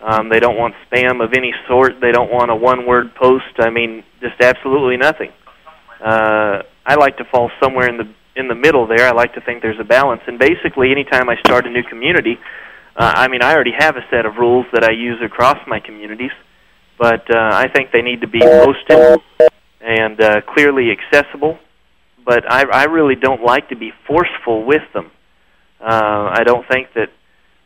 Um, 0.03 0.29
they 0.29 0.41
don't 0.41 0.59
want 0.59 0.75
spam 0.91 1.25
of 1.25 1.33
any 1.33 1.55
sort. 1.67 2.01
They 2.01 2.13
don't 2.13 2.31
want 2.31 2.51
a 2.51 2.55
one-word 2.55 3.15
post. 3.15 3.59
I 3.59 3.71
mean, 3.71 4.05
just 4.21 4.39
absolutely 4.41 4.99
nothing. 4.99 5.31
Uh, 6.05 6.63
I 6.85 6.97
like 6.97 7.17
to 7.17 7.25
fall 7.25 7.51
somewhere 7.63 7.89
in 7.89 7.97
the 7.97 8.13
in 8.37 8.49
the 8.49 8.55
middle 8.55 8.87
there. 8.87 9.07
I 9.07 9.13
like 9.13 9.35
to 9.35 9.41
think 9.41 9.63
there's 9.63 9.81
a 9.81 9.85
balance. 9.85 10.23
And 10.27 10.39
basically, 10.39 10.91
anytime 10.91 11.31
I 11.31 11.37
start 11.41 11.67
a 11.67 11.71
new 11.71 11.83
community, 11.85 12.39
uh, 12.97 13.13
I 13.17 13.29
mean, 13.29 13.43
I 13.43 13.55
already 13.55 13.73
have 13.79 13.97
a 13.97 14.05
set 14.11 14.27
of 14.27 14.37
rules 14.37 14.67
that 14.73 14.85
I 14.85 14.91
use 14.91 15.21
across 15.25 15.59
my 15.67 15.81
communities, 15.81 16.31
but 16.99 17.31
uh, 17.35 17.51
I 17.53 17.69
think 17.69 17.91
they 17.93 18.03
need 18.03 18.21
to 18.21 18.29
be 18.29 18.41
posted 18.41 19.21
and 19.81 20.21
uh, 20.21 20.41
clearly 20.55 20.91
accessible. 20.91 21.59
But 22.25 22.51
I, 22.51 22.65
I 22.65 22.85
really 22.85 23.17
don't 23.17 23.43
like 23.43 23.69
to 23.69 23.77
be 23.77 23.93
forceful 24.07 24.65
with 24.65 24.83
them. 24.95 25.11
Uh, 25.81 26.31
I 26.33 26.43
don't 26.45 26.67
think 26.67 26.89
that 26.95 27.11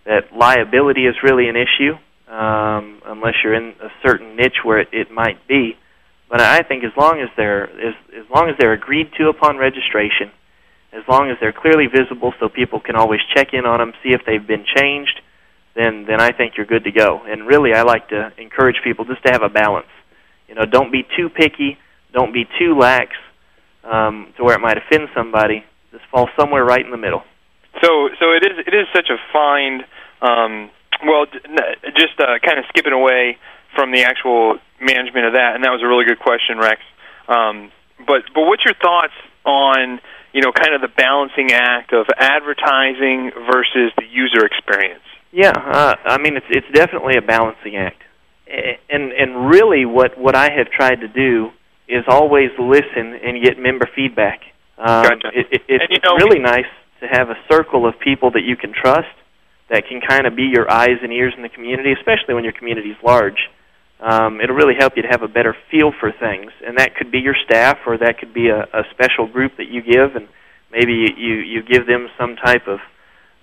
that 0.04 0.36
liability 0.36 1.06
is 1.06 1.14
really 1.22 1.48
an 1.48 1.54
issue 1.56 1.94
um, 2.32 3.00
unless 3.06 3.34
you're 3.44 3.54
in 3.54 3.74
a 3.80 3.88
certain 4.02 4.36
niche 4.36 4.64
where 4.64 4.80
it, 4.80 4.88
it 4.92 5.10
might 5.10 5.46
be. 5.46 5.76
But 6.28 6.40
I 6.40 6.62
think 6.62 6.84
as 6.84 6.92
long 6.96 7.20
as 7.20 7.28
they're 7.36 7.64
as, 7.64 7.94
as 8.16 8.24
long 8.34 8.48
as 8.50 8.56
they're 8.58 8.72
agreed 8.72 9.10
to 9.18 9.28
upon 9.28 9.56
registration, 9.56 10.30
as 10.92 11.02
long 11.08 11.30
as 11.30 11.36
they're 11.40 11.52
clearly 11.52 11.86
visible, 11.86 12.34
so 12.40 12.48
people 12.48 12.80
can 12.80 12.96
always 12.96 13.20
check 13.34 13.54
in 13.54 13.64
on 13.64 13.78
them, 13.78 13.92
see 14.02 14.10
if 14.10 14.22
they've 14.26 14.46
been 14.46 14.64
changed, 14.76 15.20
then 15.78 16.04
then 16.06 16.20
I 16.20 16.32
think 16.32 16.54
you're 16.56 16.66
good 16.66 16.84
to 16.84 16.90
go. 16.90 17.22
And 17.24 17.46
really, 17.46 17.72
I 17.72 17.82
like 17.82 18.08
to 18.08 18.32
encourage 18.36 18.76
people 18.82 19.04
just 19.04 19.22
to 19.24 19.32
have 19.32 19.42
a 19.42 19.48
balance. 19.48 19.86
You 20.48 20.54
know, 20.54 20.64
don't 20.64 20.90
be 20.90 21.06
too 21.16 21.28
picky, 21.28 21.78
don't 22.12 22.32
be 22.32 22.46
too 22.58 22.76
lax, 22.76 23.12
um, 23.84 24.32
to 24.36 24.44
where 24.44 24.56
it 24.56 24.60
might 24.60 24.76
offend 24.76 25.08
somebody. 25.14 25.64
Just 25.92 26.04
fall 26.10 26.28
somewhere 26.38 26.64
right 26.64 26.84
in 26.84 26.90
the 26.90 26.96
middle. 26.96 27.22
So, 27.82 28.08
so 28.18 28.32
it 28.32 28.42
is 28.42 28.58
it 28.66 28.74
is 28.74 28.86
such 28.94 29.08
a 29.10 29.16
fine. 29.32 29.84
Um, 30.20 30.70
well, 31.06 31.26
just 31.96 32.18
uh, 32.18 32.42
kind 32.44 32.58
of 32.58 32.64
skipping 32.70 32.92
away 32.92 33.38
from 33.74 33.92
the 33.92 34.02
actual 34.02 34.58
management 34.80 35.26
of 35.26 35.32
that, 35.34 35.54
and 35.54 35.62
that 35.62 35.70
was 35.70 35.80
a 35.82 35.86
really 35.86 36.04
good 36.04 36.18
question, 36.18 36.58
Rex. 36.58 36.80
Um, 37.28 37.70
but 38.04 38.22
but 38.34 38.42
what's 38.42 38.64
your 38.64 38.74
thoughts 38.74 39.14
on 39.44 40.00
you 40.32 40.42
know 40.42 40.50
kind 40.50 40.74
of 40.74 40.80
the 40.80 40.88
balancing 40.88 41.52
act 41.52 41.92
of 41.92 42.06
advertising 42.16 43.30
versus 43.46 43.92
the 43.96 44.04
user 44.10 44.44
experience? 44.44 45.04
Yeah, 45.32 45.52
uh, 45.52 45.94
I 46.04 46.18
mean 46.18 46.36
it's 46.36 46.46
it's 46.48 46.66
definitely 46.72 47.16
a 47.16 47.22
balancing 47.22 47.76
act, 47.76 48.02
and 48.90 49.12
and 49.12 49.50
really 49.50 49.84
what 49.84 50.16
what 50.18 50.34
I 50.34 50.50
have 50.50 50.70
tried 50.70 51.00
to 51.00 51.08
do 51.08 51.50
is 51.88 52.04
always 52.08 52.50
listen 52.58 53.14
and 53.22 53.42
get 53.42 53.58
member 53.58 53.88
feedback. 53.94 54.40
Um, 54.78 55.02
Gotcha. 55.04 55.28
it, 55.34 55.46
it, 55.50 55.62
it's 55.68 55.84
you 55.90 55.98
know- 56.04 56.16
really 56.16 56.38
nice 56.38 56.68
to 57.00 57.06
have 57.06 57.30
a 57.30 57.36
circle 57.50 57.86
of 57.86 57.98
people 58.00 58.30
that 58.32 58.42
you 58.42 58.56
can 58.56 58.72
trust 58.72 59.08
that 59.70 59.86
can 59.86 60.00
kind 60.00 60.26
of 60.26 60.34
be 60.34 60.44
your 60.44 60.70
eyes 60.70 60.98
and 61.02 61.12
ears 61.12 61.34
in 61.36 61.42
the 61.42 61.48
community, 61.48 61.92
especially 61.92 62.34
when 62.34 62.42
your 62.42 62.52
community 62.54 62.90
is 62.90 62.96
large. 63.04 63.48
Um, 64.00 64.40
it'll 64.40 64.56
really 64.56 64.76
help 64.78 64.94
you 64.96 65.02
to 65.02 65.08
have 65.08 65.22
a 65.22 65.28
better 65.28 65.54
feel 65.70 65.92
for 66.00 66.10
things, 66.12 66.52
and 66.66 66.78
that 66.78 66.94
could 66.96 67.10
be 67.10 67.18
your 67.18 67.34
staff, 67.44 67.78
or 67.86 67.98
that 67.98 68.18
could 68.18 68.32
be 68.32 68.48
a, 68.48 68.62
a 68.62 68.82
special 68.92 69.26
group 69.26 69.56
that 69.58 69.68
you 69.68 69.82
give, 69.82 70.16
and 70.16 70.28
maybe 70.70 70.92
you, 70.92 71.08
you 71.16 71.34
you 71.40 71.62
give 71.62 71.86
them 71.86 72.08
some 72.18 72.36
type 72.36 72.66
of 72.68 72.78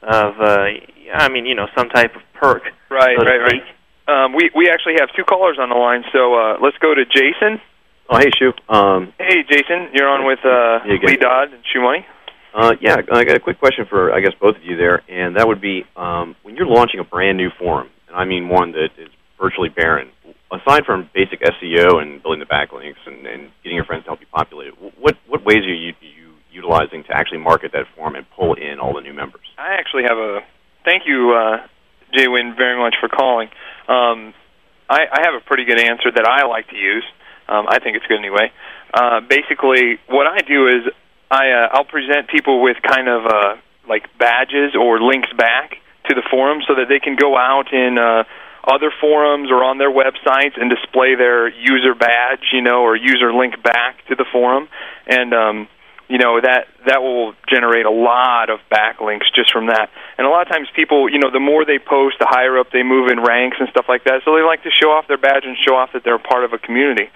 of 0.02 0.40
uh, 0.40 0.66
I 1.14 1.30
mean 1.30 1.46
you 1.46 1.56
know 1.56 1.68
some 1.78 1.90
type 1.90 2.16
of 2.16 2.22
perk. 2.34 2.64
Right, 2.90 3.16
so 3.18 3.24
to 3.24 3.30
right, 3.30 3.42
right. 3.42 3.64
Um, 4.08 4.34
we 4.34 4.50
we 4.56 4.70
actually 4.70 4.96
have 5.00 5.10
two 5.16 5.24
callers 5.24 5.58
on 5.60 5.70
the 5.70 5.76
line, 5.76 6.04
so 6.14 6.36
uh, 6.36 6.58
let's 6.62 6.78
go 6.78 6.94
to 6.94 7.06
Jason. 7.06 7.60
Oh, 8.08 8.18
hey, 8.20 8.30
Shu. 8.38 8.54
Um, 8.70 9.14
Hey, 9.18 9.42
Jason, 9.50 9.90
you're 9.94 10.08
on 10.08 10.26
with 10.28 10.38
uh, 10.46 10.86
Yeah. 10.86 10.98
Lee 11.10 11.18
Dodd 11.18 11.52
and 11.54 11.64
Shoe 11.74 11.82
Money. 11.82 12.06
uh, 12.54 12.76
yeah, 12.80 12.98
I 13.12 13.24
got 13.26 13.36
a 13.36 13.40
quick 13.40 13.58
question 13.58 13.88
for, 13.90 14.14
I 14.14 14.20
guess, 14.22 14.34
both 14.40 14.58
of 14.58 14.64
you 14.64 14.78
there, 14.78 15.02
and 15.10 15.36
that 15.38 15.48
would 15.48 15.60
be 15.60 15.86
um, 15.98 16.36
when 16.44 16.56
you're 16.56 16.68
launching 16.68 17.00
a 17.00 17.04
brand 17.04 17.38
new 17.38 17.50
forum, 17.58 17.90
and 18.08 18.16
I 18.16 18.26
mean 18.26 18.48
one 18.48 18.74
that 18.74 18.90
is 19.00 19.10
virtually 19.42 19.70
barren, 19.70 20.10
aside 20.52 20.86
from 20.86 21.10
basic 21.16 21.42
SEO 21.42 22.00
and 22.00 22.22
building 22.22 22.40
the 22.40 22.46
backlinks 22.46 23.02
and, 23.08 23.26
and 23.26 23.50
getting 23.64 23.76
your 23.76 23.86
friends 23.86 24.04
to 24.04 24.10
help 24.12 24.20
you 24.22 24.28
populate 24.32 24.68
it, 24.68 24.76
what, 25.00 25.18
what 25.28 25.44
ways 25.44 25.66
are 25.66 25.74
you, 25.74 25.94
you 26.00 26.30
utilizing 26.52 27.04
to 27.06 27.12
actually 27.18 27.40
market 27.40 27.72
that 27.74 27.86
forum 27.96 28.14
and 28.14 28.26
pull 28.38 28.54
in 28.54 28.80
all 28.80 28.94
the 28.94 29.02
new 29.02 29.14
members? 29.14 29.42
I 29.58 29.74
actually 29.80 30.04
have 30.04 30.18
a 30.20 30.42
thank 30.86 31.04
you, 31.06 31.34
uh, 31.34 31.68
Jay 32.14 32.28
Wynn, 32.28 32.56
very 32.56 32.80
much 32.80 32.96
for 33.00 33.10
calling. 33.10 33.50
Um, 33.88 34.34
I, 34.90 35.06
I 35.12 35.20
have 35.26 35.34
a 35.34 35.44
pretty 35.46 35.66
good 35.66 35.80
answer 35.80 36.12
that 36.12 36.26
I 36.26 36.46
like 36.46 36.70
to 36.70 36.78
use. 36.78 37.04
Um, 37.48 37.66
I 37.68 37.80
think 37.80 37.98
it's 37.98 38.06
good 38.08 38.20
anyway. 38.20 38.52
Uh, 38.94 39.20
basically, 39.22 40.00
what 40.08 40.28
I 40.28 40.40
do 40.42 40.68
is 40.68 40.84
I 41.30 41.52
uh, 41.52 41.68
I'll 41.74 41.86
present 41.86 42.30
people 42.30 42.62
with 42.62 42.78
kind 42.82 43.08
of 43.10 43.26
uh, 43.26 43.56
like 43.90 44.06
badges 44.18 44.76
or 44.80 45.02
links 45.02 45.30
back 45.38 45.78
to 46.08 46.16
the 46.16 46.24
forum 46.30 46.62
so 46.68 46.76
that 46.76 46.88
they 46.88 47.00
can 47.00 47.16
go 47.16 47.36
out 47.36 47.74
in 47.74 47.98
uh, 47.98 48.24
other 48.64 48.92
forums 49.02 49.50
or 49.52 49.64
on 49.64 49.78
their 49.78 49.92
websites 49.92 50.60
and 50.60 50.70
display 50.70 51.16
their 51.16 51.50
user 51.50 51.94
badge, 51.94 52.54
you 52.54 52.62
know, 52.62 52.82
or 52.82 52.96
user 52.96 53.34
link 53.34 53.62
back 53.62 54.06
to 54.08 54.16
the 54.16 54.26
forum, 54.32 54.68
and 55.08 55.34
um, 55.34 55.68
you 56.08 56.18
know 56.18 56.40
that 56.40 56.68
that 56.86 57.02
will 57.02 57.34
generate 57.50 57.86
a 57.86 57.92
lot 57.92 58.50
of 58.50 58.60
backlinks 58.72 59.26
just 59.36 59.52
from 59.52 59.68
that. 59.68 59.90
And 60.18 60.28
a 60.28 60.30
lot 60.30 60.44
of 60.44 60.50
times 60.50 60.68
people, 60.76 61.10
you 61.10 61.20
know, 61.20 61.32
the 61.32 61.40
more 61.40 61.66
they 61.66 61.80
post, 61.80 62.18
the 62.20 62.28
higher 62.30 62.58
up 62.60 62.72
they 62.72 62.84
move 62.84 63.10
in 63.10 63.22
ranks 63.22 63.58
and 63.60 63.68
stuff 63.70 63.86
like 63.90 64.04
that. 64.06 64.22
So 64.24 64.36
they 64.36 64.42
like 64.42 64.64
to 64.64 64.72
show 64.72 64.92
off 64.92 65.08
their 65.08 65.18
badge 65.18 65.44
and 65.46 65.58
show 65.58 65.76
off 65.76 65.92
that 65.94 66.04
they're 66.04 66.20
part 66.20 66.44
of 66.44 66.54
a 66.54 66.58
community. 66.58 67.10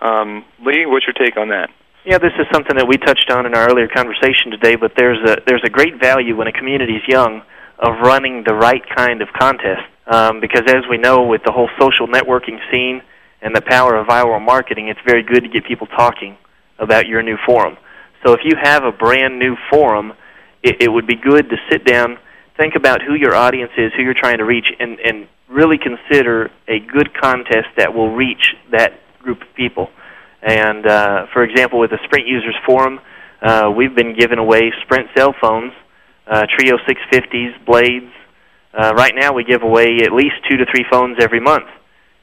Um, 0.00 0.44
Lee, 0.64 0.86
what's 0.86 1.06
your 1.06 1.14
take 1.14 1.36
on 1.36 1.48
that? 1.48 1.70
Yeah, 2.04 2.18
this 2.18 2.32
is 2.36 2.46
something 2.52 2.76
that 2.76 2.88
we 2.88 2.98
touched 2.98 3.30
on 3.30 3.46
in 3.46 3.54
our 3.54 3.70
earlier 3.70 3.86
conversation 3.86 4.50
today. 4.50 4.74
But 4.74 4.94
there's 4.96 5.22
a 5.22 5.36
there's 5.46 5.62
a 5.64 5.70
great 5.70 6.00
value 6.00 6.36
when 6.36 6.48
a 6.48 6.52
community 6.52 6.96
is 6.96 7.02
young 7.06 7.42
of 7.78 7.94
running 8.02 8.42
the 8.44 8.54
right 8.54 8.82
kind 8.96 9.22
of 9.22 9.28
contest, 9.38 9.82
um, 10.06 10.40
because 10.40 10.62
as 10.66 10.82
we 10.90 10.98
know, 10.98 11.22
with 11.22 11.42
the 11.44 11.52
whole 11.52 11.70
social 11.80 12.06
networking 12.06 12.58
scene 12.70 13.02
and 13.40 13.54
the 13.54 13.62
power 13.62 13.94
of 13.94 14.06
viral 14.06 14.44
marketing, 14.44 14.88
it's 14.88 15.00
very 15.06 15.22
good 15.22 15.42
to 15.42 15.48
get 15.48 15.64
people 15.64 15.86
talking 15.86 16.36
about 16.78 17.06
your 17.06 17.22
new 17.22 17.36
forum. 17.46 17.76
So 18.24 18.32
if 18.32 18.40
you 18.44 18.56
have 18.60 18.84
a 18.84 18.92
brand 18.92 19.38
new 19.38 19.56
forum, 19.70 20.12
it, 20.62 20.82
it 20.82 20.88
would 20.88 21.06
be 21.06 21.16
good 21.16 21.50
to 21.50 21.56
sit 21.70 21.84
down, 21.84 22.18
think 22.56 22.74
about 22.76 23.02
who 23.02 23.14
your 23.14 23.34
audience 23.34 23.72
is, 23.76 23.92
who 23.96 24.02
you're 24.02 24.14
trying 24.14 24.38
to 24.38 24.44
reach, 24.44 24.66
and, 24.78 24.98
and 25.00 25.28
really 25.48 25.78
consider 25.78 26.50
a 26.68 26.78
good 26.80 27.10
contest 27.20 27.68
that 27.76 27.94
will 27.94 28.14
reach 28.14 28.54
that 28.70 29.00
group 29.20 29.42
of 29.42 29.48
people. 29.54 29.90
And 30.42 30.86
uh, 30.86 31.26
for 31.32 31.44
example, 31.44 31.78
with 31.78 31.90
the 31.90 31.98
Sprint 32.04 32.26
Users 32.26 32.56
Forum, 32.66 33.00
uh, 33.42 33.72
we've 33.74 33.94
been 33.94 34.16
giving 34.16 34.38
away 34.38 34.72
Sprint 34.82 35.08
cell 35.16 35.34
phones, 35.40 35.72
uh, 36.26 36.42
Treo 36.58 36.78
650s, 36.88 37.64
Blades. 37.64 38.12
Uh, 38.72 38.92
right 38.96 39.12
now, 39.14 39.32
we 39.32 39.44
give 39.44 39.62
away 39.62 39.98
at 40.02 40.12
least 40.12 40.34
two 40.48 40.56
to 40.56 40.64
three 40.64 40.84
phones 40.90 41.16
every 41.20 41.40
month, 41.40 41.66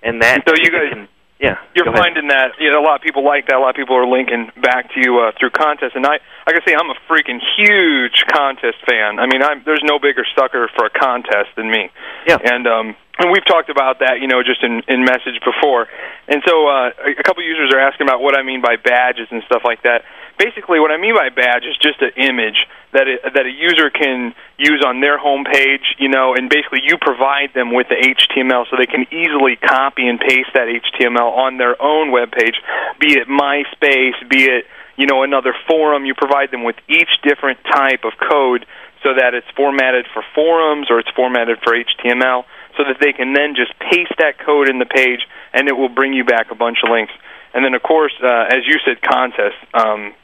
and 0.02 0.22
that 0.22 0.42
So 0.48 0.56
you 0.56 0.72
guys, 0.72 0.90
can, 0.92 1.08
yeah, 1.40 1.56
you're 1.74 1.86
finding 1.86 2.28
that 2.28 2.60
you 2.60 2.70
know 2.70 2.82
a 2.82 2.86
lot 2.86 2.96
of 2.96 3.02
people 3.02 3.24
like 3.24 3.48
that. 3.48 3.56
A 3.56 3.60
lot 3.60 3.72
of 3.72 3.76
people 3.76 3.96
are 3.96 4.06
linking 4.06 4.52
back 4.62 4.92
to 4.94 5.00
you 5.00 5.20
uh, 5.20 5.32
through 5.40 5.52
contests, 5.52 5.96
and 5.96 6.06
I, 6.06 6.20
like 6.46 6.60
I 6.60 6.62
say, 6.68 6.76
I'm 6.76 6.92
a 6.92 7.00
freaking 7.08 7.40
huge 7.56 8.26
contest 8.28 8.78
fan. 8.86 9.20
I 9.20 9.26
mean, 9.26 9.42
I'm, 9.42 9.64
there's 9.64 9.84
no 9.84 10.00
bigger 10.00 10.26
sucker 10.36 10.70
for 10.76 10.86
a 10.86 10.90
contest 10.90 11.56
than 11.56 11.72
me. 11.72 11.90
Yeah. 12.28 12.40
And 12.44 12.68
um, 12.68 12.96
and 13.20 13.32
we've 13.32 13.46
talked 13.46 13.70
about 13.70 14.00
that, 14.00 14.22
you 14.22 14.28
know, 14.28 14.42
just 14.44 14.64
in 14.64 14.82
in 14.88 15.04
message 15.04 15.40
before. 15.44 15.88
And 16.28 16.42
so 16.48 16.68
uh, 16.68 16.92
a, 17.20 17.24
couple 17.24 17.44
users 17.44 17.72
are 17.74 17.80
asking 17.80 18.08
about 18.08 18.22
what 18.22 18.38
I 18.38 18.44
mean 18.44 18.62
by 18.62 18.78
badges 18.78 19.28
and 19.32 19.44
stuff 19.44 19.62
like 19.66 19.84
that. 19.84 20.04
Basically, 20.40 20.80
what 20.80 20.92
I 20.92 20.98
mean 20.98 21.16
by 21.16 21.28
badge 21.28 21.68
is 21.68 21.76
just 21.84 22.02
an 22.02 22.16
image 22.16 22.56
that 22.94 23.08
it, 23.12 23.20
that 23.22 23.46
a 23.46 23.52
user 23.52 23.92
can 23.92 24.34
use 24.58 24.82
on 24.88 25.02
their 25.02 25.20
homepage, 25.20 26.00
you 26.00 26.08
know, 26.08 26.34
and 26.34 26.50
basically 26.50 26.80
you 26.82 26.98
provide 26.98 27.52
them 27.54 27.76
with 27.76 27.88
the 27.90 28.00
HTML 28.00 28.64
so 28.72 28.80
they 28.80 28.88
can 28.88 29.06
easily 29.12 29.58
copy 29.58 30.08
and 30.08 30.18
paste 30.20 30.56
that 30.56 30.72
HTML 30.72 31.36
on 31.36 31.58
their 31.58 31.76
own 31.82 32.12
web 32.12 32.32
page, 32.32 32.56
be 33.00 33.20
it 33.20 33.28
MySpace, 33.28 34.16
be 34.30 34.48
it 34.48 34.66
you 34.96 35.08
know 35.08 35.24
another 35.24 35.54
forum. 35.68 36.06
You 36.06 36.16
provide 36.16 36.52
them 36.52 36.64
with 36.64 36.76
each 36.88 37.12
different 37.24 37.60
type 37.68 38.08
of 38.08 38.14
code 38.16 38.66
so 39.04 39.16
that 39.16 39.34
it's 39.34 39.48
formatted 39.56 40.06
for 40.14 40.24
forums 40.36 40.88
or 40.90 41.00
it's 41.00 41.10
formatted 41.16 41.60
for 41.64 41.74
HTML, 41.74 42.44
so 42.80 42.88
that 42.88 42.96
they 43.04 43.12
can 43.12 43.34
then 43.34 43.56
just 43.60 43.76
paste 43.80 44.16
that 44.20 44.40
code 44.40 44.70
in 44.70 44.80
the 44.80 44.88
page 44.88 45.28
and 45.52 45.68
it 45.68 45.76
will 45.76 45.90
bring 45.92 46.14
you 46.14 46.24
back 46.24 46.48
a 46.50 46.56
bunch 46.56 46.80
of 46.82 46.90
links. 46.90 47.12
And 47.54 47.66
then 47.66 47.74
of 47.74 47.84
course, 47.84 48.14
uh, 48.24 48.48
as 48.48 48.64
you 48.64 48.80
said, 48.88 49.04
contests. 49.04 49.60
Um, 49.74 50.16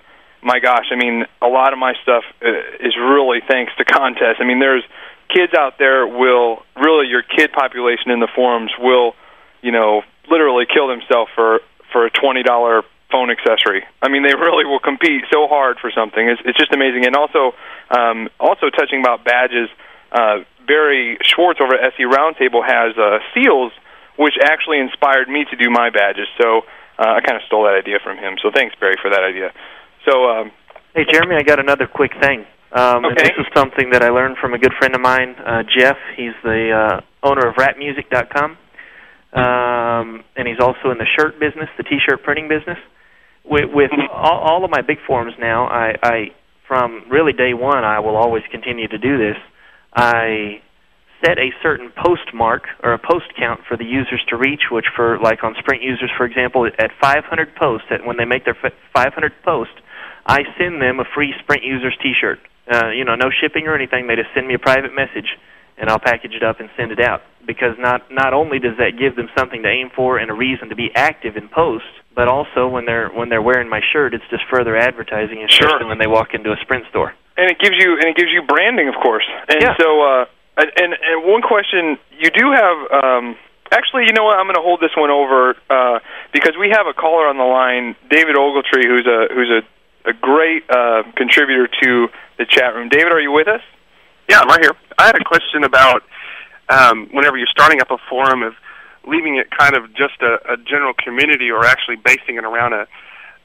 my 0.41 0.59
gosh, 0.59 0.85
I 0.91 0.95
mean, 0.95 1.25
a 1.41 1.47
lot 1.47 1.73
of 1.73 1.79
my 1.79 1.93
stuff 2.01 2.23
uh, 2.39 2.47
is 2.79 2.95
really 2.95 3.41
thanks 3.45 3.73
to 3.77 3.83
contests. 3.83 4.39
I 4.39 4.45
mean, 4.45 4.59
there's 4.59 4.83
kids 5.27 5.53
out 5.53 5.79
there 5.79 6.07
will 6.07 6.63
really 6.77 7.07
your 7.07 7.23
kid 7.23 7.51
population 7.51 8.11
in 8.11 8.21
the 8.21 8.29
forums 8.33 8.71
will, 8.79 9.15
you 9.61 9.71
know, 9.73 10.03
literally 10.29 10.65
kill 10.71 10.87
themselves 10.87 11.29
for 11.35 11.59
for 11.91 12.05
a 12.05 12.09
twenty 12.09 12.43
dollar 12.43 12.83
phone 13.11 13.29
accessory. 13.29 13.83
I 14.01 14.07
mean, 14.07 14.23
they 14.23 14.35
really 14.47 14.65
will 14.65 14.79
compete 14.79 15.23
so 15.31 15.47
hard 15.47 15.77
for 15.81 15.91
something. 15.91 16.23
It's, 16.27 16.41
it's 16.45 16.57
just 16.57 16.71
amazing. 16.73 17.05
And 17.05 17.15
also, 17.15 17.53
um, 17.89 18.29
also 18.39 18.69
touching 18.69 18.99
about 18.99 19.25
badges, 19.25 19.69
uh, 20.11 20.37
Barry 20.67 21.17
Schwartz 21.23 21.59
over 21.61 21.75
at 21.75 21.93
SE 21.93 22.03
Roundtable 22.03 22.65
has 22.65 22.97
uh, 22.97 23.19
seals, 23.33 23.71
which 24.17 24.35
actually 24.43 24.79
inspired 24.79 25.29
me 25.29 25.45
to 25.49 25.55
do 25.55 25.69
my 25.69 25.89
badges. 25.89 26.27
So 26.41 26.61
uh, 26.97 27.17
I 27.17 27.21
kind 27.21 27.35
of 27.35 27.43
stole 27.47 27.63
that 27.63 27.75
idea 27.75 27.99
from 28.03 28.17
him. 28.17 28.35
So 28.41 28.49
thanks, 28.53 28.75
Barry, 28.79 28.95
for 29.01 29.09
that 29.11 29.23
idea. 29.23 29.51
So 30.09 30.29
um, 30.29 30.51
Hey, 30.95 31.03
Jeremy, 31.11 31.35
I 31.35 31.43
got 31.43 31.59
another 31.59 31.87
quick 31.87 32.11
thing. 32.21 32.45
Um, 32.71 33.03
Okay. 33.03 33.23
This 33.23 33.37
is 33.37 33.45
something 33.53 33.89
that 33.91 34.01
I 34.01 34.09
learned 34.09 34.37
from 34.37 34.53
a 34.53 34.57
good 34.57 34.71
friend 34.79 34.95
of 34.95 35.01
mine, 35.01 35.35
uh, 35.35 35.63
Jeff. 35.77 35.97
He's 36.15 36.31
the 36.41 36.71
uh, 36.71 37.01
owner 37.27 37.47
of 37.49 37.55
RapMusic.com, 37.55 38.57
um, 39.33 40.23
and 40.37 40.47
he's 40.47 40.59
also 40.61 40.91
in 40.91 40.97
the 40.97 41.05
shirt 41.19 41.37
business, 41.37 41.67
the 41.77 41.83
T-shirt 41.83 42.23
printing 42.23 42.47
business. 42.47 42.77
With, 43.43 43.69
with 43.73 43.91
all, 44.09 44.39
all 44.39 44.63
of 44.63 44.71
my 44.71 44.81
big 44.81 44.97
forums 45.05 45.33
now, 45.37 45.67
I, 45.67 45.95
I 46.01 46.31
from 46.65 47.03
really 47.11 47.33
day 47.33 47.53
one, 47.53 47.83
I 47.83 47.99
will 47.99 48.15
always 48.15 48.43
continue 48.49 48.87
to 48.87 48.97
do 48.97 49.17
this. 49.17 49.37
I 49.95 50.61
set 51.23 51.39
a 51.39 51.49
certain 51.63 51.91
post 51.95 52.33
mark 52.33 52.67
or 52.83 52.93
a 52.93 52.99
post 52.99 53.25
count 53.37 53.61
for 53.67 53.77
the 53.77 53.85
users 53.85 54.23
to 54.29 54.35
reach, 54.35 54.69
which 54.69 54.85
for 54.95 55.17
like 55.19 55.43
on 55.43 55.55
Sprint 55.59 55.81
users, 55.81 56.11
for 56.17 56.25
example, 56.25 56.67
at 56.67 56.91
500 57.01 57.55
posts, 57.55 57.87
at 57.89 58.05
when 58.05 58.17
they 58.17 58.25
make 58.25 58.45
their 58.45 58.57
f- 58.63 58.73
500 58.93 59.31
post, 59.43 59.71
I 60.25 60.43
send 60.57 60.81
them 60.81 60.99
a 60.99 61.05
free 61.15 61.33
Sprint 61.39 61.63
users 61.63 61.97
T-shirt. 62.01 62.39
Uh, 62.71 62.89
you 62.89 63.05
know, 63.05 63.15
no 63.15 63.29
shipping 63.29 63.67
or 63.67 63.75
anything. 63.75 64.07
They 64.07 64.15
just 64.15 64.33
send 64.33 64.47
me 64.47 64.55
a 64.55 64.59
private 64.59 64.93
message, 64.93 65.37
and 65.77 65.89
I'll 65.89 65.99
package 65.99 66.33
it 66.33 66.43
up 66.43 66.59
and 66.59 66.69
send 66.75 66.91
it 66.91 66.99
out. 66.99 67.21
Because 67.45 67.77
not 67.77 68.11
not 68.11 68.33
only 68.33 68.57
does 68.57 68.75
that 68.79 68.97
give 68.97 69.15
them 69.15 69.29
something 69.37 69.61
to 69.61 69.69
aim 69.69 69.91
for 69.95 70.17
and 70.17 70.31
a 70.31 70.33
reason 70.33 70.69
to 70.69 70.75
be 70.75 70.89
active 70.95 71.37
in 71.37 71.47
post, 71.47 71.85
but 72.15 72.27
also 72.27 72.67
when 72.67 72.85
they're 72.85 73.09
when 73.09 73.29
they're 73.29 73.41
wearing 73.41 73.69
my 73.69 73.81
shirt, 73.93 74.15
it's 74.15 74.25
just 74.31 74.43
further 74.49 74.75
advertising, 74.75 75.45
especially 75.47 75.85
when 75.85 75.99
they 75.99 76.07
walk 76.07 76.33
into 76.33 76.51
a 76.51 76.57
Sprint 76.61 76.85
store. 76.89 77.13
And 77.37 77.49
it 77.51 77.59
gives 77.59 77.75
you 77.77 77.93
and 77.99 78.05
it 78.05 78.15
gives 78.15 78.31
you 78.31 78.41
branding, 78.43 78.87
of 78.87 78.95
course. 78.95 79.25
And 79.49 79.61
Yeah. 79.61 79.75
so, 79.79 80.01
uh, 80.03 80.25
and 80.57 80.71
and 80.77 80.93
and 80.93 81.23
one 81.25 81.41
question 81.41 81.97
you 82.17 82.29
do 82.29 82.51
have. 82.51 82.77
Um, 83.03 83.35
actually, 83.71 84.05
you 84.07 84.13
know 84.13 84.23
what? 84.23 84.37
I'm 84.39 84.45
going 84.45 84.55
to 84.55 84.61
hold 84.61 84.79
this 84.79 84.95
one 84.95 85.11
over 85.11 85.55
uh, 85.69 85.99
because 86.31 86.53
we 86.59 86.69
have 86.69 86.87
a 86.87 86.93
caller 86.93 87.27
on 87.27 87.37
the 87.37 87.43
line, 87.43 87.95
David 88.09 88.35
Ogletree, 88.35 88.85
who's 88.85 89.05
a 89.07 89.27
who's 89.33 89.49
a 89.49 89.61
a 90.09 90.13
great 90.13 90.63
uh, 90.69 91.01
contributor 91.15 91.67
to 91.81 92.07
the 92.37 92.45
chat 92.45 92.75
room. 92.75 92.89
David, 92.89 93.11
are 93.11 93.19
you 93.19 93.31
with 93.31 93.47
us? 93.47 93.61
Yeah, 94.29 94.39
I'm 94.41 94.47
right 94.47 94.61
here. 94.61 94.73
I 94.99 95.07
had 95.07 95.15
a 95.15 95.23
question 95.23 95.63
about 95.63 96.03
um, 96.69 97.09
whenever 97.11 97.37
you're 97.37 97.47
starting 97.51 97.81
up 97.81 97.89
a 97.91 97.97
forum 98.09 98.43
of 98.43 98.53
leaving 99.07 99.35
it 99.37 99.47
kind 99.51 99.75
of 99.75 99.89
just 99.93 100.21
a, 100.21 100.53
a 100.53 100.57
general 100.57 100.93
community 100.93 101.49
or 101.51 101.65
actually 101.65 101.95
basing 101.95 102.37
it 102.37 102.43
around 102.45 102.73
a 102.73 102.87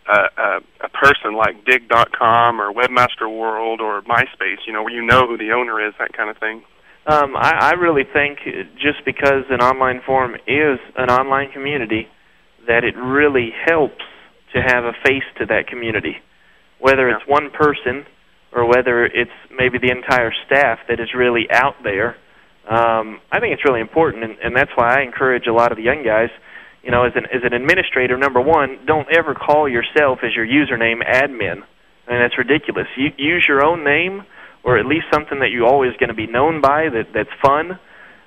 a, 0.08 0.42
a, 0.42 0.60
a 0.84 0.88
person 0.88 1.36
like 1.36 1.64
Digg.com 1.64 2.60
or 2.60 2.72
Webmaster 2.72 3.28
World 3.28 3.80
or 3.80 4.02
MySpace, 4.02 4.66
you 4.66 4.72
know, 4.72 4.82
where 4.82 4.92
you 4.92 5.04
know 5.04 5.26
who 5.26 5.36
the 5.36 5.52
owner 5.52 5.86
is, 5.86 5.94
that 5.98 6.12
kind 6.12 6.30
of 6.30 6.38
thing. 6.38 6.62
Um, 7.06 7.36
I, 7.36 7.70
I 7.70 7.70
really 7.72 8.04
think 8.04 8.38
just 8.76 9.04
because 9.04 9.44
an 9.50 9.60
online 9.60 10.00
forum 10.04 10.34
is 10.46 10.78
an 10.96 11.10
online 11.10 11.50
community, 11.50 12.08
that 12.66 12.84
it 12.84 12.96
really 12.96 13.52
helps 13.66 14.04
to 14.54 14.60
have 14.60 14.84
a 14.84 14.92
face 15.04 15.24
to 15.38 15.46
that 15.46 15.66
community. 15.66 16.16
Whether 16.78 17.08
it's 17.08 17.26
one 17.26 17.50
person 17.50 18.04
or 18.52 18.66
whether 18.66 19.04
it's 19.04 19.30
maybe 19.56 19.78
the 19.78 19.90
entire 19.90 20.32
staff 20.46 20.78
that 20.88 21.00
is 21.00 21.08
really 21.14 21.46
out 21.50 21.76
there, 21.82 22.16
um, 22.68 23.20
I 23.32 23.40
think 23.40 23.54
it's 23.54 23.64
really 23.64 23.80
important, 23.80 24.24
and, 24.24 24.36
and 24.42 24.56
that's 24.56 24.70
why 24.74 25.00
I 25.00 25.02
encourage 25.02 25.46
a 25.46 25.52
lot 25.52 25.72
of 25.72 25.76
the 25.76 25.82
young 25.82 26.04
guys. 26.04 26.30
You 26.82 26.90
know, 26.90 27.04
as 27.04 27.12
an 27.14 27.24
as 27.26 27.42
an 27.44 27.52
administrator, 27.52 28.16
number 28.16 28.40
one, 28.40 28.78
don't 28.86 29.06
ever 29.12 29.34
call 29.34 29.68
yourself 29.68 30.20
as 30.22 30.34
your 30.34 30.46
username 30.46 31.04
admin. 31.06 31.62
I 32.08 32.12
mean, 32.12 32.20
that's 32.20 32.38
ridiculous. 32.38 32.86
You 32.96 33.10
use 33.18 33.44
your 33.46 33.64
own 33.64 33.84
name, 33.84 34.24
or 34.64 34.78
at 34.78 34.86
least 34.86 35.06
something 35.12 35.40
that 35.40 35.50
you're 35.50 35.68
always 35.68 35.92
going 36.00 36.08
to 36.08 36.14
be 36.14 36.26
known 36.26 36.60
by 36.60 36.88
that 36.88 37.12
that's 37.14 37.30
fun. 37.42 37.78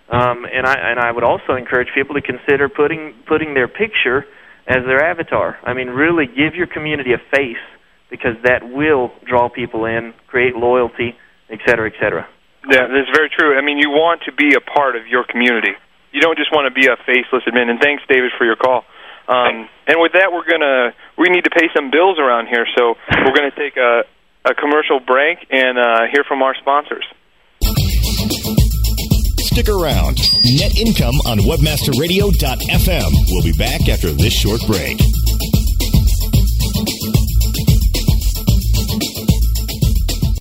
Um, 0.10 0.46
and 0.46 0.68
I 0.68 0.76
and 0.78 1.00
I 1.00 1.12
would 1.12 1.24
also 1.24 1.56
encourage 1.58 1.88
people 1.96 2.16
to 2.16 2.22
consider 2.22 2.70
putting 2.70 3.16
putting 3.28 3.54
their 3.56 3.68
picture 3.68 4.26
as 4.68 4.86
their 4.86 5.04
avatar. 5.04 5.58
I 5.64 5.74
mean, 5.74 5.88
really 5.88 6.28
give 6.28 6.56
your 6.56 6.68
community 6.68 7.14
a 7.14 7.22
face 7.36 7.64
because 8.10 8.36
that 8.44 8.62
will 8.64 9.12
draw 9.26 9.50
people 9.50 9.86
in, 9.86 10.14
create 10.28 10.56
loyalty, 10.56 11.16
et 11.50 11.60
cetera, 11.66 11.90
et 11.90 11.98
cetera. 12.00 12.28
Yeah, 12.70 12.88
that's 12.88 13.10
very 13.12 13.30
true. 13.38 13.58
I 13.58 13.62
mean, 13.62 13.78
you 13.78 13.90
want 13.90 14.22
to 14.26 14.32
be 14.32 14.56
a 14.56 14.62
part 14.62 14.96
of 14.96 15.08
your 15.08 15.26
community. 15.26 15.74
You 16.14 16.22
don't 16.22 16.38
just 16.38 16.54
want 16.54 16.70
to 16.70 16.74
be 16.74 16.88
a 16.88 16.96
faceless 17.06 17.44
admin. 17.50 17.70
And 17.70 17.80
thanks, 17.82 18.04
David, 18.08 18.32
for 18.38 18.46
your 18.46 18.56
call. 18.56 18.86
Um, 19.28 19.68
and 19.88 19.98
with 20.00 20.14
that, 20.14 20.32
we're 20.32 20.46
gonna 20.46 20.94
we 21.18 21.30
need 21.30 21.44
to 21.46 21.50
pay 21.50 21.68
some 21.76 21.90
bills 21.90 22.20
around 22.20 22.48
here, 22.48 22.68
so 22.78 22.96
we're 23.26 23.34
gonna 23.34 23.56
take 23.56 23.78
a 23.78 24.04
a 24.46 24.54
commercial 24.54 25.00
break 25.00 25.40
and 25.50 25.78
uh, 25.78 26.02
hear 26.12 26.24
from 26.24 26.44
our 26.44 26.56
sponsors. 26.56 27.06
Stick 29.54 29.70
around. 29.70 30.18
Net 30.44 30.76
income 30.78 31.16
on 31.26 31.40
webmasterradio.fm. 31.40 33.12
We'll 33.30 33.44
be 33.44 33.58
back 33.58 33.88
after 33.88 34.12
this 34.12 34.34
short 34.34 34.62
break. 34.68 35.00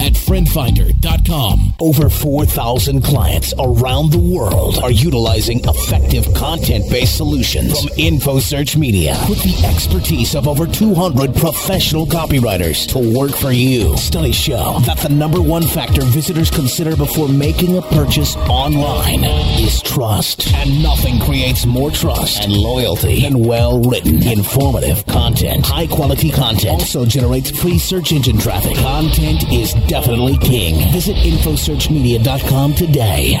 at 0.00 0.14
friendfinder.com. 0.14 1.74
Over 1.80 2.08
4,000 2.08 3.02
clients 3.02 3.52
around 3.58 4.12
the 4.12 4.18
world 4.18 4.78
are 4.78 4.90
utilizing 4.90 5.60
effective 5.64 6.32
content 6.34 6.90
based 6.90 7.16
solutions 7.16 7.80
from 7.80 7.96
InfoSearch 7.96 8.76
Media 8.76 9.16
with 9.28 9.42
the 9.42 9.66
expertise 9.66 10.34
of 10.34 10.48
over 10.48 10.66
200 10.66 11.34
professional 11.34 12.06
copywriters 12.06 12.88
to 12.88 13.18
work 13.18 13.32
for 13.36 13.50
you. 13.50 13.96
Studies 13.96 14.36
show 14.36 14.78
that 14.80 14.98
the 14.98 15.08
number 15.08 15.40
one 15.40 15.62
factor 15.66 16.02
visitors 16.02 16.50
consider 16.50 16.96
before 16.96 17.28
making 17.28 17.76
a 17.76 17.82
purchase 17.82 18.36
online 18.36 19.24
is 19.58 19.80
trust. 19.82 20.52
And 20.54 20.82
nothing 20.82 21.20
creates 21.20 21.66
more 21.66 21.90
trust 21.90 22.42
and 22.44 22.52
loyalty 22.52 23.22
than 23.22 23.42
well 23.42 23.80
written, 23.80 24.26
informative 24.26 25.06
content. 25.06 25.66
High 25.66 25.86
quality 25.86 26.30
content 26.30 26.80
also 26.80 27.04
generates 27.04 27.50
free 27.50 27.78
search 27.78 28.12
engine 28.12 28.38
traffic. 28.38 28.76
Content 28.76 29.49
is 29.52 29.74
definitely 29.88 30.36
king. 30.38 30.76
Visit 30.92 31.16
InfoSearchMedia.com 31.16 32.74
today 32.74 33.40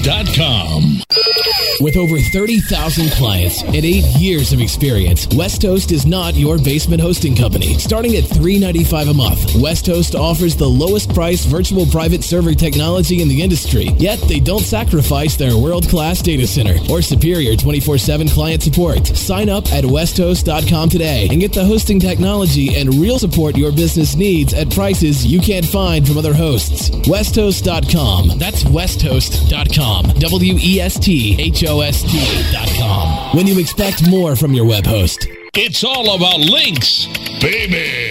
With 1.79 1.95
over 1.95 2.19
30,000 2.19 3.11
clients 3.11 3.61
and 3.63 3.75
eight 3.75 4.03
years 4.17 4.51
of 4.53 4.61
experience, 4.61 5.27
Westhost 5.35 5.91
is 5.91 6.05
not 6.05 6.35
your 6.35 6.57
basement 6.57 7.01
hosting 7.01 7.35
company. 7.35 7.77
Starting 7.77 8.15
at 8.15 8.23
$3.95 8.23 9.11
a 9.11 9.13
month, 9.13 9.55
Westhost 9.55 10.15
offers 10.15 10.55
the 10.55 10.67
lowest 10.67 11.13
price 11.13 11.45
virtual 11.45 11.85
private 11.85 12.23
server 12.23 12.53
technology 12.53 13.21
in 13.21 13.27
the 13.27 13.41
industry, 13.41 13.85
yet 13.97 14.19
they 14.21 14.39
don't 14.39 14.63
sacrifice 14.63 15.35
their 15.35 15.57
world 15.57 15.87
class 15.87 16.21
data 16.21 16.47
center 16.47 16.77
or 16.89 17.01
superior 17.01 17.55
24 17.55 17.97
7 17.97 18.27
client 18.29 18.63
support. 18.63 19.05
Sign 19.07 19.49
up 19.49 19.71
at 19.71 19.83
westhost.com 19.83 20.89
today 20.89 21.27
and 21.29 21.39
get 21.39 21.53
the 21.53 21.65
hosting 21.65 21.99
technology 21.99 22.75
and 22.79 22.93
real 22.95 23.19
support 23.19 23.55
your 23.57 23.71
business 23.71 24.15
needs 24.15 24.53
at 24.53 24.71
prices 24.71 25.25
you 25.25 25.39
can't 25.39 25.65
find 25.65 26.07
from 26.07 26.17
other 26.17 26.33
hosts. 26.33 26.89
Westhost.com. 27.07 28.39
That's 28.39 28.63
westhost.com. 28.63 29.90
W 30.19 30.57
E 30.59 30.79
S 30.79 30.99
T 30.99 31.35
H 31.39 31.63
O 31.65 31.81
S 31.81 32.03
T.com. 32.03 33.35
When 33.35 33.47
you 33.47 33.59
expect 33.59 34.09
more 34.09 34.35
from 34.35 34.53
your 34.53 34.65
web 34.65 34.85
host. 34.85 35.27
It's 35.53 35.83
all 35.83 36.15
about 36.15 36.39
links, 36.39 37.07
baby. 37.41 38.10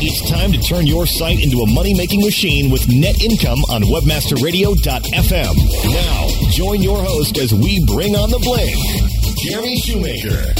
It's 0.00 0.30
time 0.30 0.52
to 0.52 0.58
turn 0.58 0.86
your 0.86 1.06
site 1.06 1.42
into 1.42 1.58
a 1.58 1.66
money 1.66 1.92
making 1.92 2.20
machine 2.22 2.70
with 2.70 2.88
net 2.88 3.22
income 3.22 3.58
on 3.70 3.82
WebmasterRadio.fm. 3.82 5.54
Now, 5.92 6.50
join 6.50 6.80
your 6.80 7.02
host 7.02 7.36
as 7.36 7.52
we 7.52 7.84
bring 7.84 8.16
on 8.16 8.30
the 8.30 8.38
bling, 8.38 8.74
Jeremy 9.36 9.78
Schoemaker. 9.80 10.54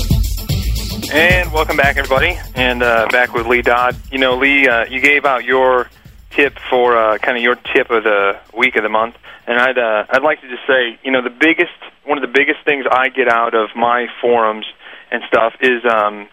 And 1.10 1.50
welcome 1.52 1.78
back, 1.78 1.96
everybody. 1.96 2.38
And 2.54 2.82
uh, 2.82 3.08
back 3.10 3.32
with 3.32 3.46
Lee 3.46 3.62
Dodd. 3.62 3.96
You 4.12 4.18
know, 4.18 4.36
Lee, 4.36 4.68
uh, 4.68 4.84
you 4.90 5.00
gave 5.00 5.24
out 5.24 5.44
your 5.44 5.88
tip 6.32 6.58
for 6.68 6.96
uh, 6.96 7.16
kind 7.18 7.38
of 7.38 7.42
your 7.42 7.54
tip 7.54 7.90
of 7.90 8.04
the 8.04 8.38
week 8.56 8.76
of 8.76 8.82
the 8.82 8.90
month, 8.90 9.16
and 9.46 9.58
I'd 9.58 9.78
uh, 9.78 10.04
I'd 10.10 10.22
like 10.22 10.42
to 10.42 10.48
just 10.48 10.66
say, 10.66 10.98
you 11.02 11.10
know, 11.12 11.22
the 11.22 11.30
biggest 11.30 11.72
one 12.04 12.18
of 12.18 12.22
the 12.22 12.32
biggest 12.32 12.64
things 12.64 12.84
I 12.90 13.08
get 13.08 13.28
out 13.28 13.54
of 13.54 13.70
my 13.74 14.06
forums 14.20 14.66
and 15.10 15.22
stuff 15.28 15.54
is, 15.60 15.84
um, 15.84 16.28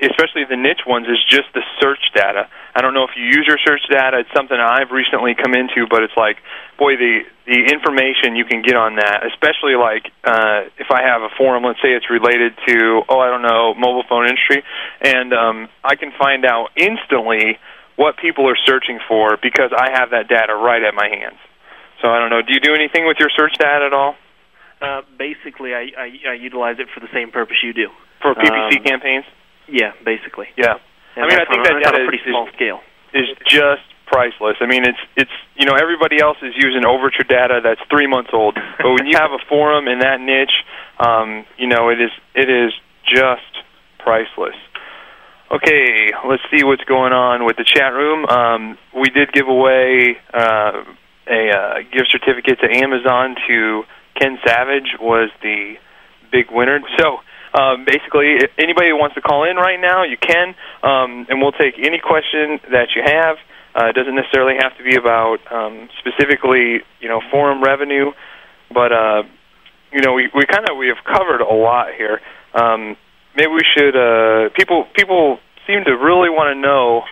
especially 0.00 0.44
the 0.48 0.56
niche 0.56 0.86
ones, 0.86 1.06
is 1.08 1.18
just 1.28 1.52
the 1.54 1.62
search 1.80 2.00
data. 2.14 2.48
I 2.74 2.80
don't 2.80 2.94
know 2.94 3.04
if 3.04 3.14
you 3.16 3.24
use 3.24 3.44
your 3.46 3.58
search 3.64 3.82
data. 3.90 4.20
It's 4.20 4.32
something 4.34 4.56
I've 4.56 4.90
recently 4.90 5.34
come 5.34 5.54
into, 5.54 5.86
but 5.90 6.02
it's 6.02 6.16
like, 6.16 6.38
boy, 6.78 6.96
the 6.96 7.20
the 7.46 7.60
information 7.74 8.36
you 8.36 8.44
can 8.44 8.62
get 8.62 8.76
on 8.76 8.96
that, 8.96 9.26
especially 9.26 9.74
like 9.74 10.06
uh, 10.22 10.70
if 10.78 10.88
I 10.90 11.02
have 11.02 11.22
a 11.22 11.28
forum, 11.36 11.64
let's 11.64 11.82
say 11.82 11.90
it's 11.92 12.08
related 12.08 12.54
to, 12.68 13.02
oh, 13.10 13.18
I 13.18 13.26
don't 13.28 13.42
know, 13.42 13.74
mobile 13.74 14.04
phone 14.08 14.26
industry, 14.28 14.62
and 15.02 15.34
um, 15.34 15.68
I 15.82 15.96
can 15.96 16.12
find 16.16 16.46
out 16.46 16.70
instantly 16.76 17.58
what 17.96 18.16
people 18.16 18.48
are 18.48 18.56
searching 18.64 19.00
for 19.08 19.36
because 19.42 19.72
I 19.76 19.90
have 19.98 20.10
that 20.10 20.28
data 20.28 20.54
right 20.54 20.82
at 20.82 20.94
my 20.94 21.08
hands. 21.10 21.36
So 22.00 22.08
I 22.08 22.18
don't 22.18 22.30
know. 22.30 22.40
Do 22.40 22.54
you 22.54 22.60
do 22.60 22.72
anything 22.72 23.04
with 23.04 23.18
your 23.18 23.28
search 23.36 23.52
data 23.58 23.84
at 23.86 23.92
all 23.92 24.14
Uh, 24.80 25.02
basically, 25.18 25.74
I, 25.74 25.90
I 25.98 26.06
I 26.30 26.34
utilize 26.40 26.76
it 26.78 26.88
for 26.94 27.00
the 27.00 27.08
same 27.12 27.30
purpose 27.30 27.56
you 27.62 27.74
do. 27.74 27.88
For 28.20 28.34
PPC 28.34 28.78
Um, 28.78 28.84
campaigns? 28.84 29.24
Yeah, 29.68 29.92
basically. 30.04 30.48
Yeah. 30.56 30.74
And 31.16 31.24
I 31.24 31.28
mean, 31.28 31.38
I 31.40 31.44
think 31.44 31.64
that 31.64 31.74
on 31.74 31.82
data 31.82 32.02
a 32.02 32.06
pretty 32.06 32.22
is- 32.22 32.28
small 32.30 32.48
scale. 32.54 32.80
is 33.12 33.26
just 33.46 33.82
priceless. 34.06 34.56
I 34.60 34.66
mean, 34.66 34.84
it's 34.84 34.98
it's 35.16 35.30
you 35.56 35.66
know 35.66 35.74
everybody 35.74 36.20
else 36.20 36.38
is 36.42 36.54
using 36.56 36.84
Overture 36.84 37.24
data 37.24 37.60
that's 37.62 37.80
three 37.90 38.06
months 38.06 38.30
old, 38.32 38.54
but 38.78 38.90
when 38.90 39.06
you 39.06 39.16
have 39.16 39.30
a 39.32 39.38
forum 39.48 39.86
in 39.88 40.00
that 40.00 40.20
niche, 40.20 40.64
um, 40.98 41.44
you 41.58 41.66
know 41.68 41.88
it 41.90 42.00
is 42.00 42.10
it 42.34 42.48
is 42.50 42.72
just 43.06 43.62
priceless. 43.98 44.56
Okay, 45.52 46.12
let's 46.28 46.42
see 46.50 46.62
what's 46.62 46.84
going 46.84 47.12
on 47.12 47.44
with 47.44 47.56
the 47.56 47.64
chat 47.64 47.92
room. 47.92 48.24
Um, 48.26 48.78
we 48.94 49.10
did 49.10 49.32
give 49.32 49.48
away 49.48 50.16
uh, 50.32 50.84
a 51.26 51.50
uh, 51.50 51.74
gift 51.92 52.10
certificate 52.12 52.60
to 52.60 52.70
Amazon 52.70 53.34
to 53.48 53.82
Ken 54.14 54.38
Savage 54.46 54.94
was 55.00 55.28
the 55.42 55.74
big 56.30 56.46
winner. 56.52 56.78
So 56.98 57.18
um, 57.54 57.84
basically, 57.84 58.38
anybody 58.58 58.90
who 58.90 58.98
wants 58.98 59.14
to 59.14 59.20
call 59.20 59.48
in 59.48 59.56
right 59.56 59.80
now, 59.80 60.04
you 60.04 60.16
can, 60.16 60.54
um, 60.82 61.26
and 61.28 61.40
we'll 61.42 61.52
take 61.52 61.74
any 61.78 61.98
question 61.98 62.60
that 62.70 62.94
you 62.94 63.02
have. 63.04 63.36
Uh, 63.74 63.90
it 63.90 63.94
doesn't 63.94 64.14
necessarily 64.14 64.54
have 64.60 64.76
to 64.78 64.84
be 64.84 64.96
about 64.96 65.38
um, 65.50 65.88
specifically, 65.98 66.82
you 67.00 67.08
know, 67.08 67.20
forum 67.30 67.62
revenue, 67.62 68.12
but 68.72 68.92
uh, 68.92 69.22
you 69.92 70.00
know, 70.00 70.12
we 70.14 70.30
we 70.34 70.46
kind 70.46 70.68
of 70.68 70.76
we 70.76 70.88
have 70.88 71.02
covered 71.04 71.40
a 71.40 71.54
lot 71.54 71.88
here. 71.96 72.20
Um, 72.54 72.96
maybe 73.36 73.50
we 73.50 73.62
should. 73.76 73.94
Uh, 73.96 74.50
people 74.54 74.86
people 74.94 75.38
seem 75.66 75.84
to 75.84 75.92
really 75.92 76.30
want 76.30 76.54
to 76.54 76.60
know 76.60 77.02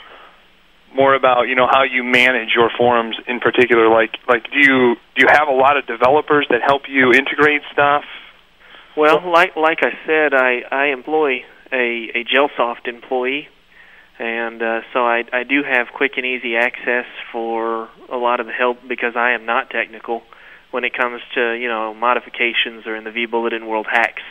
more 0.94 1.14
about 1.14 1.42
you 1.48 1.54
know 1.54 1.66
how 1.70 1.82
you 1.82 2.02
manage 2.02 2.50
your 2.54 2.70
forums 2.76 3.16
in 3.26 3.40
particular. 3.40 3.88
Like 3.88 4.18
like 4.28 4.44
do 4.50 4.58
you 4.58 4.96
do 5.14 5.22
you 5.22 5.28
have 5.28 5.48
a 5.48 5.52
lot 5.54 5.76
of 5.76 5.86
developers 5.86 6.46
that 6.50 6.60
help 6.64 6.82
you 6.88 7.12
integrate 7.12 7.62
stuff? 7.72 8.04
Well, 8.98 9.22
like 9.32 9.54
like 9.54 9.78
I 9.82 9.92
said, 10.06 10.34
I 10.34 10.62
I 10.72 10.86
employ 10.86 11.44
a 11.70 12.10
a 12.18 12.24
Jelsoft 12.24 12.88
employee, 12.88 13.46
and 14.18 14.60
uh, 14.60 14.80
so 14.92 15.06
I 15.06 15.22
I 15.32 15.44
do 15.44 15.62
have 15.62 15.86
quick 15.94 16.14
and 16.16 16.26
easy 16.26 16.56
access 16.56 17.06
for 17.30 17.88
a 18.10 18.16
lot 18.16 18.40
of 18.40 18.46
the 18.46 18.52
help 18.52 18.78
because 18.88 19.14
I 19.14 19.34
am 19.34 19.46
not 19.46 19.70
technical 19.70 20.22
when 20.72 20.82
it 20.82 20.94
comes 20.94 21.22
to 21.36 21.52
you 21.52 21.68
know 21.68 21.94
modifications 21.94 22.88
or 22.88 22.96
in 22.96 23.04
the 23.04 23.12
V 23.12 23.28
vBulletin 23.28 23.68
world 23.68 23.86
hacks 23.88 24.22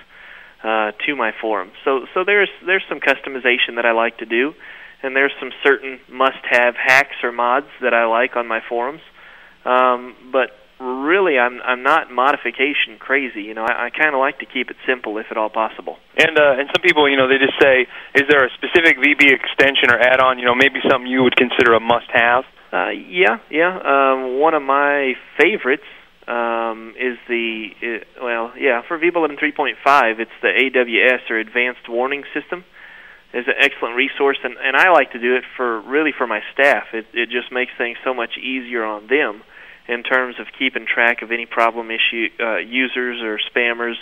uh, 0.65 0.91
to 1.05 1.15
my 1.15 1.31
forum. 1.39 1.71
So 1.85 2.05
so 2.13 2.25
there's 2.25 2.49
there's 2.65 2.83
some 2.89 2.99
customization 2.99 3.77
that 3.77 3.85
I 3.85 3.93
like 3.93 4.17
to 4.17 4.25
do, 4.25 4.53
and 5.01 5.15
there's 5.15 5.33
some 5.39 5.51
certain 5.63 6.01
must-have 6.11 6.75
hacks 6.75 7.15
or 7.23 7.31
mods 7.31 7.71
that 7.81 7.93
I 7.93 8.03
like 8.05 8.35
on 8.35 8.49
my 8.49 8.59
forums. 8.67 9.01
Um, 9.63 10.13
but 10.33 10.51
really, 10.79 11.37
I'm 11.37 11.61
I'm 11.61 11.83
not 11.83 12.11
modification 12.11 12.97
crazy. 12.99 13.41
You 13.41 13.53
know, 13.53 13.65
I, 13.65 13.87
I 13.87 13.89
kind 13.89 14.13
of 14.13 14.19
like 14.19 14.39
to 14.39 14.45
keep 14.45 14.69
it 14.69 14.77
simple 14.85 15.17
if 15.17 15.27
at 15.31 15.37
all 15.37 15.49
possible. 15.49 15.97
And 16.17 16.37
uh, 16.37 16.59
and 16.59 16.69
some 16.73 16.81
people, 16.83 17.09
you 17.09 17.17
know, 17.17 17.27
they 17.27 17.37
just 17.37 17.59
say, 17.61 17.87
is 18.15 18.23
there 18.29 18.45
a 18.45 18.49
specific 18.57 18.97
VB 18.97 19.33
extension 19.33 19.89
or 19.89 19.99
add-on? 19.99 20.39
You 20.39 20.45
know, 20.45 20.55
maybe 20.55 20.79
something 20.89 21.07
you 21.07 21.23
would 21.23 21.35
consider 21.35 21.73
a 21.73 21.79
must-have. 21.79 22.43
Uh, 22.71 22.89
yeah, 22.89 23.39
yeah. 23.49 23.73
Um, 23.73 24.39
one 24.39 24.53
of 24.53 24.61
my 24.61 25.13
favorites 25.39 25.87
um, 26.27 26.93
is 26.99 27.17
the 27.27 27.69
uh, 27.81 28.23
well, 28.23 28.53
yeah, 28.59 28.81
for 28.87 28.99
vBulletin 28.99 29.39
3.5, 29.39 30.19
it's 30.19 30.31
the 30.41 30.49
AWS 30.49 31.29
or 31.29 31.39
Advanced 31.39 31.87
Warning 31.89 32.23
System. 32.33 32.65
It's 33.33 33.47
an 33.47 33.55
excellent 33.59 33.95
resource, 33.95 34.37
and, 34.43 34.55
and 34.63 34.75
I 34.75 34.89
like 34.89 35.11
to 35.11 35.19
do 35.19 35.35
it 35.35 35.43
for 35.57 35.81
really 35.81 36.11
for 36.17 36.27
my 36.27 36.41
staff. 36.53 36.85
It 36.93 37.05
it 37.13 37.29
just 37.29 37.51
makes 37.51 37.71
things 37.77 37.97
so 38.03 38.13
much 38.13 38.37
easier 38.37 38.83
on 38.83 39.07
them 39.07 39.43
in 39.87 40.03
terms 40.03 40.35
of 40.39 40.47
keeping 40.57 40.85
track 40.85 41.21
of 41.21 41.31
any 41.31 41.45
problem 41.45 41.89
issue 41.91 42.27
uh, 42.39 42.57
users 42.57 43.21
or 43.21 43.39
spammers. 43.39 43.95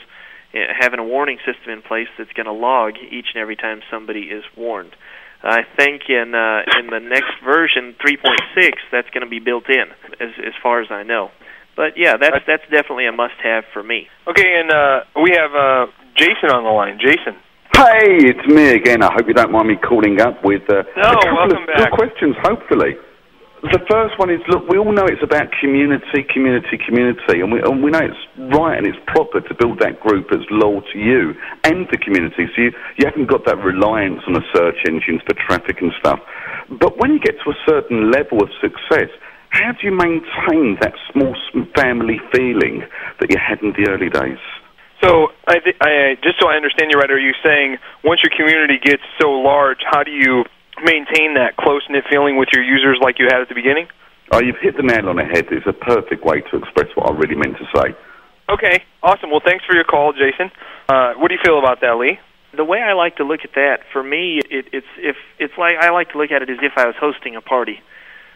uh, 0.54 0.60
Having 0.80 1.00
a 1.00 1.04
warning 1.04 1.38
system 1.46 1.72
in 1.74 1.82
place 1.82 2.08
that's 2.18 2.32
going 2.34 2.46
to 2.48 2.52
log 2.54 2.94
each 3.12 3.28
and 3.34 3.42
every 3.42 3.56
time 3.56 3.82
somebody 3.92 4.22
is 4.32 4.44
warned. 4.58 4.96
I 5.44 5.62
think 5.78 6.10
in 6.10 6.34
uh, 6.34 6.64
in 6.80 6.88
the 6.88 7.00
next 7.00 7.34
version 7.44 7.94
3.6 8.02 8.72
that's 8.92 9.10
going 9.12 9.22
to 9.24 9.30
be 9.30 9.40
built 9.40 9.70
in 9.70 9.86
as 10.20 10.32
as 10.40 10.54
far 10.64 10.82
as 10.82 10.88
I 10.90 11.04
know. 11.04 11.30
But 11.76 11.98
yeah, 11.98 12.16
that's 12.18 12.40
that's 12.48 12.64
definitely 12.72 13.06
a 13.06 13.12
must-have 13.12 13.66
for 13.74 13.84
me. 13.84 14.08
Okay, 14.28 14.60
and 14.60 14.72
uh, 14.72 15.00
we 15.22 15.36
have 15.38 15.54
uh, 15.54 15.86
Jason 16.16 16.50
on 16.50 16.64
the 16.64 16.72
line. 16.72 16.98
Jason. 17.00 17.36
Hey, 17.76 18.32
it's 18.32 18.48
me 18.48 18.70
again. 18.72 19.04
I 19.04 19.12
hope 19.14 19.28
you 19.28 19.34
don't 19.34 19.52
mind 19.52 19.68
me 19.68 19.76
calling 19.76 20.22
up 20.22 20.44
with 20.46 20.64
uh, 20.70 20.84
No, 20.96 21.12
a 21.12 21.14
couple 21.14 21.36
welcome 21.36 21.64
of 21.64 21.68
back. 21.68 21.92
questions, 21.92 22.36
hopefully. 22.42 22.96
The 23.66 23.82
first 23.89 24.13
one 24.22 24.30
is, 24.30 24.41
look, 24.47 24.70
we 24.70 24.78
all 24.78 24.93
know 24.93 25.09
it's 25.09 25.26
about 25.26 25.49
community, 25.57 26.22
community, 26.30 26.78
community, 26.78 27.41
and 27.41 27.49
we, 27.49 27.57
and 27.66 27.82
we 27.82 27.89
know 27.89 28.05
it's 28.05 28.24
right 28.53 28.78
and 28.78 28.86
it's 28.86 29.01
proper 29.07 29.41
to 29.41 29.53
build 29.57 29.82
that 29.82 29.99
group 30.05 30.30
that's 30.30 30.45
loyal 30.51 30.86
to 30.93 30.97
you 30.99 31.34
and 31.63 31.89
the 31.89 31.97
community, 31.97 32.45
so 32.53 32.61
you, 32.61 32.72
you 33.01 33.09
haven't 33.09 33.26
got 33.26 33.41
that 33.49 33.57
reliance 33.57 34.22
on 34.28 34.34
the 34.38 34.45
search 34.53 34.78
engines 34.86 35.26
for 35.26 35.34
traffic 35.34 35.82
and 35.82 35.89
stuff. 35.97 36.22
But 36.78 37.01
when 37.01 37.18
you 37.18 37.20
get 37.20 37.41
to 37.41 37.49
a 37.49 37.57
certain 37.66 38.11
level 38.11 38.43
of 38.43 38.53
success, 38.61 39.09
how 39.49 39.74
do 39.74 39.82
you 39.82 39.97
maintain 39.97 40.78
that 40.86 40.93
small 41.09 41.34
family 41.74 42.22
feeling 42.30 42.86
that 43.18 43.34
you 43.34 43.38
had 43.41 43.66
in 43.66 43.74
the 43.74 43.89
early 43.89 44.13
days? 44.13 44.41
So, 45.01 45.34
I, 45.47 45.57
th- 45.57 45.78
I 45.82 46.22
just 46.22 46.38
so 46.38 46.49
I 46.49 46.55
understand 46.55 46.93
you 46.93 47.01
right, 47.01 47.09
are 47.09 47.18
you 47.18 47.34
saying 47.43 47.78
once 48.03 48.22
your 48.22 48.32
community 48.38 48.78
gets 48.78 49.01
so 49.20 49.32
large, 49.32 49.82
how 49.89 50.03
do 50.03 50.11
you 50.11 50.45
maintain 50.84 51.36
that 51.36 51.56
close 51.58 51.84
knit 51.90 52.04
feeling 52.10 52.38
with 52.38 52.50
your 52.54 52.64
users 52.64 53.00
like 53.02 53.20
you 53.20 53.26
had 53.32 53.42
at 53.42 53.50
the 53.50 53.56
beginning? 53.56 53.88
Oh, 54.32 54.42
you've 54.42 54.60
hit 54.60 54.76
the 54.76 54.84
nail 54.84 55.10
on 55.10 55.18
the 55.18 55.24
head. 55.24 55.48
It's 55.52 55.68
a 55.68 55.74
perfect 55.74 56.26
way 56.26 56.42
to 56.42 56.58
express 56.58 56.88
what 56.96 57.10
I 57.10 57.14
really 57.14 57.36
meant 57.36 57.58
to 57.58 57.66
say. 57.76 57.96
Okay, 58.50 58.84
awesome. 59.02 59.32
Well, 59.32 59.42
thanks 59.44 59.66
for 59.66 59.76
your 59.76 59.84
call, 59.84 60.14
Jason. 60.14 60.52
Uh, 60.90 61.14
what 61.14 61.30
do 61.30 61.36
you 61.36 61.42
feel 61.44 61.58
about 61.58 61.82
that, 61.82 61.98
Lee? 61.98 62.20
The 62.56 62.64
way 62.64 62.80
I 62.80 62.94
like 62.94 63.18
to 63.18 63.24
look 63.24 63.42
at 63.44 63.54
that, 63.56 63.80
for 63.92 64.04
me, 64.04 64.40
it, 64.50 64.66
it's 64.72 64.88
if 64.98 65.16
it's 65.40 65.54
like 65.58 65.76
I 65.82 65.90
like 65.90 66.12
to 66.12 66.18
look 66.18 66.32
at 66.32 66.42
it 66.42 66.50
as 66.50 66.58
if 66.62 66.74
I 66.78 66.86
was 66.86 66.96
hosting 67.00 67.36
a 67.36 67.42
party, 67.42 67.82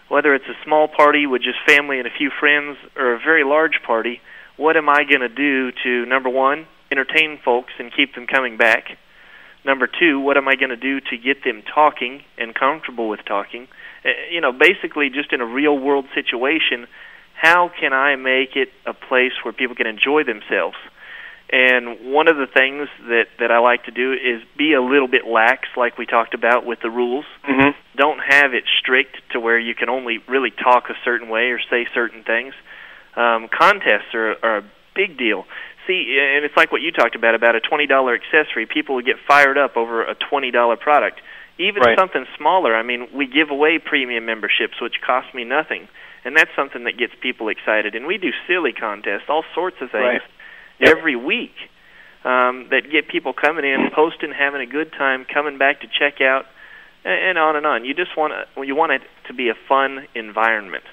whether 0.10 0.34
it's 0.34 0.48
a 0.48 0.58
small 0.66 0.88
party 0.88 1.26
with 1.26 1.42
just 1.42 1.58
family 1.66 2.00
and 2.00 2.08
a 2.08 2.12
few 2.18 2.32
friends, 2.40 2.78
or 2.98 3.14
a 3.14 3.20
very 3.20 3.44
large 3.44 3.82
party. 3.86 4.20
What 4.58 4.76
am 4.76 4.90
I 4.90 5.06
going 5.06 5.22
to 5.22 5.30
do 5.30 5.72
to 5.84 6.06
number 6.06 6.30
one, 6.30 6.68
entertain 6.92 7.40
folks 7.46 7.72
and 7.80 7.94
keep 7.96 8.14
them 8.16 8.28
coming 8.28 8.58
back? 8.58 8.98
Number 9.66 9.88
two, 9.88 10.20
what 10.20 10.38
am 10.38 10.47
I 10.47 10.55
going 10.55 10.70
to 10.70 10.78
do 10.78 10.99
to 11.01 11.18
get 11.18 11.43
them 11.43 11.64
talking 11.64 12.22
and 12.38 12.55
comfortable 12.55 13.10
with 13.10 13.20
talking? 13.26 13.68
Uh, 14.05 14.10
you 14.32 14.41
know, 14.41 14.51
basically, 14.51 15.10
just 15.10 15.34
in 15.34 15.41
a 15.41 15.45
real 15.45 15.78
world 15.78 16.05
situation, 16.16 16.88
how 17.34 17.70
can 17.80 17.93
I 17.93 18.16
make 18.16 18.55
it 18.55 18.70
a 18.86 18.93
place 18.93 19.34
where 19.43 19.53
people 19.53 19.76
can 19.76 19.88
enjoy 19.88 20.24
themselves? 20.24 20.78
And 21.51 22.14
one 22.14 22.28
of 22.28 22.38
the 22.38 22.45
things 22.45 22.88
that 23.07 23.26
that 23.39 23.49
I 23.51 23.57
like 23.57 23.86
to 23.86 23.91
do 23.91 24.14
is 24.14 24.43
be 24.55 24.74
a 24.74 24.82
little 24.82 25.07
bit 25.07 25.26
lax, 25.26 25.68
like 25.76 25.97
we 25.97 26.05
talked 26.05 26.36
about 26.36 26.64
with 26.64 26.80
the 26.82 26.91
rules. 26.91 27.26
Mm-hmm. 27.43 27.72
Don't 27.97 28.20
have 28.20 28.53
it 28.53 28.66
strict 28.80 29.18
to 29.32 29.39
where 29.39 29.57
you 29.57 29.74
can 29.74 29.89
only 29.89 30.20
really 30.28 30.51
talk 30.51 30.89
a 30.89 30.93
certain 31.03 31.28
way 31.28 31.49
or 31.49 31.60
say 31.70 31.88
certain 31.93 32.24
things. 32.24 32.53
Um, 33.16 33.49
contests 33.49 34.14
are, 34.14 34.36
are 34.43 34.57
a 34.60 34.64
big 34.95 35.18
deal. 35.18 35.45
See, 35.90 36.20
and 36.22 36.46
it's 36.46 36.56
like 36.56 36.72
what 36.72 36.84
you 36.84 36.92
talked 36.92 37.16
about 37.16 37.34
about 37.34 37.56
a 37.56 37.60
twenty 37.60 37.88
dollar 37.88 38.14
accessory. 38.14 38.68
People 38.68 38.94
would 38.96 39.06
get 39.06 39.16
fired 39.28 39.58
up 39.58 39.76
over 39.76 40.04
a 40.04 40.14
twenty 40.14 40.52
dollar 40.52 40.78
product. 40.78 41.20
Even 41.58 41.82
Right. 41.82 41.98
something 41.98 42.26
smaller. 42.38 42.76
I 42.76 42.84
mean, 42.84 43.08
we 43.12 43.26
give 43.26 43.50
away 43.50 43.80
premium 43.80 44.26
memberships, 44.28 44.80
which 44.80 45.02
cost 45.02 45.34
me 45.34 45.44
nothing, 45.44 45.88
and 46.24 46.38
that's 46.38 46.52
something 46.56 46.84
that 46.84 46.96
gets 46.96 47.14
people 47.20 47.50
excited. 47.50 47.96
And 47.96 48.06
we 48.06 48.20
do 48.20 48.32
silly 48.48 48.72
contests, 48.72 49.28
all 49.30 49.44
sorts 49.56 49.82
of 49.82 49.90
things 49.92 50.22
Right. 50.80 50.90
every 50.96 51.16
week 51.16 51.56
um, 52.24 52.68
that 52.70 52.90
get 52.92 53.08
people 53.08 53.34
coming 53.34 53.66
in, 53.66 53.90
posting, 53.92 54.32
having 54.32 54.62
a 54.62 54.68
good 54.68 54.94
time, 54.94 55.26
coming 55.26 55.58
back 55.58 55.82
to 55.82 55.88
check 55.88 56.22
out, 56.22 56.46
and, 57.04 57.30
and 57.30 57.38
on 57.40 57.56
and 57.56 57.66
on. 57.66 57.84
You 57.84 57.96
just 57.96 58.16
want 58.16 58.32
to, 58.34 58.62
you 58.62 58.76
want 58.76 58.92
it 58.92 59.02
to 59.28 59.34
be 59.34 59.50
a 59.50 59.56
fun 59.68 60.06
environment, 60.14 60.84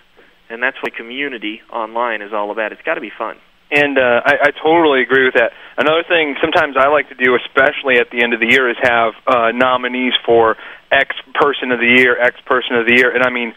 and 0.48 0.62
that's 0.62 0.82
what 0.82 0.94
community 0.96 1.60
online 1.70 2.22
is 2.22 2.32
all 2.32 2.50
about. 2.50 2.72
It's 2.72 2.82
got 2.82 2.94
to 2.94 3.00
be 3.00 3.10
fun. 3.16 3.36
And 3.70 3.98
uh, 3.98 4.22
I, 4.24 4.34
I 4.42 4.50
totally 4.62 5.02
agree 5.02 5.24
with 5.24 5.34
that. 5.34 5.50
Another 5.76 6.04
thing 6.06 6.36
sometimes 6.40 6.76
I 6.78 6.88
like 6.88 7.08
to 7.08 7.18
do, 7.18 7.34
especially 7.34 7.98
at 7.98 8.10
the 8.10 8.22
end 8.22 8.32
of 8.32 8.40
the 8.40 8.46
year, 8.46 8.70
is 8.70 8.76
have 8.80 9.14
uh, 9.26 9.50
nominees 9.52 10.14
for 10.24 10.56
X 10.92 11.16
person 11.34 11.72
of 11.72 11.80
the 11.80 11.98
year, 11.98 12.20
X 12.20 12.36
person 12.46 12.76
of 12.76 12.86
the 12.86 12.94
year. 12.94 13.10
And 13.10 13.24
I 13.24 13.30
mean, 13.30 13.54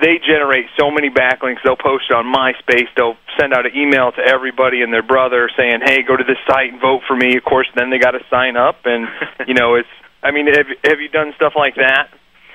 they 0.00 0.18
generate 0.18 0.66
so 0.78 0.90
many 0.90 1.10
backlinks. 1.10 1.58
They'll 1.64 1.76
post 1.80 2.04
it 2.10 2.14
on 2.14 2.28
MySpace. 2.28 2.88
They'll 2.96 3.16
send 3.40 3.52
out 3.52 3.66
an 3.66 3.72
email 3.74 4.12
to 4.12 4.22
everybody 4.22 4.82
and 4.82 4.92
their 4.92 5.02
brother 5.02 5.50
saying, 5.56 5.80
"Hey, 5.84 6.02
go 6.02 6.16
to 6.16 6.24
this 6.24 6.38
site 6.46 6.72
and 6.72 6.80
vote 6.80 7.02
for 7.06 7.16
me." 7.16 7.36
Of 7.36 7.44
course, 7.44 7.68
then 7.74 7.90
they 7.90 7.98
got 7.98 8.12
to 8.12 8.20
sign 8.30 8.56
up, 8.56 8.84
and 8.84 9.08
you 9.46 9.54
know, 9.54 9.74
it's. 9.74 9.88
I 10.22 10.30
mean, 10.30 10.46
have 10.46 10.66
have 10.84 11.00
you 11.00 11.08
done 11.08 11.32
stuff 11.36 11.54
like 11.56 11.76
that? 11.76 12.10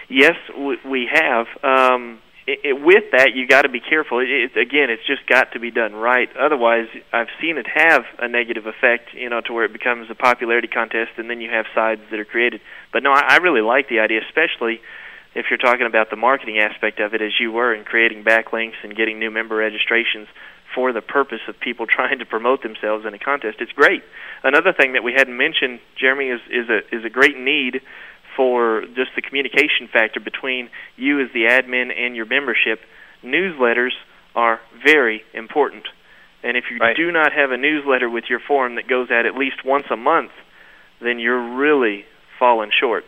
Yes, 0.10 0.36
we, 0.56 0.78
we 0.86 1.10
have. 1.12 1.48
Um, 1.64 2.20
it, 2.46 2.60
it, 2.64 2.74
with 2.82 3.12
that, 3.12 3.36
you 3.36 3.48
got 3.48 3.62
to 3.62 3.70
be 3.70 3.80
careful. 3.80 4.20
It, 4.20 4.28
it, 4.30 4.58
again, 4.58 4.89
it's 4.89 5.06
just 5.08 5.26
got 5.28 5.54
to 5.54 5.60
be 5.60 5.72
done 5.72 5.94
right. 5.94 6.30
Otherwise, 6.36 6.88
I've 7.12 7.32
seen 7.41 7.58
it 7.58 7.68
have 7.74 8.04
a 8.20 8.28
negative 8.28 8.66
effect. 8.66 9.14
You 9.14 9.30
know, 9.30 9.41
to 9.41 9.54
where 9.54 9.66
it 9.66 9.74
becomes 9.74 10.10
a 10.10 10.16
popularity 10.16 10.68
contest, 10.68 11.12
and 11.18 11.30
then 11.30 11.39
you 11.39 11.50
have 11.50 11.66
sides 11.74 12.02
that 12.12 12.20
are 12.20 12.26
created. 12.26 12.62
But 12.91 13.04
no, 13.04 13.12
I, 13.12 13.36
I 13.36 13.38
really 13.38 13.62
like 13.62 13.88
the 13.88 14.00
idea, 14.00 14.22
especially 14.28 14.82
if 15.36 15.46
you're 15.50 15.58
talking 15.58 15.86
about 15.86 16.10
the 16.10 16.16
marketing 16.16 16.60
aspect 16.60 17.00
of 17.00 17.14
it, 17.14 17.22
as 17.22 17.32
you 17.39 17.52
were 17.52 17.74
in 17.74 17.86
creating 17.86 18.24
backlinks 18.24 18.78
and 18.84 18.96
getting 18.96 19.20
new 19.20 19.32
member 19.32 19.56
registrations 19.56 20.28
for 20.76 20.91
the 20.91 21.02
purpose 21.02 21.41
of 21.48 21.60
people 21.60 21.86
trying 21.89 22.20
to 22.20 22.26
promote 22.26 22.62
themselves 22.62 23.06
in 23.06 23.14
a 23.14 23.20
contest, 23.20 23.58
it's 23.60 23.72
great. 23.72 24.04
Another 24.44 24.74
thing 24.74 24.94
that 24.94 25.04
we 25.04 25.14
hadn't 25.14 25.38
mentioned, 25.38 25.80
Jeremy, 25.96 26.28
is 26.28 26.41
is 26.50 26.70
a 26.70 26.96
is 26.96 27.06
a 27.06 27.10
great 27.10 27.38
need 27.38 27.82
for 28.36 28.84
just 28.96 29.12
the 29.16 29.22
communication 29.22 29.88
factor 29.92 30.20
between 30.20 30.70
you 30.96 31.22
as 31.22 31.30
the 31.34 31.46
admin 31.46 31.92
and 31.96 32.16
your 32.16 32.26
membership. 32.26 32.80
Newsletters 33.24 33.92
are 34.36 34.60
very 34.84 35.24
important. 35.34 35.86
And 36.44 36.58
if 36.58 36.66
you 36.70 36.78
right. 36.78 36.96
do 36.96 37.12
not 37.12 37.32
have 37.32 37.52
a 37.52 37.58
newsletter 37.58 38.10
with 38.10 38.26
your 38.30 38.40
forum 38.40 38.76
that 38.76 38.88
goes 38.88 39.10
out 39.12 39.26
at 39.26 39.36
least 39.36 39.64
once 39.64 39.86
a 39.90 39.96
month, 39.96 40.32
then 41.02 41.20
you're 41.20 41.56
really 41.56 42.06
falling 42.38 42.72
short. 42.78 43.06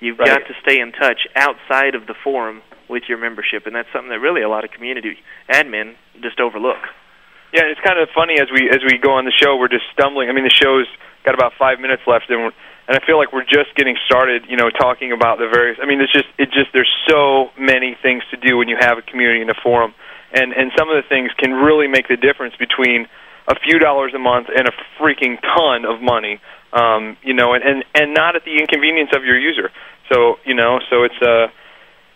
You've 0.00 0.18
right. 0.18 0.28
got 0.28 0.48
to 0.48 0.54
stay 0.62 0.80
in 0.80 0.90
touch 0.90 1.28
outside 1.36 1.94
of 1.94 2.06
the 2.06 2.14
forum 2.24 2.62
with 2.88 3.04
your 3.08 3.18
membership, 3.18 3.66
and 3.66 3.74
that's 3.74 3.88
something 3.92 4.10
that 4.10 4.18
really 4.18 4.42
a 4.42 4.48
lot 4.48 4.64
of 4.64 4.70
community 4.72 5.16
admin 5.48 5.94
just 6.20 6.40
overlook. 6.40 6.82
Yeah, 7.54 7.68
it's 7.70 7.80
kind 7.84 8.00
of 8.00 8.08
funny 8.14 8.40
as 8.40 8.48
we 8.50 8.68
as 8.68 8.80
we 8.82 8.98
go 8.98 9.12
on 9.14 9.24
the 9.24 9.32
show. 9.32 9.56
We're 9.56 9.68
just 9.68 9.84
stumbling. 9.92 10.28
I 10.28 10.32
mean, 10.32 10.44
the 10.44 10.56
show's 10.56 10.88
got 11.24 11.34
about 11.34 11.52
five 11.58 11.78
minutes 11.78 12.02
left, 12.06 12.26
and 12.30 12.50
we're, 12.50 12.56
and 12.92 13.00
I 13.00 13.06
feel 13.06 13.16
like 13.16 13.32
we're 13.32 13.48
just 13.48 13.72
getting 13.74 13.96
started. 14.04 14.44
You 14.52 14.58
know, 14.58 14.68
talking 14.68 15.12
about 15.12 15.38
the 15.38 15.48
various. 15.48 15.78
I 15.80 15.86
mean, 15.86 16.02
it's 16.02 16.12
just 16.12 16.28
it 16.36 16.52
just 16.52 16.68
there's 16.74 16.92
so 17.08 17.48
many 17.58 17.96
things 18.02 18.22
to 18.30 18.36
do 18.36 18.58
when 18.58 18.68
you 18.68 18.76
have 18.78 18.98
a 18.98 19.02
community 19.02 19.40
and 19.40 19.48
a 19.48 19.56
forum, 19.62 19.94
and 20.30 20.52
and 20.52 20.70
some 20.76 20.90
of 20.90 20.96
the 21.00 21.08
things 21.08 21.30
can 21.38 21.52
really 21.52 21.88
make 21.88 22.08
the 22.08 22.18
difference 22.18 22.54
between 22.56 23.08
a 23.48 23.56
few 23.64 23.78
dollars 23.78 24.12
a 24.12 24.18
month 24.18 24.48
and 24.54 24.68
a 24.68 24.72
freaking 25.00 25.40
ton 25.40 25.86
of 25.86 26.02
money. 26.02 26.38
Um, 26.74 27.16
you 27.22 27.32
know, 27.32 27.54
and 27.54 27.64
and 27.64 27.82
and 27.94 28.12
not 28.12 28.36
at 28.36 28.44
the 28.44 28.60
inconvenience 28.60 29.10
of 29.16 29.24
your 29.24 29.40
user. 29.40 29.70
So 30.12 30.36
you 30.44 30.52
know, 30.52 30.80
so 30.90 31.04
it's 31.04 31.16
uh 31.22 31.48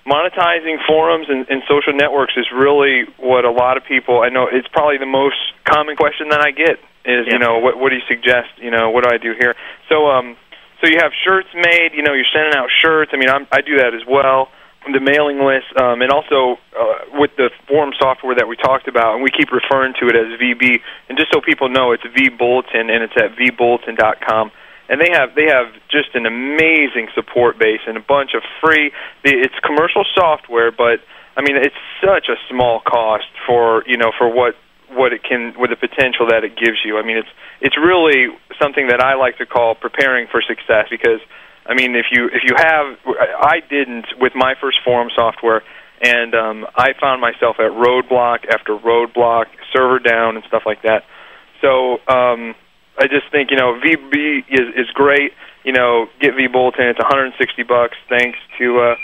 monetizing 0.06 0.76
forums 0.86 1.26
and, 1.30 1.48
and 1.48 1.62
social 1.66 1.94
networks 1.94 2.34
is 2.36 2.46
really 2.54 3.04
what 3.16 3.44
a 3.46 3.50
lot 3.50 3.76
of 3.76 3.84
people 3.84 4.20
I 4.20 4.28
know 4.28 4.46
it's 4.46 4.68
probably 4.68 4.98
the 4.98 5.06
most 5.06 5.34
common 5.64 5.96
question 5.96 6.28
that 6.28 6.40
I 6.40 6.52
get 6.52 6.78
is 7.04 7.26
Yeah. 7.26 7.32
you 7.32 7.38
know 7.40 7.58
what 7.58 7.76
what 7.76 7.88
do 7.90 7.96
you 7.96 8.06
suggest 8.06 8.54
you 8.62 8.70
know 8.70 8.90
what 8.90 9.02
do 9.02 9.10
I 9.10 9.18
do 9.18 9.34
here 9.36 9.56
so 9.88 10.06
um 10.06 10.36
so 10.80 10.88
you 10.88 10.98
have 10.98 11.12
shirts 11.24 11.48
made 11.54 11.90
you 11.94 12.02
know 12.02 12.12
you're 12.12 12.28
sending 12.32 12.54
out 12.54 12.68
shirts 12.82 13.10
I 13.14 13.16
mean 13.16 13.30
I'm, 13.30 13.46
I 13.52 13.60
do 13.60 13.78
that 13.78 13.94
as 13.94 14.02
well 14.06 14.48
the 14.86 15.00
mailing 15.00 15.42
list 15.42 15.66
um, 15.82 16.00
and 16.00 16.12
also 16.12 16.62
uh, 16.78 17.10
with 17.18 17.34
the 17.36 17.50
forum 17.66 17.90
software 17.98 18.36
that 18.36 18.46
we 18.46 18.54
talked 18.54 18.86
about 18.86 19.14
and 19.14 19.22
we 19.22 19.30
keep 19.30 19.50
referring 19.50 19.94
to 19.98 20.06
it 20.06 20.14
as 20.14 20.38
VB 20.38 20.78
and 21.08 21.18
just 21.18 21.32
so 21.34 21.40
people 21.40 21.68
know 21.68 21.90
it's 21.90 22.04
vBulletin 22.04 22.86
and 22.86 23.02
it's 23.02 23.16
at 23.18 23.34
vbulletin.com 23.34 24.52
and 24.88 25.00
they 25.00 25.10
have 25.12 25.34
they 25.34 25.46
have 25.50 25.72
just 25.90 26.14
an 26.14 26.26
amazing 26.26 27.08
support 27.14 27.58
base 27.58 27.80
and 27.86 27.96
a 27.96 28.00
bunch 28.00 28.34
of 28.34 28.42
free. 28.62 28.92
It's 29.24 29.54
commercial 29.64 30.04
software, 30.14 30.70
but 30.70 31.00
I 31.36 31.42
mean 31.42 31.56
it's 31.56 31.76
such 32.00 32.28
a 32.28 32.36
small 32.48 32.80
cost 32.80 33.26
for 33.46 33.82
you 33.86 33.96
know 33.96 34.12
for 34.16 34.28
what 34.32 34.54
what 34.90 35.12
it 35.12 35.22
can 35.22 35.54
with 35.58 35.70
the 35.70 35.76
potential 35.76 36.28
that 36.28 36.44
it 36.44 36.56
gives 36.56 36.78
you. 36.84 36.98
I 36.98 37.02
mean 37.02 37.18
it's 37.18 37.32
it's 37.60 37.76
really 37.76 38.28
something 38.60 38.88
that 38.88 39.00
I 39.00 39.14
like 39.14 39.38
to 39.38 39.46
call 39.46 39.74
preparing 39.74 40.26
for 40.30 40.42
success 40.42 40.86
because 40.90 41.20
I 41.66 41.74
mean 41.74 41.96
if 41.96 42.06
you 42.10 42.26
if 42.26 42.42
you 42.44 42.54
have 42.56 42.96
I 43.06 43.60
didn't 43.68 44.06
with 44.20 44.34
my 44.34 44.54
first 44.60 44.78
forum 44.84 45.08
software 45.14 45.62
and 46.00 46.34
um, 46.34 46.66
I 46.76 46.92
found 47.00 47.20
myself 47.20 47.56
at 47.58 47.72
roadblock 47.72 48.46
after 48.52 48.76
roadblock, 48.76 49.46
server 49.72 49.98
down 49.98 50.36
and 50.36 50.44
stuff 50.46 50.62
like 50.66 50.82
that. 50.82 51.04
So 51.62 51.94
um, 52.08 52.54
I 52.98 53.06
just 53.08 53.30
think 53.32 53.50
you 53.50 53.56
know 53.56 53.80
VB 53.80 54.44
is 54.48 54.74
is 54.76 54.90
great. 54.94 55.32
You 55.64 55.72
know, 55.72 56.06
get 56.20 56.34
vBulletin. 56.34 56.90
It's 56.90 56.98
160 56.98 57.62
bucks. 57.64 57.96
Thanks 58.08 58.38
to 58.58 58.78
uh, 58.78 58.94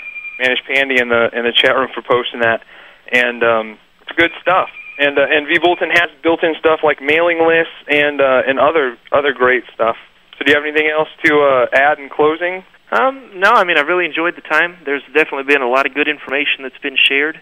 Manish 0.40 0.62
Pandy 0.66 1.00
in 1.00 1.08
the 1.08 1.30
in 1.32 1.44
the 1.44 1.52
chat 1.52 1.74
room 1.74 1.88
for 1.94 2.02
posting 2.02 2.40
that, 2.40 2.62
and 3.10 3.42
um, 3.42 3.78
it's 4.02 4.12
good 4.12 4.30
stuff. 4.40 4.68
And 4.98 5.18
uh, 5.18 5.22
and 5.22 5.46
vBulletin 5.46 5.90
has 5.90 6.10
built-in 6.22 6.54
stuff 6.58 6.80
like 6.84 7.00
mailing 7.00 7.40
lists 7.46 7.72
and 7.88 8.20
uh, 8.20 8.42
and 8.46 8.58
other 8.58 8.98
other 9.10 9.32
great 9.32 9.64
stuff. 9.74 9.96
So 10.38 10.44
do 10.44 10.52
you 10.52 10.56
have 10.56 10.64
anything 10.64 10.90
else 10.90 11.08
to 11.24 11.40
uh, 11.40 11.66
add 11.72 11.98
in 11.98 12.08
closing? 12.10 12.64
Um, 12.92 13.40
no, 13.40 13.50
I 13.52 13.64
mean 13.64 13.78
I've 13.78 13.88
really 13.88 14.04
enjoyed 14.04 14.36
the 14.36 14.42
time. 14.42 14.76
There's 14.84 15.02
definitely 15.14 15.44
been 15.44 15.62
a 15.62 15.68
lot 15.68 15.86
of 15.86 15.94
good 15.94 16.08
information 16.08 16.62
that's 16.62 16.78
been 16.82 16.96
shared. 16.96 17.40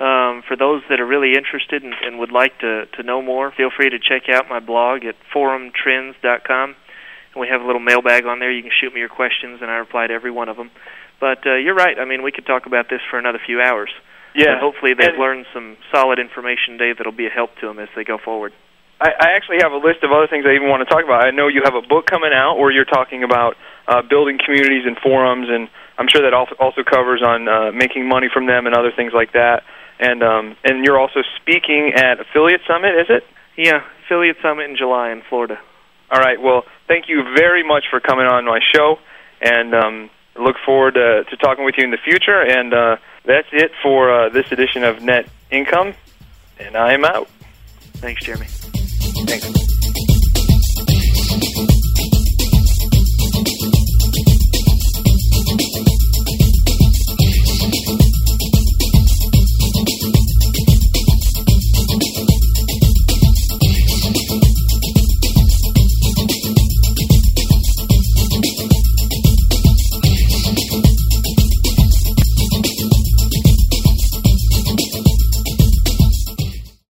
Um, 0.00 0.42
for 0.48 0.56
those 0.56 0.82
that 0.90 0.98
are 0.98 1.06
really 1.06 1.34
interested 1.36 1.84
and, 1.84 1.94
and 2.02 2.18
would 2.18 2.32
like 2.32 2.58
to, 2.60 2.86
to 2.86 3.02
know 3.04 3.22
more, 3.22 3.52
feel 3.52 3.70
free 3.70 3.90
to 3.90 3.98
check 3.98 4.28
out 4.28 4.48
my 4.48 4.58
blog 4.58 5.04
at 5.04 5.14
forumtrends.com. 5.32 6.74
And 7.34 7.40
we 7.40 7.46
have 7.46 7.60
a 7.60 7.64
little 7.64 7.80
mailbag 7.80 8.26
on 8.26 8.40
there. 8.40 8.50
You 8.50 8.62
can 8.62 8.72
shoot 8.72 8.92
me 8.92 8.98
your 8.98 9.08
questions, 9.08 9.62
and 9.62 9.70
I 9.70 9.76
reply 9.76 10.08
to 10.08 10.12
every 10.12 10.32
one 10.32 10.48
of 10.48 10.56
them. 10.56 10.72
But 11.20 11.46
uh, 11.46 11.54
you're 11.54 11.76
right. 11.76 11.96
I 11.98 12.04
mean, 12.04 12.24
we 12.24 12.32
could 12.32 12.44
talk 12.44 12.66
about 12.66 12.90
this 12.90 13.00
for 13.08 13.18
another 13.20 13.38
few 13.44 13.60
hours. 13.60 13.90
Yeah. 14.34 14.54
But 14.54 14.60
hopefully 14.60 14.94
they've 14.94 15.10
And- 15.10 15.18
learned 15.18 15.46
some 15.52 15.76
solid 15.92 16.18
information, 16.18 16.76
Dave, 16.76 16.98
that'll 16.98 17.12
be 17.12 17.26
a 17.26 17.30
help 17.30 17.56
to 17.60 17.66
them 17.66 17.78
as 17.78 17.88
they 17.94 18.04
go 18.04 18.18
forward. 18.18 18.52
I, 19.00 19.10
I 19.10 19.28
actually 19.34 19.58
have 19.60 19.72
a 19.72 19.76
list 19.76 20.02
of 20.02 20.12
other 20.12 20.28
things 20.28 20.44
I 20.46 20.54
even 20.54 20.68
want 20.68 20.86
to 20.86 20.92
talk 20.92 21.02
about. 21.04 21.26
I 21.26 21.30
know 21.30 21.48
you 21.48 21.62
have 21.64 21.74
a 21.74 21.82
book 21.82 22.06
coming 22.06 22.32
out 22.32 22.58
where 22.58 22.70
you're 22.70 22.84
talking 22.84 23.24
about 23.24 23.56
uh, 23.88 24.02
building 24.02 24.38
communities 24.38 24.84
and 24.86 24.96
forums, 24.98 25.48
and 25.50 25.68
I'm 25.98 26.06
sure 26.08 26.22
that 26.22 26.32
also, 26.32 26.54
also 26.60 26.82
covers 26.84 27.20
on 27.22 27.48
uh, 27.48 27.72
making 27.72 28.08
money 28.08 28.28
from 28.32 28.46
them 28.46 28.66
and 28.66 28.74
other 28.74 28.92
things 28.94 29.12
like 29.12 29.32
that. 29.32 29.62
And 29.98 30.22
um, 30.22 30.56
and 30.64 30.84
you're 30.84 30.98
also 30.98 31.22
speaking 31.40 31.92
at 31.94 32.18
Affiliate 32.20 32.62
Summit, 32.66 32.94
is 32.98 33.06
it? 33.10 33.22
Yeah, 33.56 33.82
Affiliate 34.06 34.36
Summit 34.42 34.70
in 34.70 34.76
July 34.76 35.10
in 35.10 35.22
Florida. 35.28 35.58
All 36.10 36.20
right. 36.20 36.40
Well, 36.40 36.64
thank 36.88 37.08
you 37.08 37.22
very 37.36 37.62
much 37.66 37.84
for 37.90 38.00
coming 38.00 38.26
on 38.26 38.44
my 38.44 38.58
show, 38.74 38.96
and 39.40 39.74
um, 39.74 40.10
look 40.38 40.56
forward 40.64 40.94
to, 40.94 41.24
to 41.30 41.36
talking 41.36 41.64
with 41.64 41.74
you 41.78 41.84
in 41.84 41.90
the 41.90 42.02
future. 42.04 42.42
And 42.42 42.74
uh, 42.74 42.96
that's 43.24 43.48
it 43.52 43.72
for 43.82 44.12
uh, 44.12 44.28
this 44.28 44.50
edition 44.52 44.84
of 44.84 45.02
Net 45.02 45.28
Income, 45.50 45.94
and 46.58 46.76
I 46.76 46.92
am 46.92 47.04
out. 47.04 47.28
Thanks, 47.94 48.22
Jeremy. 48.24 48.46
Thanks. 48.46 49.73